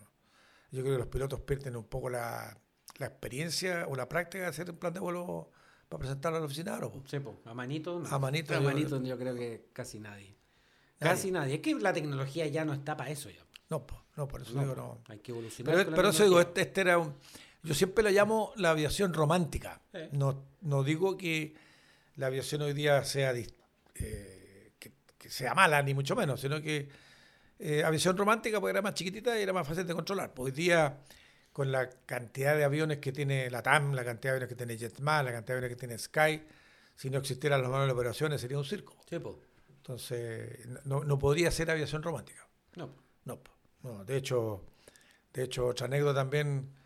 Yo 0.71 0.83
creo 0.83 0.95
que 0.95 0.99
los 0.99 1.07
pilotos 1.07 1.41
pierden 1.41 1.77
un 1.77 1.85
poco 1.85 2.11
la, 2.11 2.59
experiencia 2.99 3.87
o 3.89 3.97
la 3.97 4.09
práctica 4.09 4.43
de 4.45 4.51
hacer 4.51 4.71
un 4.71 4.77
plan 4.77 4.93
de 4.93 5.01
vuelo 5.01 5.51
para 5.89 6.01
presentarlo 6.01 6.37
a 6.37 6.41
la 6.41 6.47
oficina. 6.47 6.79
Sí, 7.07 7.17
a 7.47 7.55
manito. 7.55 8.03
A 8.11 8.19
manito. 8.19 8.55
A 8.55 8.61
manito 8.61 9.03
yo, 9.03 9.17
creo 9.17 9.35
que 9.35 9.71
casi 9.73 9.99
nadie. 9.99 10.37
Casi 10.99 11.31
nadie. 11.31 11.55
Es 11.55 11.61
que 11.61 11.75
la 11.77 11.95
tecnología 11.95 12.47
ya 12.49 12.67
no 12.67 12.75
está 12.75 12.97
para 12.99 13.11
eso 13.11 13.31
ya. 13.31 13.47
No, 13.71 13.87
no, 14.17 14.29
por 14.29 14.43
eso 14.43 14.59
digo 14.59 14.75
no. 14.75 15.01
Hay 15.09 15.21
que 15.21 15.33
evolucionar. 15.33 15.75
Pero, 15.75 15.97
pero 15.97 16.09
eso 16.11 16.25
digo, 16.25 16.41
este, 16.41 16.63
este 16.63 16.81
era 16.83 16.99
un 16.99 17.15
yo 17.63 17.75
siempre 17.75 18.05
la 18.05 18.11
llamo 18.11 18.53
la 18.57 18.71
aviación 18.71 19.13
romántica. 19.13 19.81
No, 20.13 20.45
no 20.63 20.83
digo 20.83 21.17
que 21.17 21.55
la 22.17 22.27
aviación 22.27 22.63
hoy 22.63 22.73
día 22.73 23.05
sea, 23.05 23.33
eh, 23.35 24.73
que, 24.79 25.31
sea 25.31 25.55
mala, 25.55 25.83
ni 25.83 25.95
mucho 25.95 26.17
menos, 26.17 26.41
sino 26.41 26.61
que 26.61 26.89
eh, 27.59 27.83
aviación 27.85 28.17
romántica 28.17 28.61
porque 28.61 28.71
era 28.71 28.83
más 28.83 28.95
chiquitita 28.95 29.39
y 29.39 29.43
era 29.43 29.53
más 29.53 29.67
fácil 29.67 29.87
de 29.87 29.95
controlar. 29.95 30.33
Hoy 30.37 30.53
día, 30.53 30.99
con 31.53 31.73
la 31.73 31.91
cantidad 32.07 32.57
de 32.57 32.65
aviones 32.65 32.99
que 32.99 33.13
tiene 33.13 33.51
la 33.51 33.63
TAM, 33.63 33.93
la 33.93 34.05
cantidad 34.05 34.33
de 34.33 34.37
aviones 34.37 34.49
que 34.49 34.55
tiene 34.55 34.77
JetMar, 34.77 35.25
la 35.25 35.33
cantidad 35.33 35.55
de 35.55 35.59
aviones 35.59 35.77
que 35.77 35.81
tiene 35.81 35.99
Sky, 35.99 36.43
si 36.95 37.11
no 37.11 37.19
existieran 37.19 37.61
los 37.61 37.71
manuales 37.71 37.95
de 37.95 38.01
operaciones 38.01 38.41
sería 38.41 38.59
un 38.59 38.65
circo. 38.65 38.97
Entonces, 39.69 40.67
no, 40.85 41.03
no, 41.03 41.19
podría 41.19 41.51
ser 41.51 41.71
aviación 41.71 42.03
romántica. 42.03 42.47
No. 42.77 42.91
No, 43.25 43.41
no 43.83 44.05
de 44.05 44.17
hecho, 44.17 44.65
de 45.33 45.45
hecho, 45.45 45.67
otra 45.67 45.87
anécdota 45.87 46.21
también 46.21 46.78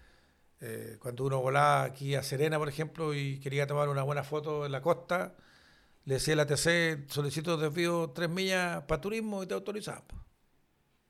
eh, 0.65 0.97
cuando 1.01 1.25
uno 1.25 1.41
volaba 1.41 1.83
aquí 1.83 2.15
a 2.15 2.23
Serena, 2.23 2.57
por 2.57 2.69
ejemplo, 2.69 3.13
y 3.15 3.41
quería 3.41 3.67
tomar 3.67 3.89
una 3.89 4.05
buena 4.05 4.23
foto 4.23 4.65
en 4.65 4.71
la 4.71 4.81
costa, 4.81 5.35
le 6.05 6.15
decía 6.15 6.35
a 6.35 6.37
la 6.37 6.47
TC, 6.47 7.11
solicito 7.11 7.57
desvío 7.57 8.11
tres 8.15 8.31
millas 8.31 8.85
para 8.85 9.01
turismo 9.01 9.43
y 9.43 9.49
te 9.49 9.55
autorizaba. 9.55 10.05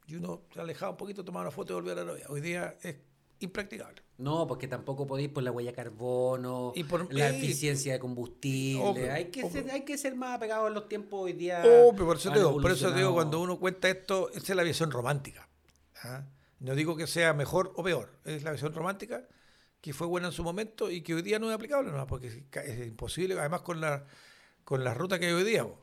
Y 0.07 0.15
uno 0.15 0.45
se 0.55 0.61
alejaba 0.63 0.93
un 0.93 0.97
poquito, 0.97 1.23
tomaba 1.23 1.43
una 1.43 1.51
foto 1.51 1.75
y 1.75 1.77
volvía 1.77 1.93
a 1.93 1.97
la 1.97 2.05
novia. 2.05 2.25
Hoy 2.31 2.41
día 2.41 2.79
es 2.81 2.97
impracticable. 3.41 4.01
No, 4.17 4.47
porque 4.47 4.69
tampoco 4.69 5.07
podéis 5.07 5.29
por 5.29 5.43
la 5.43 5.51
huella 5.51 5.73
de 5.73 5.77
carbono, 5.77 6.73
y 6.75 6.85
por, 6.85 7.13
la 7.13 7.29
eficiencia 7.29 7.93
de 7.93 7.99
combustible. 7.99 9.11
hay, 9.11 9.27
que 9.27 9.51
ser, 9.51 9.71
hay 9.71 9.83
que 9.83 9.99
ser 9.99 10.17
más 10.17 10.37
apegados 10.37 10.69
en 10.69 10.75
los 10.75 10.89
tiempos 10.89 11.25
hoy 11.25 11.35
día. 11.35 11.63
por 11.95 12.17
eso, 12.17 12.31
digo, 12.31 12.59
por 12.59 12.71
eso 12.71 12.91
digo, 12.91 13.13
cuando 13.13 13.39
uno 13.39 13.59
cuenta 13.59 13.91
esto, 13.91 14.31
esa 14.31 14.53
es 14.53 14.57
la 14.57 14.63
visión 14.63 14.91
romántica. 14.91 15.47
¿ah? 16.05 16.25
No 16.59 16.75
digo 16.75 16.97
que 16.97 17.07
sea 17.07 17.35
mejor 17.35 17.75
o 17.77 17.83
peor, 17.83 18.19
es 18.25 18.45
la 18.45 18.53
visión 18.53 18.73
romántica 18.73 19.27
que 19.83 19.93
fue 19.93 20.07
buena 20.07 20.28
en 20.28 20.33
su 20.33 20.45
momento 20.45 20.91
y 20.91 21.03
que 21.03 21.12
hoy 21.12 21.22
día 21.22 21.41
no 21.41 21.51
es 21.51 21.57
aplicable, 21.57 21.91
¿no? 21.91 22.07
porque 22.07 22.28
es, 22.28 22.87
imposible, 22.87 23.39
además 23.39 23.62
con 23.62 23.80
la 23.80 24.07
con 24.64 24.85
la 24.85 24.95
ruta 24.95 25.18
que 25.18 25.26
hay 25.26 25.33
hoy 25.33 25.43
día. 25.43 25.64
O 25.64 25.76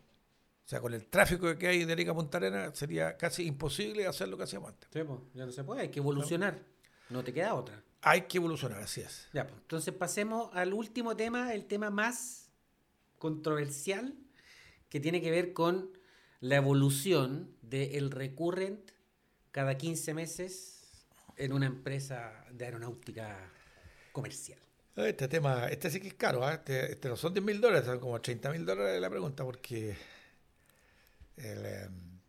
sea, 0.65 0.79
con 0.79 0.93
el 0.93 1.05
tráfico 1.07 1.57
que 1.57 1.67
hay 1.67 1.83
de 1.83 1.91
Arica 1.91 2.11
a 2.11 2.15
Punta 2.15 2.37
Arenas, 2.37 2.77
sería 2.77 3.17
casi 3.17 3.45
imposible 3.45 4.07
hacer 4.07 4.29
lo 4.29 4.37
que 4.37 4.43
hacíamos 4.43 4.69
antes. 4.69 4.87
Sí, 4.93 5.03
pues, 5.03 5.19
ya 5.33 5.45
no 5.45 5.51
se 5.51 5.63
puede, 5.65 5.81
hay 5.81 5.89
que 5.89 5.99
evolucionar. 5.99 6.63
No 7.09 7.23
te 7.23 7.33
queda 7.33 7.55
otra. 7.55 7.83
Hay 8.01 8.21
que 8.21 8.37
evolucionar, 8.37 8.79
así 8.81 9.01
es. 9.01 9.27
Ya, 9.33 9.45
pues, 9.45 9.59
entonces 9.61 9.93
pasemos 9.93 10.49
al 10.53 10.73
último 10.73 11.17
tema, 11.17 11.53
el 11.53 11.65
tema 11.65 11.89
más 11.89 12.49
controversial, 13.17 14.15
que 14.89 15.01
tiene 15.01 15.21
que 15.21 15.31
ver 15.31 15.51
con 15.51 15.91
la 16.39 16.55
evolución 16.55 17.53
del 17.61 18.11
recurrent 18.11 18.91
cada 19.51 19.77
15 19.77 20.13
meses 20.13 21.05
en 21.35 21.51
una 21.51 21.65
empresa 21.65 22.45
de 22.51 22.65
aeronáutica 22.65 23.51
comercial. 24.19 24.59
Este 24.95 25.29
tema, 25.29 25.67
este 25.67 25.89
sí 25.89 26.01
que 26.01 26.09
es 26.09 26.13
caro, 26.15 26.45
¿ah? 26.45 26.61
este, 26.65 27.07
no 27.07 27.15
son 27.15 27.33
10 27.33 27.45
mil 27.45 27.61
dólares, 27.61 27.85
son 27.85 27.99
como 27.99 28.19
30 28.19 28.51
mil 28.51 28.65
dólares 28.65 28.99
la 28.99 29.09
pregunta, 29.09 29.45
porque 29.45 29.95
em, 31.37 32.19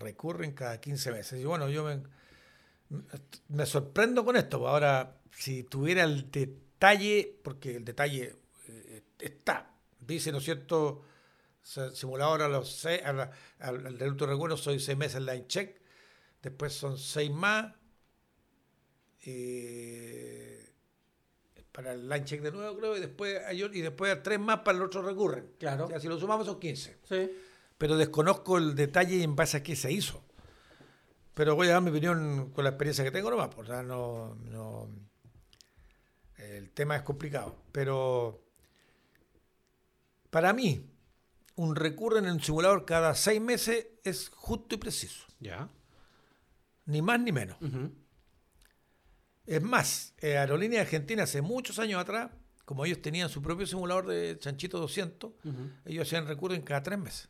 recurren 0.00 0.52
cada 0.52 0.80
15 0.80 1.12
meses. 1.12 1.40
Y 1.40 1.44
bueno, 1.44 1.68
yo 1.68 1.84
me, 3.48 3.66
sorprendo 3.66 4.24
con 4.24 4.36
esto. 4.36 4.58
pues 4.58 4.68
Ahora, 4.68 5.20
si 5.30 5.62
tuviera 5.62 6.02
el 6.02 6.28
detalle, 6.28 7.38
porque 7.44 7.76
el 7.76 7.84
detalle 7.84 8.36
eh, 8.68 9.02
está, 9.20 9.70
dice, 10.00 10.32
¿no 10.32 10.38
es 10.38 10.44
cierto? 10.44 11.04
Simulador 11.62 12.42
a 12.42 12.48
los 12.48 12.72
seis, 12.72 13.00
al, 13.04 13.30
al 13.60 13.96
del 13.96 14.18
recuerdo 14.18 14.56
soy 14.56 14.80
seis 14.80 14.98
meses 14.98 15.22
line 15.22 15.46
check, 15.46 15.80
después 16.42 16.72
son 16.72 16.98
seis 16.98 17.30
más, 17.30 17.72
eh, 19.24 20.41
para 21.72 21.92
el 21.92 22.08
line 22.08 22.24
check 22.24 22.42
de 22.42 22.52
nuevo 22.52 22.76
creo, 22.78 22.96
y 22.96 23.00
después 23.00 23.40
hay, 23.46 23.62
otro- 23.62 23.76
y 23.76 23.80
después 23.80 24.22
tres 24.22 24.38
más 24.38 24.60
para 24.60 24.76
el 24.78 24.84
otro 24.84 25.02
recurren. 25.02 25.52
Claro. 25.58 25.86
O 25.86 25.88
sea, 25.88 25.98
si 26.00 26.06
lo 26.08 26.18
sumamos 26.18 26.46
son 26.46 26.60
15 26.60 26.98
Sí. 27.08 27.30
pero 27.78 27.96
desconozco 27.96 28.58
el 28.58 28.74
detalle 28.74 29.22
en 29.22 29.34
base 29.34 29.56
a 29.58 29.62
qué 29.62 29.74
se 29.74 29.90
hizo. 29.90 30.22
Pero 31.34 31.56
voy 31.56 31.68
a 31.68 31.72
dar 31.72 31.82
mi 31.82 31.90
opinión 31.90 32.50
con 32.52 32.64
la 32.64 32.70
experiencia 32.70 33.02
que 33.04 33.10
tengo 33.10 33.30
nomás, 33.30 33.48
por 33.54 33.66
sea, 33.66 33.82
no, 33.82 34.34
no- 34.34 34.88
el 36.36 36.70
tema 36.72 36.96
es 36.96 37.02
complicado. 37.02 37.56
Pero 37.72 38.42
para 40.30 40.52
mí, 40.52 40.90
un 41.56 41.76
recurren 41.76 42.24
en 42.26 42.32
un 42.32 42.40
simulador 42.42 42.84
cada 42.84 43.14
seis 43.14 43.40
meses 43.40 43.86
es 44.04 44.28
justo 44.30 44.74
y 44.74 44.78
preciso, 44.78 45.24
Ya. 45.40 45.68
ni 46.86 47.00
más 47.02 47.20
ni 47.20 47.32
menos. 47.32 47.56
Ujú. 47.62 47.90
Es 49.46 49.62
más, 49.62 50.14
eh, 50.20 50.38
Aerolínea 50.38 50.80
Argentina 50.82 51.24
hace 51.24 51.42
muchos 51.42 51.78
años 51.78 52.00
atrás, 52.00 52.30
como 52.64 52.84
ellos 52.84 53.02
tenían 53.02 53.28
su 53.28 53.42
propio 53.42 53.66
simulador 53.66 54.06
de 54.06 54.38
Chanchito 54.38 54.78
200, 54.78 55.30
Ujú. 55.44 55.70
ellos 55.84 56.06
hacían 56.06 56.26
recurren 56.26 56.62
cada 56.62 56.82
tres 56.82 56.98
meses. 56.98 57.28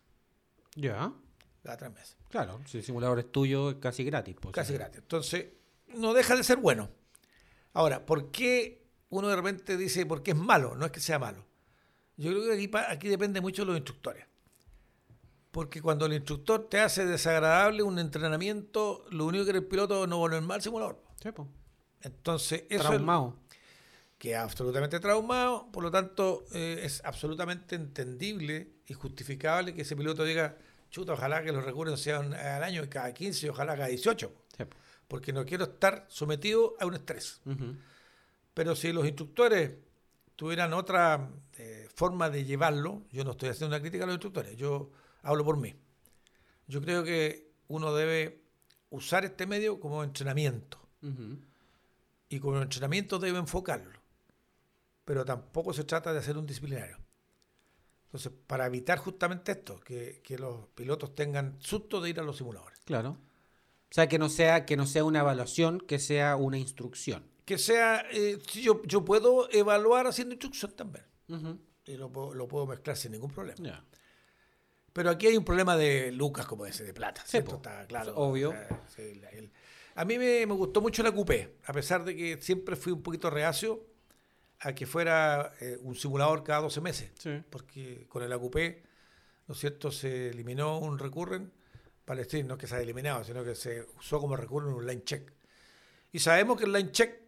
Ya. 0.74 1.12
Cada 1.62 1.76
tres 1.76 1.92
meses. 1.92 2.16
Claro, 2.28 2.60
si 2.66 2.78
el 2.78 2.84
simulador 2.84 3.18
es 3.20 3.30
tuyo, 3.32 3.70
es 3.70 3.76
casi 3.76 4.04
gratis. 4.04 4.36
pues, 4.40 4.54
Casi 4.54 4.72
gratis. 4.74 4.98
Entonces, 4.98 5.46
no 5.94 6.12
deja 6.12 6.36
de 6.36 6.44
ser 6.44 6.58
bueno. 6.58 6.90
Ahora, 7.72 8.04
¿por 8.04 8.30
qué 8.30 8.84
uno 9.08 9.28
de 9.28 9.36
repente 9.36 9.76
dice 9.76 10.04
por 10.06 10.22
qué 10.22 10.32
es 10.32 10.36
malo? 10.36 10.74
No 10.76 10.84
es 10.86 10.92
que 10.92 11.00
sea 11.00 11.18
malo. 11.18 11.46
Yo 12.16 12.30
creo 12.30 12.44
que 12.44 12.78
aquí, 12.88 13.08
depende 13.08 13.40
mucho 13.40 13.62
de 13.62 13.66
los 13.66 13.76
instructores. 13.76 14.26
Porque 15.50 15.80
cuando 15.82 16.06
el 16.06 16.14
instructor 16.14 16.68
te 16.68 16.80
hace 16.80 17.04
desagradable 17.06 17.82
un 17.82 17.98
entrenamiento, 17.98 19.04
lo 19.10 19.26
único 19.26 19.44
que 19.44 19.50
el 19.52 19.64
piloto 19.66 20.06
no 20.06 20.18
volver 20.18 20.40
mal 20.42 20.56
al 20.56 20.62
simulador. 20.62 21.02
Sí, 21.22 21.30
pues. 21.32 21.48
Entonces, 22.02 22.64
eso 22.68 22.88
Traumado. 22.88 23.36
es 23.50 23.56
que 24.18 24.36
absolutamente 24.36 25.00
traumado, 25.00 25.70
por 25.72 25.82
lo 25.82 25.90
tanto, 25.90 26.44
eh, 26.52 26.80
es 26.84 27.02
absolutamente 27.04 27.74
entendible 27.74 28.68
y 28.86 28.94
justificable 28.94 29.74
que 29.74 29.82
ese 29.82 29.96
piloto 29.96 30.24
diga, 30.24 30.56
chuta, 30.90 31.14
ojalá 31.14 31.42
que 31.42 31.52
los 31.52 31.64
recursos 31.64 32.00
sean 32.00 32.32
al 32.34 32.62
año 32.62 32.82
cada 32.88 33.12
15 33.12 33.46
y 33.46 33.48
ojalá 33.48 33.74
cada 33.76 33.88
18 33.88 34.32
Sí, 34.56 34.64
po. 34.64 34.76
porque 35.08 35.32
no 35.32 35.44
quiero 35.44 35.64
estar 35.64 36.04
sometido 36.08 36.74
a 36.78 36.86
un 36.86 36.94
estrés. 36.94 37.40
Pero 38.54 38.76
si 38.76 38.92
los 38.92 39.06
instructores 39.06 39.72
tuvieran 40.36 40.72
otra 40.74 41.30
eh, 41.54 41.88
forma 41.94 42.28
de 42.30 42.44
llevarlo, 42.44 43.02
yo 43.10 43.24
no 43.24 43.32
estoy 43.32 43.48
haciendo 43.48 43.74
una 43.74 43.80
crítica 43.80 44.04
a 44.04 44.06
los 44.06 44.14
instructores, 44.14 44.56
yo 44.56 44.90
hablo 45.22 45.44
por 45.44 45.56
mí. 45.56 45.74
Yo 46.68 46.80
creo 46.80 47.02
que 47.02 47.50
uno 47.68 47.94
debe 47.94 48.42
usar 48.90 49.24
este 49.24 49.46
medio 49.46 49.80
como 49.80 50.04
entrenamiento 50.04 50.78
Ujú. 51.02 51.38
Y 52.32 52.40
como 52.40 52.60
entrenamiento 52.62 53.18
debe 53.18 53.38
enfocarlo. 53.38 54.00
Pero 55.04 55.24
tampoco 55.24 55.72
se 55.72 55.84
trata 55.84 56.12
de 56.12 56.18
hacer 56.20 56.38
un 56.38 56.46
disciplinario. 56.46 56.98
Entonces, 58.06 58.32
para 58.46 58.66
evitar 58.66 58.98
justamente 58.98 59.52
esto, 59.52 59.80
que, 59.80 60.20
que 60.22 60.38
los 60.38 60.66
pilotos 60.74 61.14
tengan 61.14 61.56
susto 61.60 62.00
de 62.00 62.10
ir 62.10 62.20
a 62.20 62.22
los 62.22 62.36
simuladores. 62.36 62.78
Claro. 62.84 63.10
O 63.10 63.94
sea, 63.94 64.08
que 64.08 64.18
no 64.18 64.28
sea, 64.28 64.64
que 64.64 64.76
no 64.76 64.86
sea 64.86 65.04
una 65.04 65.20
evaluación, 65.20 65.80
que 65.80 65.98
sea 65.98 66.36
una 66.36 66.58
instrucción. 66.58 67.24
Que 67.44 67.58
sea, 67.58 68.06
eh, 68.12 68.38
yo, 68.54 68.82
yo 68.84 69.04
puedo 69.04 69.50
evaluar 69.50 70.06
haciendo 70.06 70.34
instrucción 70.34 70.72
también. 70.72 71.04
Y 71.84 71.96
lo, 71.96 72.10
puedo- 72.10 72.34
lo 72.34 72.46
puedo 72.48 72.66
mezclar 72.66 72.96
sin 72.96 73.12
ningún 73.12 73.30
problema. 73.30 73.84
Pero 74.92 75.10
aquí 75.10 75.26
hay 75.26 75.36
un 75.36 75.44
problema 75.44 75.76
de 75.76 76.12
lucas, 76.12 76.46
como 76.46 76.66
ese, 76.66 76.84
de 76.84 76.92
plata. 76.94 77.22
Sí. 77.26 77.38
Está 77.38 77.86
claro. 77.86 78.14
Obvio. 78.16 78.50
O 78.50 78.52
sea, 78.52 78.82
sí, 78.94 79.02
el- 79.32 79.52
a 79.94 80.04
mí 80.04 80.18
me, 80.18 80.46
me 80.46 80.54
gustó 80.54 80.80
mucho 80.80 81.02
la 81.02 81.12
coupé, 81.12 81.56
a 81.64 81.72
pesar 81.72 82.04
de 82.04 82.16
que 82.16 82.40
siempre 82.40 82.76
fui 82.76 82.92
un 82.92 83.02
poquito 83.02 83.30
reacio 83.30 83.86
a 84.60 84.74
que 84.74 84.86
fuera 84.86 85.52
eh, 85.60 85.76
un 85.80 85.94
simulador 85.96 86.44
cada 86.44 86.60
12 86.60 86.80
meses. 86.80 87.10
Sí. 87.18 87.42
Porque 87.50 88.06
con 88.08 88.22
el 88.22 88.32
AQP, 88.32 88.56
¿no 89.48 89.54
es 89.54 89.60
cierto?, 89.60 89.90
se 89.90 90.28
eliminó 90.28 90.78
un 90.78 90.98
recurren 90.98 91.52
para 92.04 92.20
el 92.20 92.26
stream, 92.26 92.46
no 92.46 92.54
es 92.54 92.60
que 92.60 92.66
se 92.66 92.74
haya 92.76 92.84
eliminado, 92.84 93.24
sino 93.24 93.44
que 93.44 93.54
se 93.54 93.86
usó 93.98 94.20
como 94.20 94.36
recurren 94.36 94.72
un 94.72 94.86
line 94.86 95.04
check. 95.04 95.32
Y 96.12 96.20
sabemos 96.20 96.58
que 96.58 96.64
el 96.64 96.72
line 96.72 96.92
check 96.92 97.20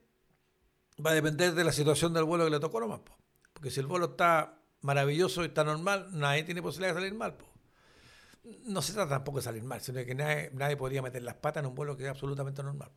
va 1.04 1.10
a 1.10 1.14
depender 1.14 1.54
de 1.54 1.64
la 1.64 1.72
situación 1.72 2.12
del 2.12 2.24
vuelo 2.24 2.44
que 2.44 2.50
le 2.50 2.60
tocó 2.60 2.80
nomás. 2.80 3.00
po. 3.00 3.16
Porque 3.52 3.70
si 3.70 3.80
el 3.80 3.86
vuelo 3.86 4.06
está 4.06 4.60
maravilloso 4.82 5.42
y 5.42 5.46
está 5.46 5.64
normal, 5.64 6.08
nadie 6.12 6.44
tiene 6.44 6.62
posibilidad 6.62 6.94
de 6.94 7.00
salir 7.00 7.14
mal. 7.14 7.34
po. 7.36 7.46
No 8.66 8.82
se 8.82 8.92
trata 8.92 9.10
tampoco 9.16 9.38
de 9.38 9.44
salir 9.44 9.62
mal, 9.64 9.80
sino 9.80 10.04
que 10.04 10.14
nadie, 10.14 10.50
nadie 10.52 10.76
podría 10.76 11.00
meter 11.02 11.22
las 11.22 11.34
patas 11.36 11.62
en 11.62 11.68
un 11.68 11.74
vuelo 11.74 11.96
que 11.96 12.04
es 12.04 12.10
absolutamente 12.10 12.62
normal. 12.62 12.90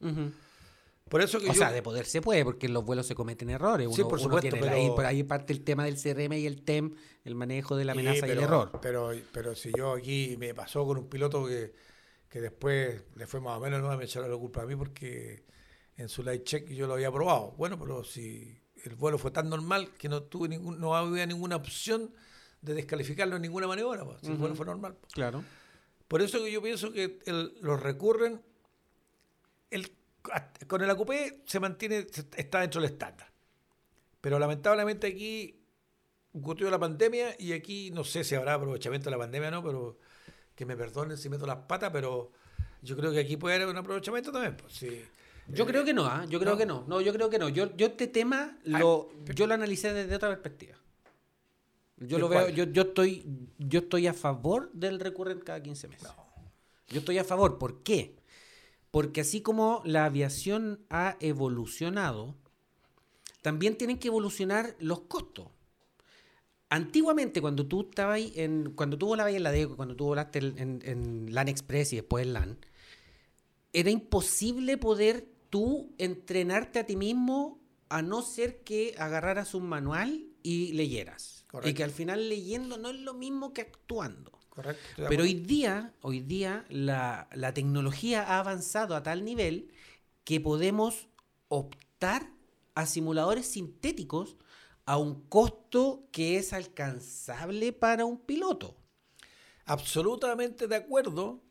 Por 1.09 1.21
eso 1.21 1.39
que 1.39 1.45
O 1.49 1.53
yo... 1.53 1.59
sea, 1.59 1.71
de 1.71 1.81
poder 1.81 2.05
se 2.05 2.21
puede, 2.21 2.43
porque 2.43 2.65
en 2.65 2.73
los 2.73 2.83
vuelos 2.83 3.07
se 3.07 3.15
cometen 3.15 3.49
errores. 3.49 3.87
Uno, 3.87 3.95
Sí, 3.95 4.03
por 4.03 4.13
uno 4.13 4.23
supuesto, 4.23 4.49
tiene 4.49 4.59
pero- 4.59 4.75
ahí, 4.75 4.89
por 4.89 5.05
ahí 5.05 5.23
parte 5.23 5.53
el 5.53 5.63
tema 5.63 5.85
del 5.85 5.95
CRM 5.95 6.33
y 6.37 6.45
el 6.45 6.63
TEM, 6.63 6.95
el 7.23 7.33
manejo 7.35 7.77
de 7.77 7.85
la 7.85 7.93
Sí, 7.93 7.99
amenaza 7.99 8.27
y 8.27 8.31
el 8.31 8.39
error. 8.39 8.77
Pero, 8.81 9.11
pero 9.31 9.55
si 9.55 9.71
yo 9.77 9.93
aquí 9.93 10.35
me 10.37 10.53
pasó 10.53 10.85
con 10.85 10.97
un 10.97 11.07
piloto 11.07 11.45
que, 11.47 11.73
que 12.27 12.41
después 12.41 13.03
le 13.15 13.25
fue 13.25 13.39
más 13.39 13.57
o 13.57 13.61
menos, 13.61 13.81
no 13.81 13.95
me 13.95 14.03
echaron 14.03 14.29
la 14.29 14.35
culpa 14.37 14.63
a 14.63 14.65
mí 14.65 14.75
porque 14.75 15.45
en 15.95 16.09
su 16.09 16.23
light 16.23 16.43
check 16.43 16.67
yo 16.69 16.87
lo 16.87 16.95
había 16.95 17.09
probado. 17.09 17.53
Bueno, 17.57 17.79
pero 17.79 18.03
si 18.03 18.61
el 18.83 18.95
vuelo 18.95 19.17
fue 19.17 19.31
tan 19.31 19.47
normal 19.49 19.91
que 19.97 20.09
no 20.09 20.23
tuve 20.23 20.49
ningún, 20.49 20.77
no 20.77 20.93
había 20.93 21.25
ninguna 21.25 21.55
opción 21.55 22.13
de 22.61 22.73
descalificarlo 22.73 23.35
en 23.35 23.41
ninguna 23.43 23.67
maniobra, 23.67 24.03
pues, 24.03 24.19
si 24.21 24.27
el 24.27 24.37
vuelo 24.37 24.55
fue 24.55 24.65
normal. 24.65 24.95
pues. 24.99 25.13
Claro. 25.13 25.43
Por 26.07 26.21
eso 26.21 26.43
que 26.43 26.51
yo 26.51 26.61
pienso 26.61 26.91
que 26.91 27.19
el- 27.25 27.57
los 27.61 27.81
recurren, 27.81 28.41
el, 29.71 29.91
con 30.67 30.81
el 30.81 30.89
AQP 30.89 31.43
se 31.45 31.59
mantiene, 31.59 32.07
está 32.35 32.61
dentro 32.61 32.81
del 32.81 32.91
estándar. 32.91 33.31
Pero 34.21 34.39
lamentablemente 34.39 35.07
aquí 35.07 35.59
ocurrió 36.33 36.69
la 36.69 36.79
pandemia 36.79 37.35
y 37.39 37.53
aquí 37.53 37.91
no 37.91 38.03
sé 38.03 38.23
si 38.23 38.35
habrá 38.35 38.53
aprovechamiento 38.55 39.05
de 39.09 39.11
la 39.11 39.17
pandemia 39.17 39.49
o 39.49 39.51
no, 39.51 39.63
pero 39.63 39.97
que 40.55 40.65
me 40.65 40.75
perdonen 40.75 41.17
si 41.17 41.29
meto 41.29 41.45
las 41.45 41.57
patas, 41.67 41.91
pero 41.91 42.31
yo 42.81 42.95
creo 42.97 43.11
que 43.11 43.19
aquí 43.19 43.37
puede 43.37 43.55
haber 43.55 43.67
un 43.67 43.77
aprovechamiento 43.77 44.31
también. 44.31 44.55
Pues, 44.57 44.73
sí. 44.73 45.01
Yo 45.49 45.65
creo 45.65 45.85
que 45.85 45.93
no, 45.93 46.05
¿ah? 46.05 46.25
yo 46.27 46.39
creo 46.39 46.53
no. 46.53 46.57
que 46.57 46.65
no. 46.65 46.85
No, 46.87 46.99
yo 47.01 47.13
creo 47.13 47.29
que 47.29 47.39
no. 47.39 47.47
Yo, 47.49 47.75
yo 47.77 47.87
este 47.87 48.07
tema 48.07 48.57
lo, 48.63 49.09
yo 49.33 49.47
lo 49.47 49.53
analicé 49.53 49.93
desde 49.93 50.15
otra 50.15 50.29
perspectiva. 50.29 50.75
Yo 51.97 52.17
¿De 52.17 52.19
lo 52.19 52.29
veo, 52.29 52.49
yo, 52.49 52.65
yo 52.65 52.83
estoy, 52.83 53.25
yo 53.57 53.79
estoy 53.79 54.07
a 54.07 54.13
favor 54.13 54.71
del 54.73 54.99
recurrent 54.99 55.43
cada 55.43 55.61
15 55.61 55.87
meses. 55.87 56.09
Yo 56.89 56.99
estoy 56.99 57.17
a 57.17 57.23
favor. 57.23 57.57
¿Por 57.57 57.81
qué? 57.83 58.15
Porque 58.91 59.21
así 59.21 59.41
como 59.41 59.81
la 59.83 60.05
aviación 60.05 60.85
ha 60.89 61.17
evolucionado, 61.19 62.35
también 63.41 63.77
tienen 63.77 63.97
que 63.97 64.09
evolucionar 64.09 64.75
los 64.79 65.01
costos. 65.01 65.47
Antiguamente, 66.69 67.41
cuando 67.41 67.65
tú 67.65 67.87
estabas 67.89 68.15
ahí 68.15 68.33
en, 68.35 68.71
cuando 68.71 68.97
tú 68.97 69.07
volabas 69.07 69.33
en 69.33 69.43
la 69.43 69.51
DECO, 69.51 69.75
cuando 69.75 69.95
tú 69.95 70.05
volaste 70.05 70.39
en, 70.39 70.57
en, 70.59 70.81
en 70.83 71.33
LAN 71.33 71.47
Express 71.47 71.93
y 71.93 71.97
después 71.97 72.25
en 72.25 72.33
LAN, 72.33 72.57
era 73.73 73.89
imposible 73.89 74.77
poder 74.77 75.27
tú 75.49 75.93
entrenarte 75.97 76.79
a 76.79 76.85
ti 76.85 76.95
mismo 76.95 77.59
a 77.89 78.01
no 78.01 78.21
ser 78.21 78.63
que 78.63 78.95
agarraras 78.97 79.53
un 79.53 79.67
manual 79.67 80.27
y 80.43 80.73
leyeras. 80.73 81.36
Correcto. 81.47 81.69
Y 81.69 81.73
que 81.73 81.83
al 81.83 81.91
final 81.91 82.29
leyendo 82.29 82.77
no 82.77 82.89
es 82.89 82.99
lo 82.99 83.13
mismo 83.13 83.53
que 83.53 83.61
actuando. 83.61 84.31
Correcto. 84.49 85.05
Pero 85.07 85.23
hoy 85.23 85.35
día, 85.35 85.93
hoy 86.01 86.19
día 86.19 86.65
la, 86.69 87.27
la 87.33 87.53
tecnología 87.53 88.23
ha 88.23 88.39
avanzado 88.39 88.95
a 88.95 89.03
tal 89.03 89.23
nivel 89.23 89.71
que 90.23 90.41
podemos 90.41 91.07
optar 91.47 92.31
a 92.75 92.85
simuladores 92.85 93.47
sintéticos 93.47 94.35
a 94.85 94.97
un 94.97 95.21
costo 95.27 96.07
que 96.11 96.37
es 96.37 96.53
alcanzable 96.53 97.73
para 97.73 98.05
un 98.05 98.19
piloto. 98.19 98.77
Absolutamente 99.65 100.67
de 100.67 100.75
acuerdo, 100.77 101.43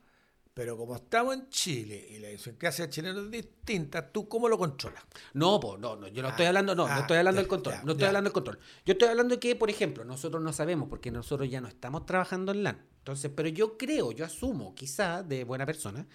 pero 0.57 0.74
como 0.74 0.96
estamos 0.96 1.34
en 1.34 1.50
Chile 1.50 2.09
y 2.12 2.18
la 2.18 2.28
idiosincrasia 2.28 2.88
chilena 2.88 3.20
es 3.20 3.30
distinta, 3.30 4.11
¿tú 4.11 4.26
cómo 4.26 4.48
lo 4.48 4.57
controlas? 4.57 5.04
No, 5.34 5.61
no, 5.78 5.96
no, 5.96 6.09
yo 6.09 6.22
no 6.22 6.30
estoy 6.30 6.46
ah, 6.46 6.48
hablando, 6.48 6.74
no, 6.74 6.88
no 6.88 6.94
ah, 6.94 7.00
estoy 7.00 7.18
hablando 7.18 7.42
del 7.42 7.46
control, 7.46 7.74
no 7.84 7.92
estoy 7.92 8.07
hablando 8.07 8.30
del 8.30 8.32
control. 8.32 8.59
Yo 8.86 8.92
estoy 8.92 9.09
hablando 9.11 9.34
de 9.34 9.38
que, 9.38 9.54
por 9.54 9.68
ejemplo, 9.68 10.02
nosotros 10.07 10.42
no 10.42 10.54
sabemos 10.54 10.88
porque 10.88 11.11
nosotros 11.11 11.50
ya 11.50 11.61
no 11.61 11.68
estamos 11.68 12.07
trabajando 12.07 12.52
en 12.52 12.62
LAN. 12.62 12.82
Entonces, 13.00 13.30
pero 13.36 13.50
yo 13.50 13.76
creo, 13.76 14.12
yo 14.12 14.24
asumo, 14.24 14.74
quizá 14.74 15.22
de 15.22 15.44
buena 15.44 15.66
persona, 15.66 16.07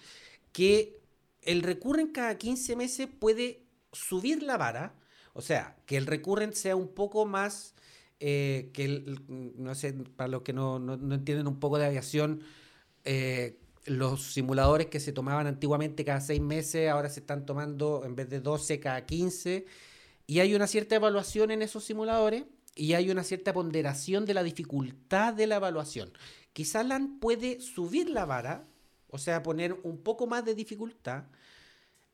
que 0.50 1.00
el 1.42 1.62
recurren 1.62 2.08
cada 2.08 2.36
15 2.36 2.74
meses 2.74 3.08
puede 3.16 3.62
subir 3.92 4.42
la 4.42 4.56
vara, 4.56 4.96
o 5.34 5.40
sea, 5.40 5.76
que 5.86 5.96
el 5.96 6.06
recurrent 6.06 6.54
sea 6.54 6.74
un 6.74 6.88
poco 6.88 7.26
más, 7.26 7.76
eh, 8.18 8.70
que 8.74 8.86
el, 8.86 9.22
no 9.28 9.76
sé, 9.76 9.92
para 9.92 10.26
los 10.26 10.42
que 10.42 10.52
no, 10.52 10.80
no, 10.80 10.96
no 10.96 11.14
entienden 11.14 11.46
un 11.46 11.60
poco 11.60 11.78
de 11.78 11.86
aviación, 11.86 12.42
eh, 13.04 13.60
los 13.84 14.32
simuladores 14.32 14.86
que 14.86 15.00
se 15.00 15.12
tomaban 15.12 15.46
antiguamente 15.46 16.04
cada 16.04 16.20
seis 16.20 16.40
meses, 16.40 16.88
ahora 16.88 17.08
se 17.08 17.20
están 17.20 17.46
tomando 17.46 18.02
en 18.04 18.14
vez 18.14 18.28
de 18.28 18.40
12 18.40 18.80
cada 18.80 19.04
15. 19.04 19.66
Y 20.26 20.40
hay 20.40 20.54
una 20.54 20.66
cierta 20.66 20.96
evaluación 20.96 21.50
en 21.50 21.62
esos 21.62 21.84
simuladores 21.84 22.44
y 22.74 22.94
hay 22.94 23.10
una 23.10 23.24
cierta 23.24 23.52
ponderación 23.52 24.24
de 24.24 24.34
la 24.34 24.42
dificultad 24.42 25.34
de 25.34 25.46
la 25.46 25.56
evaluación. 25.56 26.12
Quizás 26.52 26.86
LAN 26.86 27.18
puede 27.18 27.60
subir 27.60 28.08
la 28.10 28.24
vara, 28.24 28.64
o 29.08 29.18
sea, 29.18 29.42
poner 29.42 29.74
un 29.82 29.98
poco 29.98 30.26
más 30.26 30.44
de 30.44 30.54
dificultad. 30.54 31.24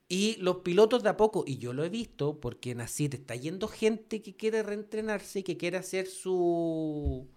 Y 0.07 0.37
los 0.37 0.57
pilotos 0.57 1.03
de 1.03 1.09
a 1.09 1.17
poco, 1.17 1.43
y 1.45 1.59
yo 1.59 1.71
lo 1.71 1.83
he 1.83 1.89
visto, 1.89 2.39
porque 2.39 2.71
en 2.71 2.81
ACID 2.81 3.13
está 3.13 3.35
yendo 3.35 3.67
gente 3.67 4.23
que 4.23 4.35
quiere 4.35 4.63
reentrenarse, 4.63 5.43
que 5.43 5.55
quiere 5.55 5.77
hacer 5.77 6.07
su. 6.07 7.27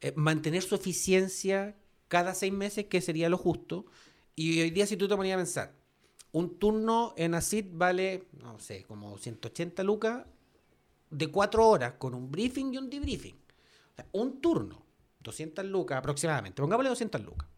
Eh, 0.00 0.12
mantener 0.14 0.62
su 0.62 0.74
eficiencia, 0.74 1.74
cada 2.08 2.34
seis 2.34 2.52
meses, 2.52 2.86
que 2.86 3.00
sería 3.00 3.28
lo 3.28 3.38
justo. 3.38 3.86
Y 4.34 4.60
hoy 4.60 4.70
día, 4.70 4.86
si 4.86 4.96
tú 4.96 5.08
te 5.08 5.16
ponías 5.16 5.34
a 5.34 5.38
pensar, 5.38 5.74
un 6.32 6.58
turno 6.58 7.14
en 7.16 7.34
ACID 7.34 7.66
vale, 7.72 8.28
no 8.42 8.58
sé, 8.58 8.84
como 8.84 9.16
180 9.18 9.82
lucas 9.82 10.26
de 11.10 11.28
cuatro 11.28 11.66
horas, 11.66 11.94
con 11.98 12.14
un 12.14 12.30
briefing 12.30 12.74
y 12.74 12.78
un 12.78 12.90
debriefing. 12.90 13.36
Un 14.12 14.40
turno, 14.40 14.84
200 15.20 15.64
lucas 15.64 15.98
aproximadamente, 15.98 16.62
pongámosle 16.62 16.90
200 16.90 17.24
lucas. 17.24 17.48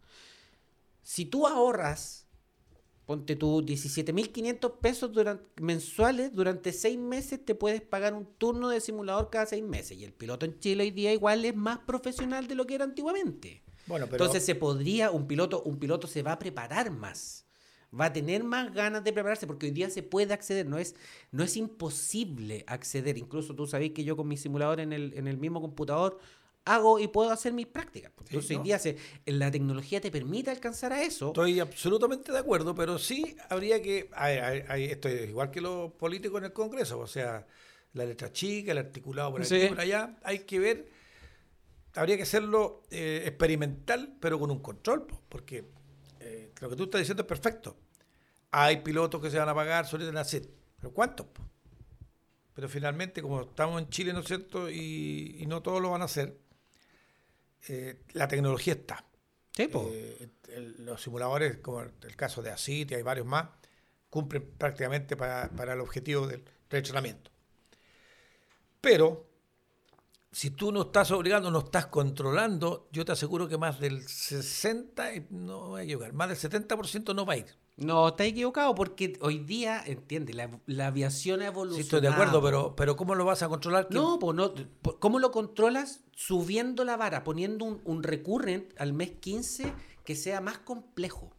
Si 1.03 1.25
tú 1.25 1.45
ahorras, 1.45 2.25
ponte 3.05 3.35
tú 3.35 3.61
17.500 3.61 4.79
pesos 4.79 5.11
mensuales, 5.59 6.31
durante 6.31 6.71
seis 6.71 6.97
meses 6.97 7.43
te 7.43 7.55
puedes 7.55 7.81
pagar 7.81 8.13
un 8.13 8.25
turno 8.25 8.69
de 8.69 8.79
simulador 8.79 9.29
cada 9.29 9.45
seis 9.45 9.63
meses. 9.63 9.97
Y 9.97 10.05
el 10.05 10.13
piloto 10.13 10.45
en 10.45 10.59
Chile 10.59 10.83
hoy 10.83 10.91
día 10.91 11.11
igual 11.11 11.43
es 11.45 11.55
más 11.55 11.79
profesional 11.79 12.47
de 12.47 12.55
lo 12.55 12.65
que 12.65 12.75
era 12.75 12.85
antiguamente. 12.85 13.63
Entonces 13.97 14.45
se 14.45 14.55
podría, 14.55 15.11
un 15.11 15.27
piloto, 15.27 15.63
un 15.63 15.79
piloto 15.79 16.07
se 16.07 16.23
va 16.23 16.33
a 16.33 16.39
preparar 16.39 16.91
más. 16.91 17.45
Va 17.93 18.05
a 18.05 18.13
tener 18.13 18.43
más 18.43 18.73
ganas 18.73 19.03
de 19.03 19.11
prepararse 19.11 19.45
porque 19.45 19.65
hoy 19.65 19.71
día 19.73 19.89
se 19.89 20.01
puede 20.01 20.33
acceder, 20.33 20.65
no 20.65 20.77
es, 20.77 20.95
no 21.31 21.43
es 21.43 21.57
imposible 21.57 22.63
acceder. 22.67 23.17
Incluso 23.17 23.53
tú 23.53 23.67
sabes 23.67 23.91
que 23.91 24.03
yo 24.05 24.15
con 24.15 24.27
mi 24.27 24.37
simulador 24.37 24.79
en 24.79 24.93
el, 24.93 25.13
en 25.15 25.27
el 25.27 25.37
mismo 25.37 25.59
computador 25.59 26.19
hago 26.65 26.99
y 26.99 27.07
puedo 27.07 27.31
hacer 27.31 27.53
mis 27.53 27.67
prácticas. 27.67 28.11
Entonces 28.17 28.57
hoy 28.57 28.63
día 28.63 28.79
se, 28.79 28.97
la 29.25 29.51
tecnología 29.51 29.99
te 29.99 30.11
permite 30.11 30.51
alcanzar 30.51 30.93
a 30.93 31.03
eso. 31.03 31.27
Estoy 31.27 31.59
absolutamente 31.59 32.31
de 32.31 32.37
acuerdo, 32.37 32.75
pero 32.75 32.97
sí 32.99 33.35
habría 33.49 33.81
que, 33.81 34.09
esto 34.77 35.09
es 35.09 35.29
igual 35.29 35.51
que 35.51 35.61
los 35.61 35.91
políticos 35.93 36.39
en 36.39 36.45
el 36.45 36.53
Congreso, 36.53 36.99
o 36.99 37.07
sea, 37.07 37.47
la 37.93 38.05
letra 38.05 38.31
chica, 38.31 38.71
el 38.71 38.77
articulado 38.77 39.31
por 39.31 39.41
aquí 39.41 39.67
por 39.67 39.79
allá, 39.79 40.15
hay 40.23 40.39
que 40.39 40.59
ver 40.59 41.00
habría 41.95 42.17
que 42.17 42.23
hacerlo 42.23 42.83
eh, 42.89 43.23
experimental, 43.25 44.15
pero 44.19 44.39
con 44.39 44.51
un 44.51 44.59
control, 44.59 45.07
porque 45.29 45.65
eh, 46.19 46.51
lo 46.59 46.69
que 46.69 46.75
tú 46.75 46.83
estás 46.83 46.99
diciendo 46.99 47.23
es 47.23 47.27
perfecto. 47.27 47.77
Hay 48.51 48.77
pilotos 48.77 49.21
que 49.21 49.29
se 49.29 49.37
van 49.37 49.49
a 49.49 49.55
pagar 49.55 49.87
la 49.93 50.23
set, 50.23 50.49
pero 50.77 50.93
¿cuántos? 50.93 51.27
Pero 52.53 52.67
finalmente, 52.67 53.21
como 53.21 53.41
estamos 53.41 53.81
en 53.81 53.89
Chile, 53.89 54.13
¿no 54.13 54.19
es 54.19 54.27
cierto? 54.27 54.69
Y, 54.69 55.43
no 55.47 55.61
todos 55.61 55.81
lo 55.81 55.91
van 55.91 56.01
a 56.01 56.05
hacer, 56.05 56.37
eh, 57.67 58.01
la 58.13 58.27
tecnología 58.27 58.73
está. 58.73 59.05
Sí, 59.55 59.69
los 60.79 61.01
simuladores, 61.01 61.57
como 61.57 61.81
el 61.81 62.15
caso 62.15 62.41
de 62.41 62.51
ACIT 62.51 62.91
y 62.91 62.95
hay 62.95 63.01
varios 63.01 63.25
más, 63.25 63.47
cumplen 64.09 64.49
prácticamente 64.57 65.15
para, 65.15 65.49
para 65.49 65.73
el 65.73 65.81
objetivo 65.81 66.27
del 66.27 66.43
entrenamiento. 66.69 67.31
Pero 68.81 69.30
si 70.31 70.49
tú 70.49 70.71
no 70.71 70.83
estás 70.83 71.11
obligando, 71.11 71.51
no 71.51 71.59
estás 71.59 71.87
controlando, 71.87 72.87
yo 72.91 73.03
te 73.03 73.11
aseguro 73.11 73.49
que 73.49 73.57
más 73.57 73.79
del 73.79 74.07
60, 74.07 75.09
no 75.29 75.69
voy 75.69 75.81
a 75.81 75.83
equivocar, 75.83 76.13
más 76.13 76.29
del 76.29 76.51
70% 76.51 77.13
no 77.13 77.25
va 77.25 77.33
a 77.33 77.37
ir. 77.37 77.45
No, 77.75 78.09
está 78.09 78.25
equivocado 78.25 78.73
porque 78.75 79.17
hoy 79.21 79.39
día, 79.39 79.83
entiende, 79.85 80.33
la, 80.33 80.87
aviación 80.87 81.41
ha 81.41 81.47
evolucionado. 81.47 81.75
Sí, 81.75 81.81
estoy 81.81 82.01
de 82.01 82.09
acuerdo, 82.09 82.41
pero, 82.41 82.75
pero 82.75 82.95
¿cómo 82.95 83.15
lo 83.15 83.25
vas 83.25 83.43
a 83.43 83.49
controlar? 83.49 83.87
No, 83.89 84.19
pues 84.19 84.35
no, 84.35 84.53
¿cómo 84.99 85.19
lo 85.19 85.31
controlas? 85.31 86.01
Subiendo 86.15 86.85
la 86.85 86.95
vara, 86.95 87.23
poniendo 87.23 87.65
un, 87.65 87.81
un 87.83 88.03
recurrent 88.03 88.71
al 88.79 88.93
mes 88.93 89.11
15 89.11 89.73
que 90.05 90.15
sea 90.15 90.41
más 90.41 90.59
complejo 90.59 91.33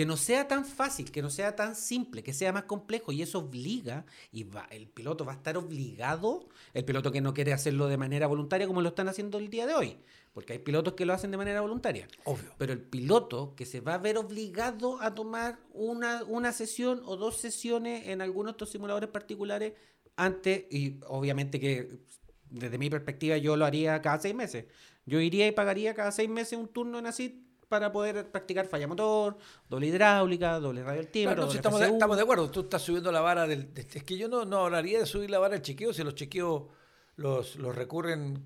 que 0.00 0.06
no 0.06 0.16
sea 0.16 0.48
tan 0.48 0.64
fácil, 0.64 1.10
que 1.12 1.20
no 1.20 1.28
sea 1.28 1.54
tan 1.54 1.76
simple, 1.76 2.22
que 2.22 2.32
sea 2.32 2.54
más 2.54 2.62
complejo 2.62 3.12
y 3.12 3.20
eso 3.20 3.40
obliga 3.40 4.06
y 4.32 4.44
va, 4.44 4.66
el 4.70 4.88
piloto 4.88 5.26
va 5.26 5.32
a 5.32 5.34
estar 5.34 5.58
obligado, 5.58 6.48
el 6.72 6.86
piloto 6.86 7.12
que 7.12 7.20
no 7.20 7.34
quiere 7.34 7.52
hacerlo 7.52 7.86
de 7.86 7.98
manera 7.98 8.26
voluntaria 8.26 8.66
como 8.66 8.80
lo 8.80 8.88
están 8.88 9.10
haciendo 9.10 9.36
el 9.36 9.50
día 9.50 9.66
de 9.66 9.74
hoy, 9.74 9.98
porque 10.32 10.54
hay 10.54 10.58
pilotos 10.58 10.94
que 10.94 11.04
lo 11.04 11.12
hacen 11.12 11.30
de 11.30 11.36
manera 11.36 11.60
voluntaria. 11.60 12.08
Obvio. 12.24 12.50
Pero 12.56 12.72
el 12.72 12.80
piloto 12.80 13.54
que 13.54 13.66
se 13.66 13.82
va 13.82 13.92
a 13.92 13.98
ver 13.98 14.16
obligado 14.16 15.02
a 15.02 15.14
tomar 15.14 15.58
una, 15.74 16.24
una 16.24 16.54
sesión 16.54 17.02
o 17.04 17.18
dos 17.18 17.36
sesiones 17.36 18.08
en 18.08 18.22
algunos 18.22 18.52
de 18.52 18.54
estos 18.54 18.70
simuladores 18.70 19.10
particulares 19.10 19.74
antes, 20.16 20.64
y 20.70 20.98
obviamente 21.08 21.60
que 21.60 21.98
desde 22.48 22.78
mi 22.78 22.88
perspectiva 22.88 23.36
yo 23.36 23.54
lo 23.54 23.66
haría 23.66 24.00
cada 24.00 24.18
seis 24.18 24.34
meses. 24.34 24.64
Yo 25.04 25.20
iría 25.20 25.46
y 25.46 25.52
pagaría 25.52 25.92
cada 25.92 26.10
seis 26.10 26.30
meses 26.30 26.58
un 26.58 26.68
turno 26.68 26.98
en 26.98 27.04
ASID 27.04 27.32
para 27.70 27.92
poder 27.92 28.28
practicar 28.32 28.66
falla 28.66 28.88
motor, 28.88 29.38
doble 29.68 29.86
hidráulica, 29.86 30.58
doble 30.58 30.82
radio 30.82 31.02
al 31.02 31.06
estamos, 31.06 31.78
de, 31.78 31.86
estamos, 31.86 32.16
de, 32.16 32.22
acuerdo, 32.24 32.50
tú 32.50 32.62
estás 32.62 32.82
subiendo 32.82 33.12
la 33.12 33.20
vara 33.20 33.46
del... 33.46 33.70
es 33.76 34.02
que 34.02 34.18
yo 34.18 34.26
no, 34.26 34.44
no 34.44 34.64
hablaría 34.64 34.98
de 34.98 35.06
subir 35.06 35.30
la 35.30 35.38
vara 35.38 35.52
del 35.54 35.62
chequeo 35.62 35.92
si 35.92 36.02
los 36.02 36.16
chequeos 36.16 36.64
los, 37.14 37.54
los 37.54 37.72
recurren, 37.72 38.44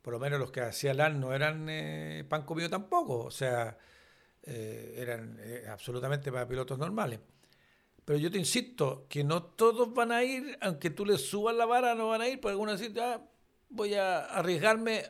por 0.00 0.14
lo 0.14 0.18
menos 0.18 0.40
los 0.40 0.50
que 0.50 0.62
hacía 0.62 0.94
LAN 0.94 1.20
no 1.20 1.34
eran 1.34 1.66
eh, 1.68 2.24
pan 2.26 2.46
comido 2.46 2.70
tampoco, 2.70 3.24
o 3.24 3.30
sea, 3.30 3.76
eh, 4.42 4.94
eran 4.96 5.36
eh, 5.40 5.66
absolutamente 5.68 6.32
para 6.32 6.48
pilotos 6.48 6.78
normales. 6.78 7.20
Pero 8.02 8.18
yo 8.18 8.30
te 8.30 8.38
insisto 8.38 9.04
que 9.10 9.24
no 9.24 9.42
todos 9.42 9.92
van 9.92 10.10
a 10.10 10.24
ir, 10.24 10.56
aunque 10.62 10.88
tú 10.88 11.04
les 11.04 11.20
subas 11.20 11.54
la 11.54 11.66
vara, 11.66 11.94
no 11.94 12.08
van 12.08 12.22
a 12.22 12.28
ir, 12.28 12.40
porque 12.40 12.52
algunos 12.52 12.80
dicen, 12.80 12.98
ah, 12.98 13.20
voy 13.68 13.92
a 13.92 14.20
arriesgarme 14.24 15.04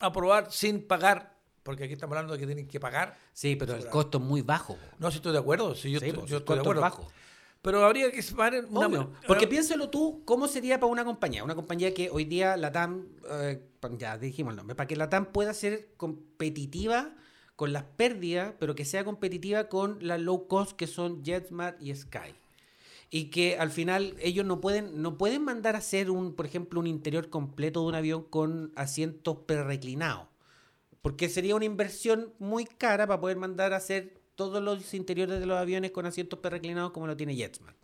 a 0.00 0.12
probar 0.12 0.50
sin 0.50 0.88
pagar 0.88 1.35
porque 1.66 1.84
aquí 1.84 1.94
estamos 1.94 2.16
hablando 2.16 2.32
de 2.34 2.38
que 2.38 2.46
tienen 2.46 2.68
que 2.68 2.78
pagar. 2.78 3.18
Sí, 3.32 3.56
pero 3.56 3.74
el 3.74 3.88
costo 3.88 4.18
es 4.18 4.24
muy 4.24 4.40
bajo. 4.40 4.78
No, 5.00 5.10
si 5.10 5.16
estoy 5.16 5.32
de 5.32 5.40
acuerdo. 5.40 5.74
Sí, 5.74 5.90
yo, 5.90 5.98
estoy, 5.98 6.26
yo 6.26 6.38
estoy 6.38 6.54
de 6.54 6.60
acuerdo. 6.60 6.80
bajo. 6.80 7.08
Pero 7.60 7.84
habría 7.84 8.12
que 8.12 8.22
una, 8.70 9.08
Porque 9.26 9.48
piénsalo 9.48 9.90
tú, 9.90 10.22
¿cómo 10.24 10.46
sería 10.46 10.78
para 10.78 10.92
una 10.92 11.04
compañía? 11.04 11.42
Una 11.42 11.56
compañía 11.56 11.92
que 11.92 12.08
hoy 12.10 12.24
día 12.24 12.56
la 12.56 12.70
TAM, 12.70 13.08
eh, 13.28 13.60
ya 13.98 14.16
dijimos 14.16 14.52
el 14.52 14.58
nombre, 14.58 14.76
para 14.76 14.86
que 14.86 14.94
la 14.94 15.10
TAM 15.10 15.26
pueda 15.26 15.52
ser 15.52 15.88
competitiva 15.96 17.12
con 17.56 17.72
las 17.72 17.82
pérdidas, 17.82 18.54
pero 18.60 18.76
que 18.76 18.84
sea 18.84 19.04
competitiva 19.04 19.68
con 19.68 19.98
las 20.00 20.20
low 20.20 20.46
cost 20.46 20.76
que 20.76 20.86
son 20.86 21.24
JetSmart 21.24 21.82
y 21.82 21.92
Sky. 21.96 22.36
Y 23.10 23.30
que 23.30 23.58
al 23.58 23.72
final 23.72 24.14
ellos 24.20 24.46
no 24.46 24.60
pueden, 24.60 25.02
no 25.02 25.18
pueden 25.18 25.42
mandar 25.42 25.74
a 25.74 25.78
hacer 25.78 26.12
un, 26.12 26.34
por 26.34 26.46
ejemplo, 26.46 26.78
un 26.78 26.86
interior 26.86 27.28
completo 27.28 27.80
de 27.80 27.86
un 27.88 27.94
avión 27.96 28.22
con 28.22 28.72
asientos 28.76 29.38
pre-reclinados 29.46 30.28
porque 31.06 31.28
sería 31.28 31.54
una 31.54 31.64
inversión 31.64 32.32
muy 32.40 32.64
cara 32.64 33.06
para 33.06 33.20
poder 33.20 33.36
mandar 33.36 33.72
a 33.72 33.76
hacer 33.76 34.18
todos 34.34 34.60
los 34.60 34.92
interiores 34.92 35.38
de 35.38 35.46
los 35.46 35.56
aviones 35.56 35.92
con 35.92 36.04
asientos 36.04 36.40
perreclinados 36.40 36.90
como 36.90 37.06
lo 37.06 37.16
tiene 37.16 37.36
Jetsman. 37.36 37.76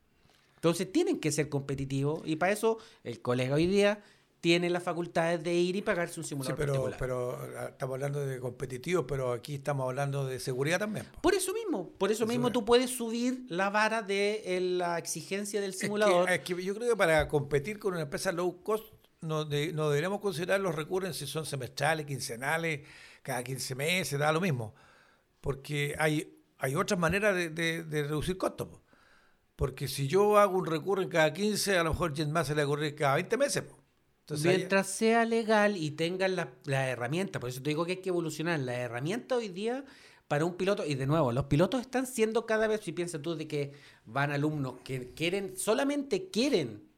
Entonces 0.57 0.91
tienen 0.91 1.21
que 1.21 1.31
ser 1.31 1.49
competitivos 1.49 2.23
y 2.25 2.35
para 2.35 2.51
eso 2.51 2.79
el 3.05 3.23
colega 3.23 3.55
hoy 3.55 3.69
día 3.69 4.03
tiene 4.41 4.69
las 4.71 4.83
facultades 4.83 5.41
de 5.45 5.55
ir 5.55 5.77
y 5.77 5.83
pagarse 5.83 6.19
un 6.19 6.27
simulador. 6.27 6.57
Sí, 6.59 6.61
pero, 6.67 6.91
pero 6.99 7.39
ah, 7.61 7.69
estamos 7.69 7.95
hablando 7.95 8.27
de 8.27 8.41
competitivos, 8.41 9.05
pero 9.07 9.31
aquí 9.31 9.55
estamos 9.55 9.89
hablando 9.89 10.27
de 10.27 10.41
seguridad 10.41 10.81
también. 10.81 11.07
Por 11.21 11.35
eso 11.35 11.55
mismo, 11.55 11.91
por 11.91 12.11
eso 12.11 12.27
mismo 12.27 12.51
tú 12.51 12.65
puedes 12.65 12.91
subir 12.91 13.45
la 13.49 13.71
vara 13.71 14.03
de 14.03 14.59
la 14.61 14.99
exigencia 14.99 15.61
del 15.61 15.75
simulador. 15.75 16.29
Es 16.29 16.41
que, 16.41 16.61
yo 16.61 16.75
creo 16.75 16.91
que 16.91 16.97
para 16.97 17.29
competir 17.29 17.79
con 17.79 17.93
una 17.93 18.03
empresa 18.03 18.33
low 18.33 18.65
cost 18.65 18.93
no, 19.21 19.45
no 19.45 19.89
deberíamos 19.89 20.21
considerar 20.21 20.59
los 20.59 20.75
recursos 20.75 21.17
si 21.17 21.29
son 21.29 21.47
semestrales, 21.47 22.05
quincenales, 22.05 22.81
cada 23.23 23.43
15 23.43 23.75
meses, 23.75 24.19
da 24.19 24.33
lo 24.33 24.41
mismo. 24.41 24.75
Porque 25.41 25.95
hay, 25.99 26.39
hay 26.59 26.75
otras 26.75 26.99
maneras 26.99 27.35
de, 27.35 27.85
reducir 27.89 28.37
costos. 28.37 28.69
Porque 29.57 29.89
si 29.89 30.09
yo 30.09 30.39
hago 30.39 30.59
un 30.59 30.67
recurso 30.67 31.09
cada 31.09 31.33
15, 31.33 31.79
a 31.79 31.85
lo 31.85 31.91
mejor 31.91 32.27
más 32.29 32.47
se 32.47 32.55
le 32.55 32.65
ocurre 32.65 32.95
cada 32.95 33.15
20 33.15 33.37
meses. 33.37 33.65
Mientras 34.45 34.87
sea 34.87 35.25
legal 35.25 35.77
y 35.77 35.91
tengan 35.91 36.37
la, 36.37 36.55
la 36.65 36.89
herramienta, 36.89 37.39
por 37.39 37.51
eso 37.51 37.63
te 37.63 37.71
digo 37.71 37.85
que 37.85 37.93
hay 37.93 37.99
que 37.99 38.09
evolucionar. 38.09 38.61
La 38.61 38.75
herramienta 38.75 39.37
hoy 39.37 39.49
día 39.49 39.85
para 40.33 40.47
un 40.47 40.57
piloto, 40.57 40.87
y 40.87 40.95
de 40.95 41.07
nuevo, 41.07 41.31
los 41.31 41.45
pilotos 41.45 41.83
están 41.83 42.07
siendo 42.07 42.47
cada 42.47 42.67
vez, 42.67 42.81
si 42.81 42.93
piensas 42.93 43.21
tú 43.21 43.35
de 43.35 43.47
que 43.47 43.73
van 44.07 44.31
alumnos 44.31 44.77
que 44.83 45.13
quieren, 45.13 45.59
solamente 45.59 46.31
quieren 46.31 46.92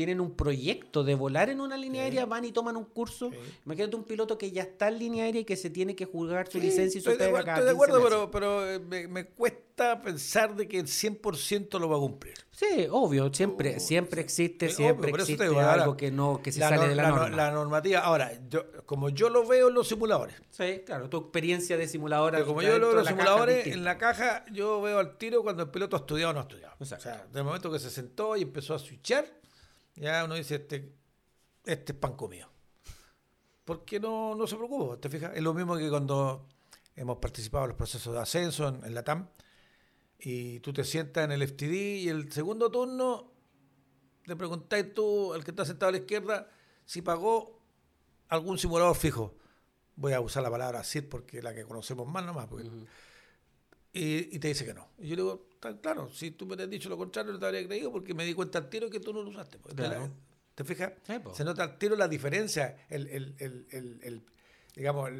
tienen 0.00 0.18
un 0.18 0.34
proyecto 0.34 1.04
de 1.04 1.14
volar 1.14 1.50
en 1.50 1.60
una 1.60 1.76
línea 1.76 2.04
aérea, 2.04 2.24
van 2.24 2.42
y 2.46 2.52
toman 2.52 2.74
un 2.74 2.86
curso. 2.86 3.30
Imagínate 3.66 3.96
un 3.96 4.04
piloto 4.04 4.38
que 4.38 4.50
ya 4.50 4.62
está 4.62 4.88
en 4.88 4.98
línea 4.98 5.24
aérea 5.24 5.42
y 5.42 5.44
que 5.44 5.56
se 5.56 5.68
tiene 5.68 5.94
que 5.94 6.06
jugar 6.06 6.48
su 6.50 6.58
licencia 6.58 6.98
y 6.98 7.02
su 7.02 7.10
pega 7.18 7.44
cada 7.44 7.58
Estoy 7.58 7.66
de 7.66 7.70
acuerdo, 7.72 8.02
pero, 8.02 8.30
pero 8.30 8.66
eh, 8.66 8.78
me, 8.78 9.06
me, 9.08 9.26
cuesta 9.26 10.00
pensar 10.00 10.56
de 10.56 10.66
que 10.66 10.78
el 10.78 10.86
100% 10.86 11.78
lo 11.78 11.90
va 11.90 11.96
a 11.96 12.00
cumplir. 12.00 12.32
Sí, 12.50 12.86
obvio, 12.90 13.30
siempre, 13.32 13.76
uh, 13.76 13.80
siempre 13.80 14.22
existe, 14.22 14.70
siempre 14.70 15.10
existe 15.10 15.44
algo 15.44 15.98
que 15.98 16.10
no 16.10 16.40
que 16.42 16.50
se 16.50 16.60
sale 16.60 16.88
de 16.88 16.94
la, 16.94 17.10
norma. 17.10 17.28
La 17.28 17.50
normativa, 17.50 18.00
ahora, 18.00 18.32
yo, 18.48 18.64
como 18.86 19.10
yo 19.10 19.28
lo 19.28 19.46
veo 19.46 19.68
en 19.68 19.74
los 19.74 19.88
simuladores. 19.88 20.36
Sí, 20.50 20.82
claro, 20.86 21.10
tu 21.10 21.18
experiencia 21.18 21.76
de 21.76 21.88
simuladora. 21.88 22.42
Como 22.44 22.62
yo 22.62 22.78
lo 22.78 22.88
veo 22.88 22.90
en 22.90 22.96
los 22.96 23.06
simuladores, 23.06 23.66
en 23.66 23.84
la 23.84 23.98
caja 23.98 24.46
yo 24.50 24.80
veo 24.80 24.98
al 24.98 25.18
tiro 25.18 25.42
cuando 25.42 25.62
el 25.62 25.68
piloto 25.68 25.96
ha 25.96 26.00
estudiado 26.00 26.30
o 26.30 26.32
no 26.32 26.40
ha 26.40 26.42
estudiado. 26.44 26.74
O 26.78 26.84
sea, 26.86 27.26
del 27.30 27.44
momento 27.44 27.70
que 27.70 27.78
se 27.78 27.90
sentó 27.90 28.34
y 28.36 28.42
empezó 28.42 28.74
a 28.74 28.78
switchar, 28.78 29.26
ya 29.96 30.24
uno 30.24 30.34
dice, 30.34 30.56
este, 30.56 30.92
este 31.64 31.92
es 31.92 31.98
pan 31.98 32.16
comido. 32.16 32.48
Porque 33.64 34.00
no, 34.00 34.34
no 34.34 34.46
se 34.46 34.56
preocupa, 34.56 34.96
¿te 34.98 35.08
fijas? 35.08 35.32
Es 35.34 35.42
lo 35.42 35.54
mismo 35.54 35.76
que 35.76 35.88
cuando 35.88 36.48
hemos 36.96 37.18
participado 37.18 37.64
en 37.64 37.68
los 37.70 37.76
procesos 37.76 38.12
de 38.14 38.20
ascenso 38.20 38.68
en, 38.68 38.94
la 38.94 39.04
TAM 39.04 39.28
y 40.18 40.60
tú 40.60 40.72
te 40.72 40.84
sientas 40.84 41.24
en 41.24 41.32
el 41.32 41.46
FTD 41.46 42.02
y 42.02 42.08
el 42.08 42.32
segundo 42.32 42.70
turno 42.70 43.32
le 44.24 44.36
preguntáis 44.36 44.92
tú, 44.92 45.32
al 45.32 45.44
que 45.44 45.50
está 45.50 45.64
sentado 45.64 45.88
a 45.88 45.92
la 45.92 45.98
izquierda, 45.98 46.50
si 46.84 47.02
pagó 47.02 47.60
algún 48.28 48.58
simulador 48.58 48.96
fijo. 48.96 49.34
Voy 49.96 50.12
a 50.12 50.20
usar 50.20 50.42
la 50.42 50.50
palabra 50.50 50.84
SID 50.84 51.08
porque 51.08 51.38
es 51.38 51.44
la 51.44 51.54
que 51.54 51.64
conocemos 51.64 52.06
más 52.06 52.24
nomás. 52.24 52.48
y, 53.92 54.34
y, 54.36 54.38
te 54.38 54.48
dice 54.48 54.64
que 54.64 54.74
no. 54.74 54.88
Y 54.98 55.08
yo 55.08 55.16
le 55.16 55.22
digo, 55.22 55.49
claro, 55.60 56.08
si 56.08 56.30
tú 56.32 56.46
me 56.46 56.54
hubieras 56.54 56.70
dicho 56.70 56.88
lo 56.88 56.96
contrario, 56.96 57.32
no 57.32 57.38
te 57.38 57.46
habría 57.46 57.66
creído 57.66 57.92
porque 57.92 58.14
me 58.14 58.24
di 58.24 58.34
cuenta 58.34 58.58
al 58.58 58.68
tiro 58.68 58.88
que 58.90 59.00
tú 59.00 59.12
no 59.12 59.22
lo 59.22 59.30
usaste. 59.30 59.58
Pues. 59.58 59.74
¿Te 60.54 60.64
fijas? 60.64 60.92
Se 61.34 61.44
nota 61.44 61.62
al 61.62 61.78
tiro 61.78 61.96
la 61.96 62.08
diferencia, 62.08 62.86
el, 62.88 63.06
el, 63.06 63.34
el, 63.38 64.00
el 64.02 64.22
digamos, 64.74 65.10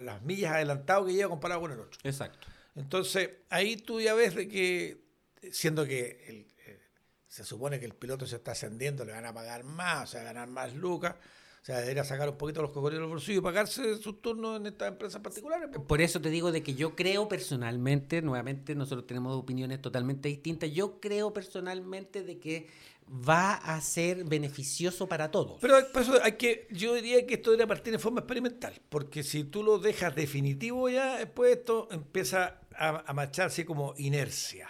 las 0.00 0.22
millas 0.22 0.52
adelantado 0.52 1.06
que 1.06 1.12
lleva 1.12 1.30
comparado 1.30 1.60
con 1.60 1.72
el 1.72 1.80
otro. 1.80 1.98
Exacto. 2.02 2.46
Entonces, 2.74 3.30
ahí 3.50 3.76
tú 3.76 4.00
ya 4.00 4.14
ves 4.14 4.34
de 4.34 4.48
que, 4.48 5.04
siendo 5.52 5.86
que 5.86 6.46
eh, 6.66 6.80
se 7.28 7.44
supone 7.44 7.78
que 7.78 7.86
el 7.86 7.94
piloto 7.94 8.26
se 8.26 8.36
está 8.36 8.52
ascendiendo, 8.52 9.04
le 9.04 9.12
van 9.12 9.26
a 9.26 9.34
pagar 9.34 9.64
más, 9.64 10.08
o 10.08 10.12
sea, 10.12 10.22
ganar 10.22 10.48
más 10.48 10.74
lucas. 10.74 11.16
O 11.64 11.66
sea, 11.66 11.80
debería 11.80 12.04
sacar 12.04 12.28
un 12.28 12.36
poquito 12.36 12.60
los 12.60 12.72
cocodrilos 12.72 13.04
del 13.04 13.10
bolsillo 13.10 13.38
y 13.38 13.42
pagarse 13.42 13.96
sus 13.96 14.20
turnos 14.20 14.60
en 14.60 14.66
estas 14.66 14.88
empresas 14.88 15.22
particulares. 15.22 15.70
Por 15.88 16.02
eso 16.02 16.20
te 16.20 16.28
digo 16.28 16.52
de 16.52 16.62
que 16.62 16.74
yo 16.74 16.94
creo 16.94 17.26
personalmente, 17.26 18.20
nuevamente 18.20 18.74
nosotros 18.74 19.06
tenemos 19.06 19.34
opiniones 19.34 19.80
totalmente 19.80 20.28
distintas, 20.28 20.70
yo 20.72 21.00
creo 21.00 21.32
personalmente 21.32 22.22
de 22.22 22.38
que 22.38 22.66
va 23.08 23.54
a 23.54 23.80
ser 23.80 24.24
beneficioso 24.24 25.08
para 25.08 25.30
todos. 25.30 25.56
Pero 25.62 25.76
por 25.90 26.02
eso 26.02 26.22
hay 26.22 26.32
que, 26.32 26.68
yo 26.70 26.92
diría 26.92 27.26
que 27.26 27.36
esto 27.36 27.52
debería 27.52 27.66
partir 27.66 27.94
en 27.94 28.00
forma 28.00 28.20
experimental, 28.20 28.78
porque 28.90 29.22
si 29.22 29.44
tú 29.44 29.62
lo 29.62 29.78
dejas 29.78 30.14
definitivo 30.14 30.90
ya, 30.90 31.16
después 31.16 31.56
esto 31.56 31.88
empieza 31.90 32.60
a, 32.76 33.10
a 33.10 33.14
marcharse 33.14 33.64
como 33.64 33.94
inercia. 33.96 34.68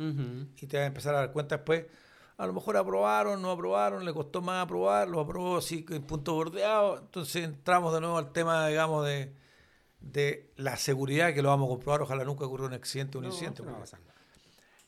Y 0.00 0.66
te 0.66 0.78
vas 0.78 0.82
a 0.82 0.86
empezar 0.86 1.14
a 1.14 1.18
dar 1.18 1.32
cuenta 1.32 1.58
después 1.58 1.84
a 2.36 2.46
lo 2.46 2.52
mejor 2.52 2.76
aprobaron, 2.76 3.40
no 3.40 3.50
aprobaron, 3.50 4.04
le 4.04 4.12
costó 4.12 4.42
más 4.42 4.64
aprobar, 4.64 5.08
lo 5.08 5.20
aprobó 5.20 5.58
así 5.58 5.84
en 5.90 6.02
punto 6.02 6.34
bordeado. 6.34 6.98
Entonces 6.98 7.44
entramos 7.44 7.94
de 7.94 8.00
nuevo 8.00 8.18
al 8.18 8.32
tema, 8.32 8.66
digamos, 8.66 9.06
de, 9.06 9.32
de 10.00 10.50
la 10.56 10.76
seguridad, 10.76 11.32
que 11.32 11.42
lo 11.42 11.50
vamos 11.50 11.66
a 11.66 11.70
comprobar. 11.70 12.02
Ojalá 12.02 12.24
nunca 12.24 12.44
ocurra 12.44 12.66
un 12.66 12.74
accidente, 12.74 13.18
un 13.18 13.26
incidente. 13.26 13.62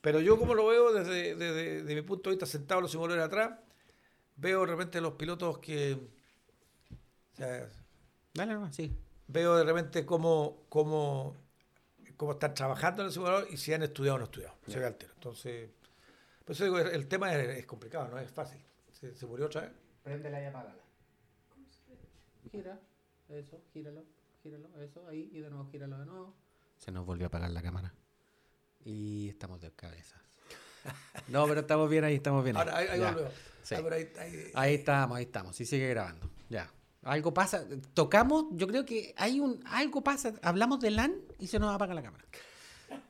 Pero 0.01 0.20
yo 0.20 0.38
como 0.38 0.55
lo 0.55 0.66
veo 0.66 0.92
desde, 0.92 1.34
desde, 1.34 1.94
mi 1.94 2.03
punto 2.03 2.30
de 2.30 2.36
vista, 2.36 2.47
sentado 2.47 2.80
los 2.80 2.90
simuladores 2.90 3.24
atrás, 3.24 3.59
veo 4.36 4.61
de 4.61 4.66
repente 4.66 5.01
los 5.01 5.14
pilotos 5.14 5.59
que... 5.59 5.99
Dale, 8.34 8.72
sí. 8.72 8.92
Veo 9.28 9.57
de 9.57 9.64
repente 9.64 10.05
cómo, 10.07 10.64
cómo, 10.68 11.36
cómo 12.16 12.32
están 12.32 12.55
trabajando 12.55 13.03
en 13.03 13.07
el 13.07 13.12
simulador 13.12 13.49
y 13.51 13.57
si 13.57 13.72
han 13.72 13.82
estudiado 13.82 14.16
o 14.16 14.18
no 14.18 14.24
estudiado. 14.24 14.55
Se 14.66 14.78
ve 14.78 14.86
altero. 14.86 15.12
Entonces... 15.14 15.70
Por 16.47 16.55
eso 16.55 16.62
digo, 16.62 16.78
el 16.78 17.09
tema 17.09 17.34
es, 17.34 17.66
complicado, 17.66 18.07
no 18.09 18.20
es 18.20 18.30
fácil. 18.30 18.61
¿Se, 18.92 19.26
murió 19.26 19.47
otra 19.47 19.62
vez? 19.62 19.72
Préndela 20.05 20.40
y 20.40 20.44
apágala. 20.44 20.80
¿Cómo 21.51 21.66
se 21.68 22.51
Gira, 22.51 22.80
eso, 23.28 23.61
gíralo, 23.72 24.05
gíralo, 24.44 24.68
eso, 24.80 25.09
ahí, 25.09 25.28
y 25.32 25.40
de 25.40 25.51
nuevo 25.51 25.68
gíralo 25.68 25.99
de 25.99 26.07
nuevo. 26.07 26.34
Se 26.76 26.92
nos 26.92 27.05
volvió 27.05 27.26
a 27.26 27.28
apagar 27.28 27.51
la 27.51 27.62
cámara. 27.62 27.92
Y 28.84 29.28
estamos 29.28 29.61
de 29.61 29.72
cabezas. 29.72 30.20
No, 31.26 31.49
pero 31.49 31.62
estamos 31.62 31.90
bien 31.90 32.05
ahí, 32.05 32.14
estamos 32.14 32.44
bien. 32.44 32.57
Ahora, 32.57 32.76
ahí, 32.76 32.86
ahí, 32.86 33.03
ah, 33.03 33.16
ahí, 34.55 34.74
estamos, 34.74 35.16
ahí 35.16 35.24
estamos. 35.24 35.57
Sí 35.57 35.66
sigue 35.66 35.88
grabando. 35.88 36.30
Ya. 36.49 36.70
Algo 37.03 37.34
pasa. 37.34 37.66
Tocamos, 37.92 38.44
yo 38.53 38.68
creo 38.68 38.86
que 38.86 39.12
hay 39.16 39.40
un. 39.40 39.61
Algo 39.66 40.05
pasa. 40.05 40.34
Hablamos 40.42 40.78
de 40.78 40.92
LAN 40.92 41.16
y 41.40 41.49
se 41.49 41.59
nos 41.59 41.74
apaga 41.74 41.92
la 41.92 42.05
cámara. 42.05 42.24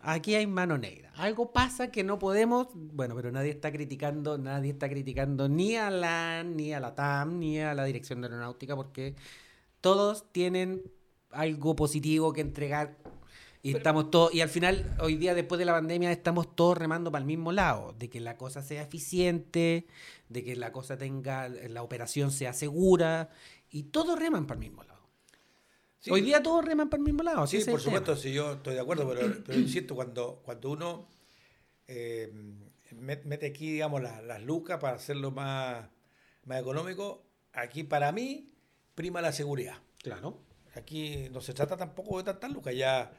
Aquí 0.01 0.35
hay 0.35 0.47
mano 0.47 0.79
negra. 0.79 1.13
Algo 1.17 1.53
pasa 1.53 1.91
que 1.91 2.05
no 2.05 2.19
podemos, 2.19 2.69
bueno, 2.75 3.15
pero 3.15 3.33
nadie 3.33 3.51
está 3.51 3.73
criticando, 3.73 4.39
nadie 4.39 4.71
está 4.71 4.89
criticando 4.89 5.49
ni 5.49 5.77
a 5.77 5.91
la 5.91 6.43
ni 6.45 6.73
a 6.73 6.81
la 6.81 6.95
TAM, 6.95 7.39
ni 7.39 7.61
a 7.61 7.75
la 7.75 7.85
Dirección 7.85 8.21
de 8.21 8.29
Aeronáutica, 8.29 8.77
porque 8.77 9.15
todos 9.81 10.33
tienen 10.33 10.83
algo 11.31 11.77
positivo 11.77 12.33
que 12.33 12.41
entregar 12.41 12.97
y 13.67 13.75
estamos 13.75 14.13
todos, 14.13 14.33
y 14.33 14.43
al 14.43 14.49
final, 14.49 14.95
hoy 15.01 15.17
día, 15.17 15.35
después 15.35 15.59
de 15.59 15.65
la 15.65 15.73
pandemia, 15.73 16.13
estamos 16.13 16.55
todos 16.55 16.79
remando 16.79 17.11
para 17.11 17.23
el 17.23 17.27
mismo 17.27 17.51
lado, 17.51 17.97
de 17.99 18.09
que 18.09 18.21
la 18.21 18.37
cosa 18.37 18.63
sea 18.63 18.83
eficiente, 18.83 19.89
de 20.29 20.45
que 20.45 20.55
la 20.55 20.71
cosa 20.71 20.97
tenga, 20.97 21.49
la 21.49 21.83
operación 21.83 22.31
sea 22.31 22.53
segura, 22.53 23.31
y 23.69 23.83
todos 23.83 24.17
reman 24.21 24.47
para 24.47 24.61
el 24.61 24.69
mismo 24.69 24.85
lado. 24.85 24.96
Hoy 26.11 26.21
día 26.21 26.43
todos 26.43 26.65
reman 26.65 26.89
para 26.89 27.01
el 27.01 27.05
mismo 27.05 27.23
lado. 27.23 27.47
Sí, 27.47 27.59
por 27.69 27.81
supuesto, 27.81 28.17
sí, 28.17 28.33
yo 28.33 28.53
estoy 28.53 28.75
de 28.75 28.81
acuerdo, 28.81 29.09
pero, 29.09 29.43
pero 29.45 29.59
insisto, 29.61 29.95
cuando, 29.95 30.41
cuando 30.45 30.71
uno 30.71 31.09
eh, 31.89 32.33
mete 32.93 33.47
aquí, 33.47 33.73
digamos, 33.73 34.03
las, 34.03 34.43
lucas 34.43 34.79
para 34.81 34.97
hacerlo 34.97 35.31
más, 35.31 35.89
más 36.45 36.61
económico, 36.61 37.27
aquí 37.53 37.85
para 37.85 38.13
mí 38.13 38.53
prima 38.95 39.21
la 39.21 39.33
seguridad. 39.33 39.77
Claro. 40.03 40.43
Aquí 40.75 41.29
no 41.31 41.41
se 41.41 41.55
trata 41.55 41.77
tampoco 41.77 42.19
de 42.19 42.25
tantas 42.25 42.51
lucas. 42.53 42.75
Ya, 42.75 43.13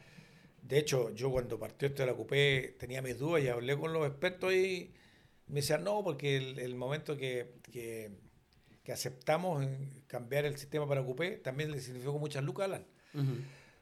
de 0.62 0.78
hecho, 0.78 1.14
yo 1.14 1.32
cuando 1.32 1.60
partió 1.60 1.88
esto 1.88 2.04
de 2.04 2.12
la 2.12 2.16
CUPE 2.16 2.76
tenía 2.80 3.02
mis 3.02 3.18
dudas 3.18 3.44
y 3.44 3.48
hablé 3.48 3.78
con 3.78 3.94
los 3.94 4.08
expertos 4.08 4.54
y 4.54 4.94
me 5.48 5.62
decían, 5.62 5.84
no, 5.84 6.04
porque 6.04 6.38
el, 6.38 6.76
momento 6.76 7.18
que 7.18 7.56
que 7.72 8.12
aceptamos 8.94 9.66
cambiar 10.08 10.46
el 10.46 10.58
sistema 10.58 10.88
para 10.88 11.04
Coupé, 11.04 11.38
también 11.38 11.72
le 11.72 11.80
significó 11.80 12.18
muchas 12.20 12.44
lucas 12.44 12.66
a 12.66 12.68
LAN. 12.70 12.86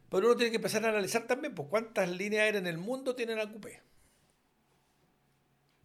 Pero 0.09 0.27
uno 0.27 0.35
tiene 0.35 0.51
que 0.51 0.57
empezar 0.57 0.85
a 0.85 0.89
analizar 0.89 1.27
también 1.27 1.53
pues, 1.53 1.67
cuántas 1.69 2.09
líneas 2.09 2.43
aéreas 2.43 2.61
en 2.61 2.67
el 2.67 2.77
mundo 2.77 3.15
tienen 3.15 3.39
a 3.39 3.51
Coupé. 3.51 3.81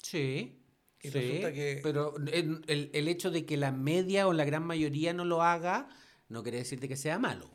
Sí. 0.03 0.57
Pero 1.03 2.14
el, 2.16 2.91
el, 2.93 3.09
hecho 3.09 3.31
de 3.31 3.47
que 3.47 3.57
la 3.57 3.73
media 3.73 4.29
o 4.29 4.33
la 4.33 4.45
gran 4.45 4.64
mayoría 4.64 5.14
no 5.14 5.25
lo 5.25 5.43
haga, 5.43 5.89
no 6.29 6.43
quiere 6.43 6.59
decir 6.59 6.79
que 6.79 6.97
sea 6.97 7.18
malo. 7.18 7.51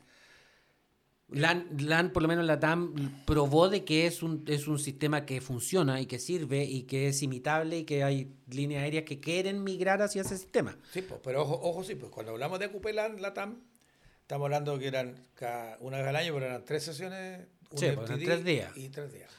LAN, 1.28 2.12
por 2.12 2.22
lo 2.22 2.28
menos 2.28 2.44
la 2.44 2.60
TAM, 2.60 2.94
probó 3.24 3.68
de 3.68 3.84
que 3.84 4.06
es 4.06 4.22
un, 4.22 4.44
es 4.46 4.68
un 4.68 4.78
sistema 4.78 5.26
que 5.26 5.40
funciona 5.40 6.00
y 6.00 6.06
que 6.06 6.20
sirve 6.20 6.64
y 6.64 6.84
que 6.84 7.08
es 7.08 7.22
imitable 7.22 7.78
y 7.78 7.84
que 7.84 8.04
hay 8.04 8.32
líneas 8.48 8.84
aéreas 8.84 9.04
que 9.04 9.18
quieren 9.18 9.64
migrar 9.64 10.02
hacia 10.02 10.22
ese 10.22 10.38
sistema. 10.38 10.78
Sí, 10.92 11.02
pues, 11.02 11.20
pero 11.24 11.42
ojo, 11.42 11.58
ojo, 11.60 11.82
sí, 11.82 11.96
pues 11.96 12.12
cuando 12.12 12.32
hablamos 12.32 12.60
de 12.60 12.70
LAN, 12.92 13.20
la 13.20 13.34
TAM, 13.34 13.60
estamos 14.20 14.44
hablando 14.44 14.78
que 14.78 14.86
eran 14.86 15.26
una 15.80 15.98
vez 15.98 16.06
al 16.06 16.16
año, 16.16 16.32
pero 16.32 16.46
eran 16.46 16.64
tres 16.64 16.84
sesiones, 16.84 17.48
sí, 17.74 17.86
pues, 17.92 18.06
tres 18.06 18.44
días. 18.44 18.76
y 18.76 18.88
tres 18.88 19.12
días. 19.12 19.30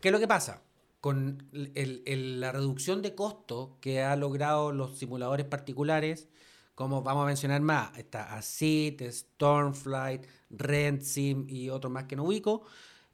¿Qué 0.00 0.08
es 0.08 0.12
lo 0.12 0.18
que 0.18 0.28
pasa? 0.28 0.62
Con 1.02 1.46
el, 1.52 2.40
la 2.40 2.52
reducción 2.52 3.02
de 3.02 3.14
costo 3.14 3.76
que 3.82 4.02
ha 4.02 4.16
logrado 4.16 4.72
los 4.72 4.98
simuladores 4.98 5.44
particulares, 5.44 6.28
como 6.76 7.02
vamos 7.02 7.24
a 7.24 7.26
mencionar 7.26 7.62
más, 7.62 7.96
está 7.96 8.36
ASIT, 8.36 9.02
Stormflight, 9.10 10.26
RentSim 10.50 11.46
y 11.48 11.70
otros 11.70 11.90
más 11.90 12.04
que 12.04 12.16
no 12.16 12.24
ubico, 12.24 12.64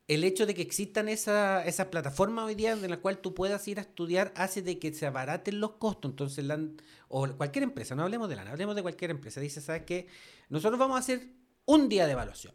el 0.08 0.24
hecho 0.24 0.46
de 0.46 0.54
que 0.54 0.62
existan 0.62 1.08
esas 1.08 1.64
esa 1.64 1.88
plataformas 1.88 2.44
hoy 2.46 2.56
día 2.56 2.72
en 2.72 2.90
la 2.90 2.96
cual 2.96 3.18
tú 3.18 3.34
puedas 3.34 3.66
ir 3.68 3.78
a 3.78 3.82
estudiar 3.82 4.32
hace 4.34 4.62
de 4.62 4.80
que 4.80 4.92
se 4.92 5.06
abaraten 5.06 5.60
los 5.60 5.74
costos. 5.74 6.10
Entonces, 6.10 6.44
o 7.06 7.28
cualquier 7.28 7.62
empresa, 7.62 7.94
no 7.94 8.02
hablemos 8.02 8.28
de 8.28 8.34
LAN, 8.34 8.48
hablemos 8.48 8.74
de 8.74 8.82
cualquier 8.82 9.12
empresa, 9.12 9.40
dice, 9.40 9.60
¿sabes 9.60 9.82
qué? 9.82 10.08
Nosotros 10.48 10.76
vamos 10.76 10.96
a 10.96 10.98
hacer 10.98 11.28
un 11.64 11.88
día 11.88 12.06
de 12.06 12.12
evaluación. 12.12 12.54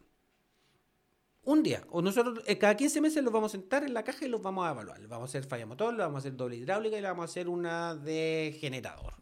Un 1.43 1.63
día. 1.63 1.85
O 1.89 2.01
nosotros 2.01 2.43
eh, 2.47 2.57
cada 2.57 2.75
15 2.75 2.99
meses 2.99 3.23
los 3.23 3.31
vamos 3.31 3.53
a 3.53 3.57
sentar 3.57 3.85
en 3.85 3.93
la 3.93 4.03
caja 4.03 4.25
y 4.25 4.27
los 4.27 4.41
vamos 4.41 4.67
a 4.67 4.71
evaluar. 4.71 4.99
vamos 5.07 5.29
a 5.29 5.31
hacer 5.31 5.45
falla 5.49 5.65
motor, 5.65 5.93
le 5.93 6.03
vamos 6.03 6.17
a 6.17 6.19
hacer 6.19 6.35
doble 6.35 6.57
hidráulica 6.57 6.97
y 6.97 7.01
le 7.01 7.07
vamos 7.07 7.23
a 7.23 7.31
hacer 7.31 7.47
una 7.47 7.95
de 7.95 8.57
generador. 8.59 9.13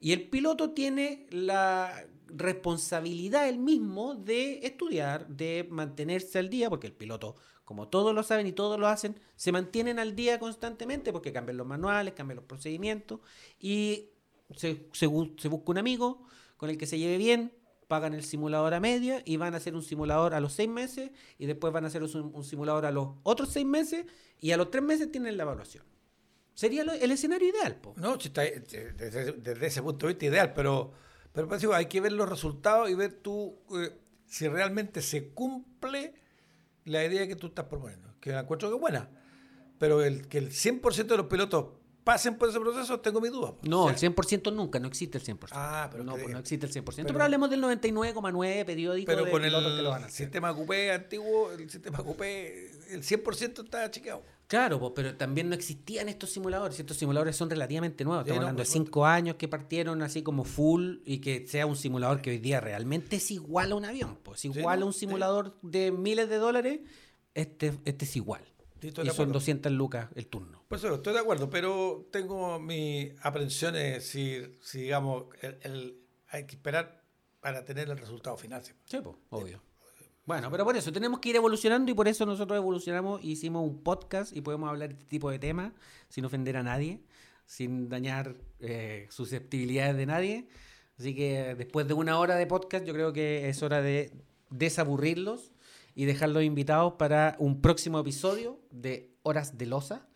Y 0.00 0.12
el 0.12 0.28
piloto 0.28 0.70
tiene 0.70 1.26
la 1.30 2.06
responsabilidad 2.28 3.48
él 3.48 3.58
mismo 3.58 4.14
de 4.14 4.60
estudiar, 4.66 5.26
de 5.28 5.66
mantenerse 5.70 6.38
al 6.38 6.50
día, 6.50 6.68
porque 6.68 6.86
el 6.86 6.92
piloto, 6.92 7.36
como 7.64 7.88
todos 7.88 8.14
lo 8.14 8.22
saben 8.22 8.46
y 8.46 8.52
todos 8.52 8.78
lo 8.78 8.86
hacen, 8.86 9.18
se 9.36 9.52
mantienen 9.52 9.98
al 9.98 10.14
día 10.14 10.38
constantemente 10.38 11.12
porque 11.12 11.32
cambian 11.32 11.56
los 11.56 11.66
manuales, 11.66 12.14
cambian 12.14 12.36
los 12.36 12.44
procedimientos 12.44 13.20
y 13.60 14.10
se, 14.56 15.06
busca 15.06 15.70
un 15.70 15.78
amigo 15.78 16.22
con 16.56 16.70
el 16.70 16.78
que 16.78 16.86
se 16.86 16.98
lleve 16.98 17.18
bien, 17.18 17.52
pagan 17.86 18.14
el 18.14 18.22
simulador 18.22 18.74
a 18.74 18.80
media 18.80 19.22
y 19.24 19.36
van 19.36 19.54
a 19.54 19.56
hacer 19.58 19.74
un 19.74 19.82
simulador 19.82 20.34
a 20.34 20.40
los 20.40 20.52
seis 20.52 20.68
meses 20.68 21.10
y 21.38 21.46
después 21.46 21.72
van 21.72 21.84
a 21.84 21.88
hacer 21.88 22.02
un, 22.02 22.44
simulador 22.44 22.86
a 22.86 22.90
los 22.90 23.14
otros 23.22 23.50
seis 23.50 23.66
meses 23.66 24.06
y 24.40 24.52
a 24.52 24.56
los 24.56 24.70
tres 24.70 24.84
meses 24.84 25.10
tienen 25.10 25.36
la 25.36 25.44
evaluación. 25.44 25.84
Sería 26.58 26.82
el 26.82 27.10
escenario 27.12 27.50
ideal. 27.50 27.76
Po. 27.76 27.94
No, 27.98 28.16
está, 28.16 28.42
desde, 28.42 29.64
ese 29.64 29.80
punto 29.80 30.08
de 30.08 30.14
vista 30.14 30.26
ideal, 30.26 30.52
pero, 30.54 30.90
pero 31.32 31.46
pues, 31.46 31.64
hay 31.64 31.86
que 31.86 32.00
ver 32.00 32.10
los 32.10 32.28
resultados 32.28 32.90
y 32.90 32.94
ver 32.94 33.12
tú 33.12 33.60
eh, 33.80 33.96
si 34.26 34.48
realmente 34.48 35.00
se 35.00 35.28
cumple 35.28 36.14
la 36.84 37.04
idea 37.04 37.28
que 37.28 37.36
tú 37.36 37.46
estás 37.46 37.66
proponiendo, 37.66 38.12
que 38.20 38.30
encuentro 38.30 38.70
que 38.70 38.74
es 38.74 38.80
buena, 38.80 39.08
pero 39.78 40.02
el, 40.02 40.26
que 40.26 40.38
el 40.38 40.50
100% 40.50 41.06
de 41.06 41.16
los 41.16 41.26
pilotos 41.26 41.66
pasen 42.02 42.36
por 42.36 42.48
ese 42.48 42.58
proceso, 42.58 42.98
tengo 42.98 43.20
mi 43.20 43.28
duda. 43.28 43.54
No, 43.62 43.88
el 43.88 43.94
100% 43.94 44.52
nunca, 44.52 44.80
no 44.80 44.88
existe 44.88 45.16
el 45.18 45.22
100%. 45.22 45.50
Ah, 45.52 45.88
pero 45.92 46.02
no, 46.02 46.16
pues 46.16 46.30
no 46.30 46.40
existe 46.40 46.66
el 46.66 46.72
100%. 46.72 47.04
Pero, 47.06 47.22
hablemos 47.22 47.50
del 47.50 47.62
99,9 47.62 48.64
periódico 48.64 49.06
pero 49.06 49.30
con 49.30 49.44
el 49.44 49.52
que 49.52 49.82
lo 49.82 49.90
van 49.90 50.02
a 50.02 50.08
sistema 50.08 50.52
Coupé 50.52 50.90
antiguo, 50.90 51.52
el 51.52 51.70
sistema 51.70 51.98
Coupé, 51.98 52.70
el 52.90 53.04
100% 53.04 53.62
está 53.62 53.88
chequeado. 53.92 54.24
Claro, 54.48 54.80
pues, 54.80 54.92
pero 54.96 55.16
también 55.16 55.48
no 55.48 55.54
existían 55.54 56.08
estos 56.08 56.30
simuladores. 56.30 56.80
Estos 56.80 56.96
simuladores 56.96 57.36
son 57.36 57.48
relativamente 57.48 58.02
nuevos. 58.04 58.24
Estamos 58.24 58.40
hablando 58.40 58.62
de 58.62 58.66
5 58.66 59.06
años 59.06 59.36
que 59.36 59.46
partieron 59.46 60.02
así 60.02 60.22
como 60.22 60.42
full 60.42 60.96
y 61.04 61.20
que 61.20 61.46
sea 61.46 61.66
un 61.66 61.76
simulador 61.76 62.20
que 62.20 62.30
hoy 62.30 62.38
día 62.38 62.60
realmente 62.60 63.16
es 63.16 63.30
igual 63.30 63.72
a 63.72 63.74
un 63.76 63.84
avión. 63.84 64.18
Pues 64.22 64.44
igual 64.44 64.82
a 64.82 64.86
un 64.86 64.92
simulador 64.92 65.58
de 65.62 65.92
miles 65.92 66.28
de 66.28 66.36
dólares, 66.36 66.80
este, 67.34 67.78
este 67.84 68.04
es 68.04 68.16
igual 68.16 68.42
y 68.82 69.10
son 69.10 69.32
200 69.32 69.72
lucas 69.72 70.08
el 70.14 70.26
turno. 70.26 70.64
Pues 70.68 70.84
eso, 70.84 70.94
estoy 70.94 71.14
de 71.14 71.20
acuerdo, 71.20 71.50
pero 71.50 72.08
tengo 72.12 72.58
mis 72.60 73.12
aprensiones 73.22 74.06
si, 74.06 74.56
si 74.60 74.82
digamos, 74.82 75.24
el, 75.40 76.00
hay 76.28 76.46
que 76.46 76.56
esperar 76.56 77.02
para 77.40 77.64
tener 77.64 77.88
el 77.88 77.98
resultado 77.98 78.36
final. 78.36 78.62
Sí, 78.62 78.98
pues, 79.02 79.16
obvio. 79.30 79.62
Bueno, 80.28 80.50
pero 80.50 80.62
por 80.66 80.76
eso 80.76 80.92
tenemos 80.92 81.20
que 81.20 81.30
ir 81.30 81.36
evolucionando 81.36 81.90
y 81.90 81.94
por 81.94 82.06
eso 82.06 82.26
nosotros 82.26 82.58
evolucionamos 82.58 83.24
y 83.24 83.30
hicimos 83.30 83.66
un 83.66 83.82
podcast 83.82 84.36
y 84.36 84.42
podemos 84.42 84.68
hablar 84.68 84.90
de 84.90 84.96
este 84.96 85.06
tipo 85.06 85.30
de 85.30 85.38
temas 85.38 85.72
sin 86.10 86.26
ofender 86.26 86.58
a 86.58 86.62
nadie, 86.62 87.00
sin 87.46 87.88
dañar 87.88 88.34
eh, 88.60 89.06
susceptibilidades 89.08 89.96
de 89.96 90.04
nadie. 90.04 90.48
Así 90.98 91.14
que 91.14 91.54
después 91.54 91.88
de 91.88 91.94
una 91.94 92.18
hora 92.18 92.36
de 92.36 92.46
podcast 92.46 92.84
yo 92.84 92.92
creo 92.92 93.14
que 93.14 93.48
es 93.48 93.62
hora 93.62 93.80
de 93.80 94.12
desaburrirlos 94.50 95.54
y 95.94 96.04
dejarlos 96.04 96.42
invitados 96.42 96.92
para 96.98 97.34
un 97.38 97.62
próximo 97.62 97.98
episodio 97.98 98.60
de 98.70 99.10
Horas 99.22 99.56
de 99.56 99.64
Losa. 99.64 100.07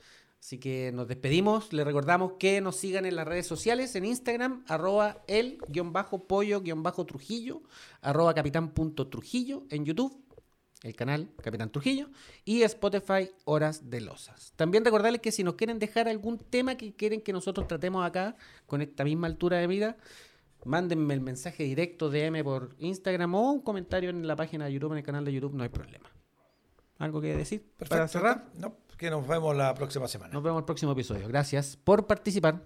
Así 0.42 0.58
que 0.58 0.90
nos 0.92 1.06
despedimos. 1.06 1.72
Les 1.72 1.86
recordamos 1.86 2.32
que 2.32 2.60
nos 2.60 2.74
sigan 2.74 3.06
en 3.06 3.14
las 3.14 3.28
redes 3.28 3.46
sociales, 3.46 3.94
en 3.94 4.04
Instagram, 4.04 4.64
arroba 4.66 5.22
el-pollo-trujillo, 5.28 7.62
arroba 8.00 8.34
capitán.trujillo, 8.34 9.62
en 9.70 9.84
YouTube, 9.84 10.20
el 10.82 10.96
canal 10.96 11.30
Capitán 11.40 11.70
Trujillo, 11.70 12.08
y 12.44 12.62
Spotify 12.62 13.30
Horas 13.44 13.88
de 13.88 14.00
Losas. 14.00 14.52
También 14.56 14.84
recordarles 14.84 15.20
que 15.20 15.30
si 15.30 15.44
nos 15.44 15.54
quieren 15.54 15.78
dejar 15.78 16.08
algún 16.08 16.38
tema 16.38 16.74
que 16.74 16.92
quieren 16.92 17.20
que 17.20 17.32
nosotros 17.32 17.68
tratemos 17.68 18.04
acá, 18.04 18.34
con 18.66 18.82
esta 18.82 19.04
misma 19.04 19.28
altura 19.28 19.58
de 19.58 19.68
mira, 19.68 19.96
mándenme 20.64 21.14
el 21.14 21.20
mensaje 21.20 21.62
directo 21.62 22.10
DM 22.10 22.42
por 22.42 22.74
Instagram 22.80 23.32
o 23.36 23.52
un 23.52 23.60
comentario 23.60 24.10
en 24.10 24.26
la 24.26 24.34
página 24.34 24.64
de 24.64 24.72
YouTube, 24.72 24.90
en 24.90 24.98
el 24.98 25.04
canal 25.04 25.24
de 25.24 25.34
YouTube, 25.34 25.54
no 25.54 25.62
hay 25.62 25.68
problema. 25.68 26.11
¿Algo 26.98 27.20
que 27.20 27.36
decir 27.36 27.72
para 27.78 28.06
cerrar? 28.08 28.46
No, 28.54 28.76
que 28.96 29.10
nos 29.10 29.26
vemos 29.26 29.56
la 29.56 29.74
próxima 29.74 30.06
semana. 30.08 30.32
Nos 30.32 30.42
vemos 30.42 30.60
el 30.60 30.64
próximo 30.64 30.92
episodio. 30.92 31.26
Gracias 31.28 31.76
por 31.76 32.06
participar. 32.06 32.62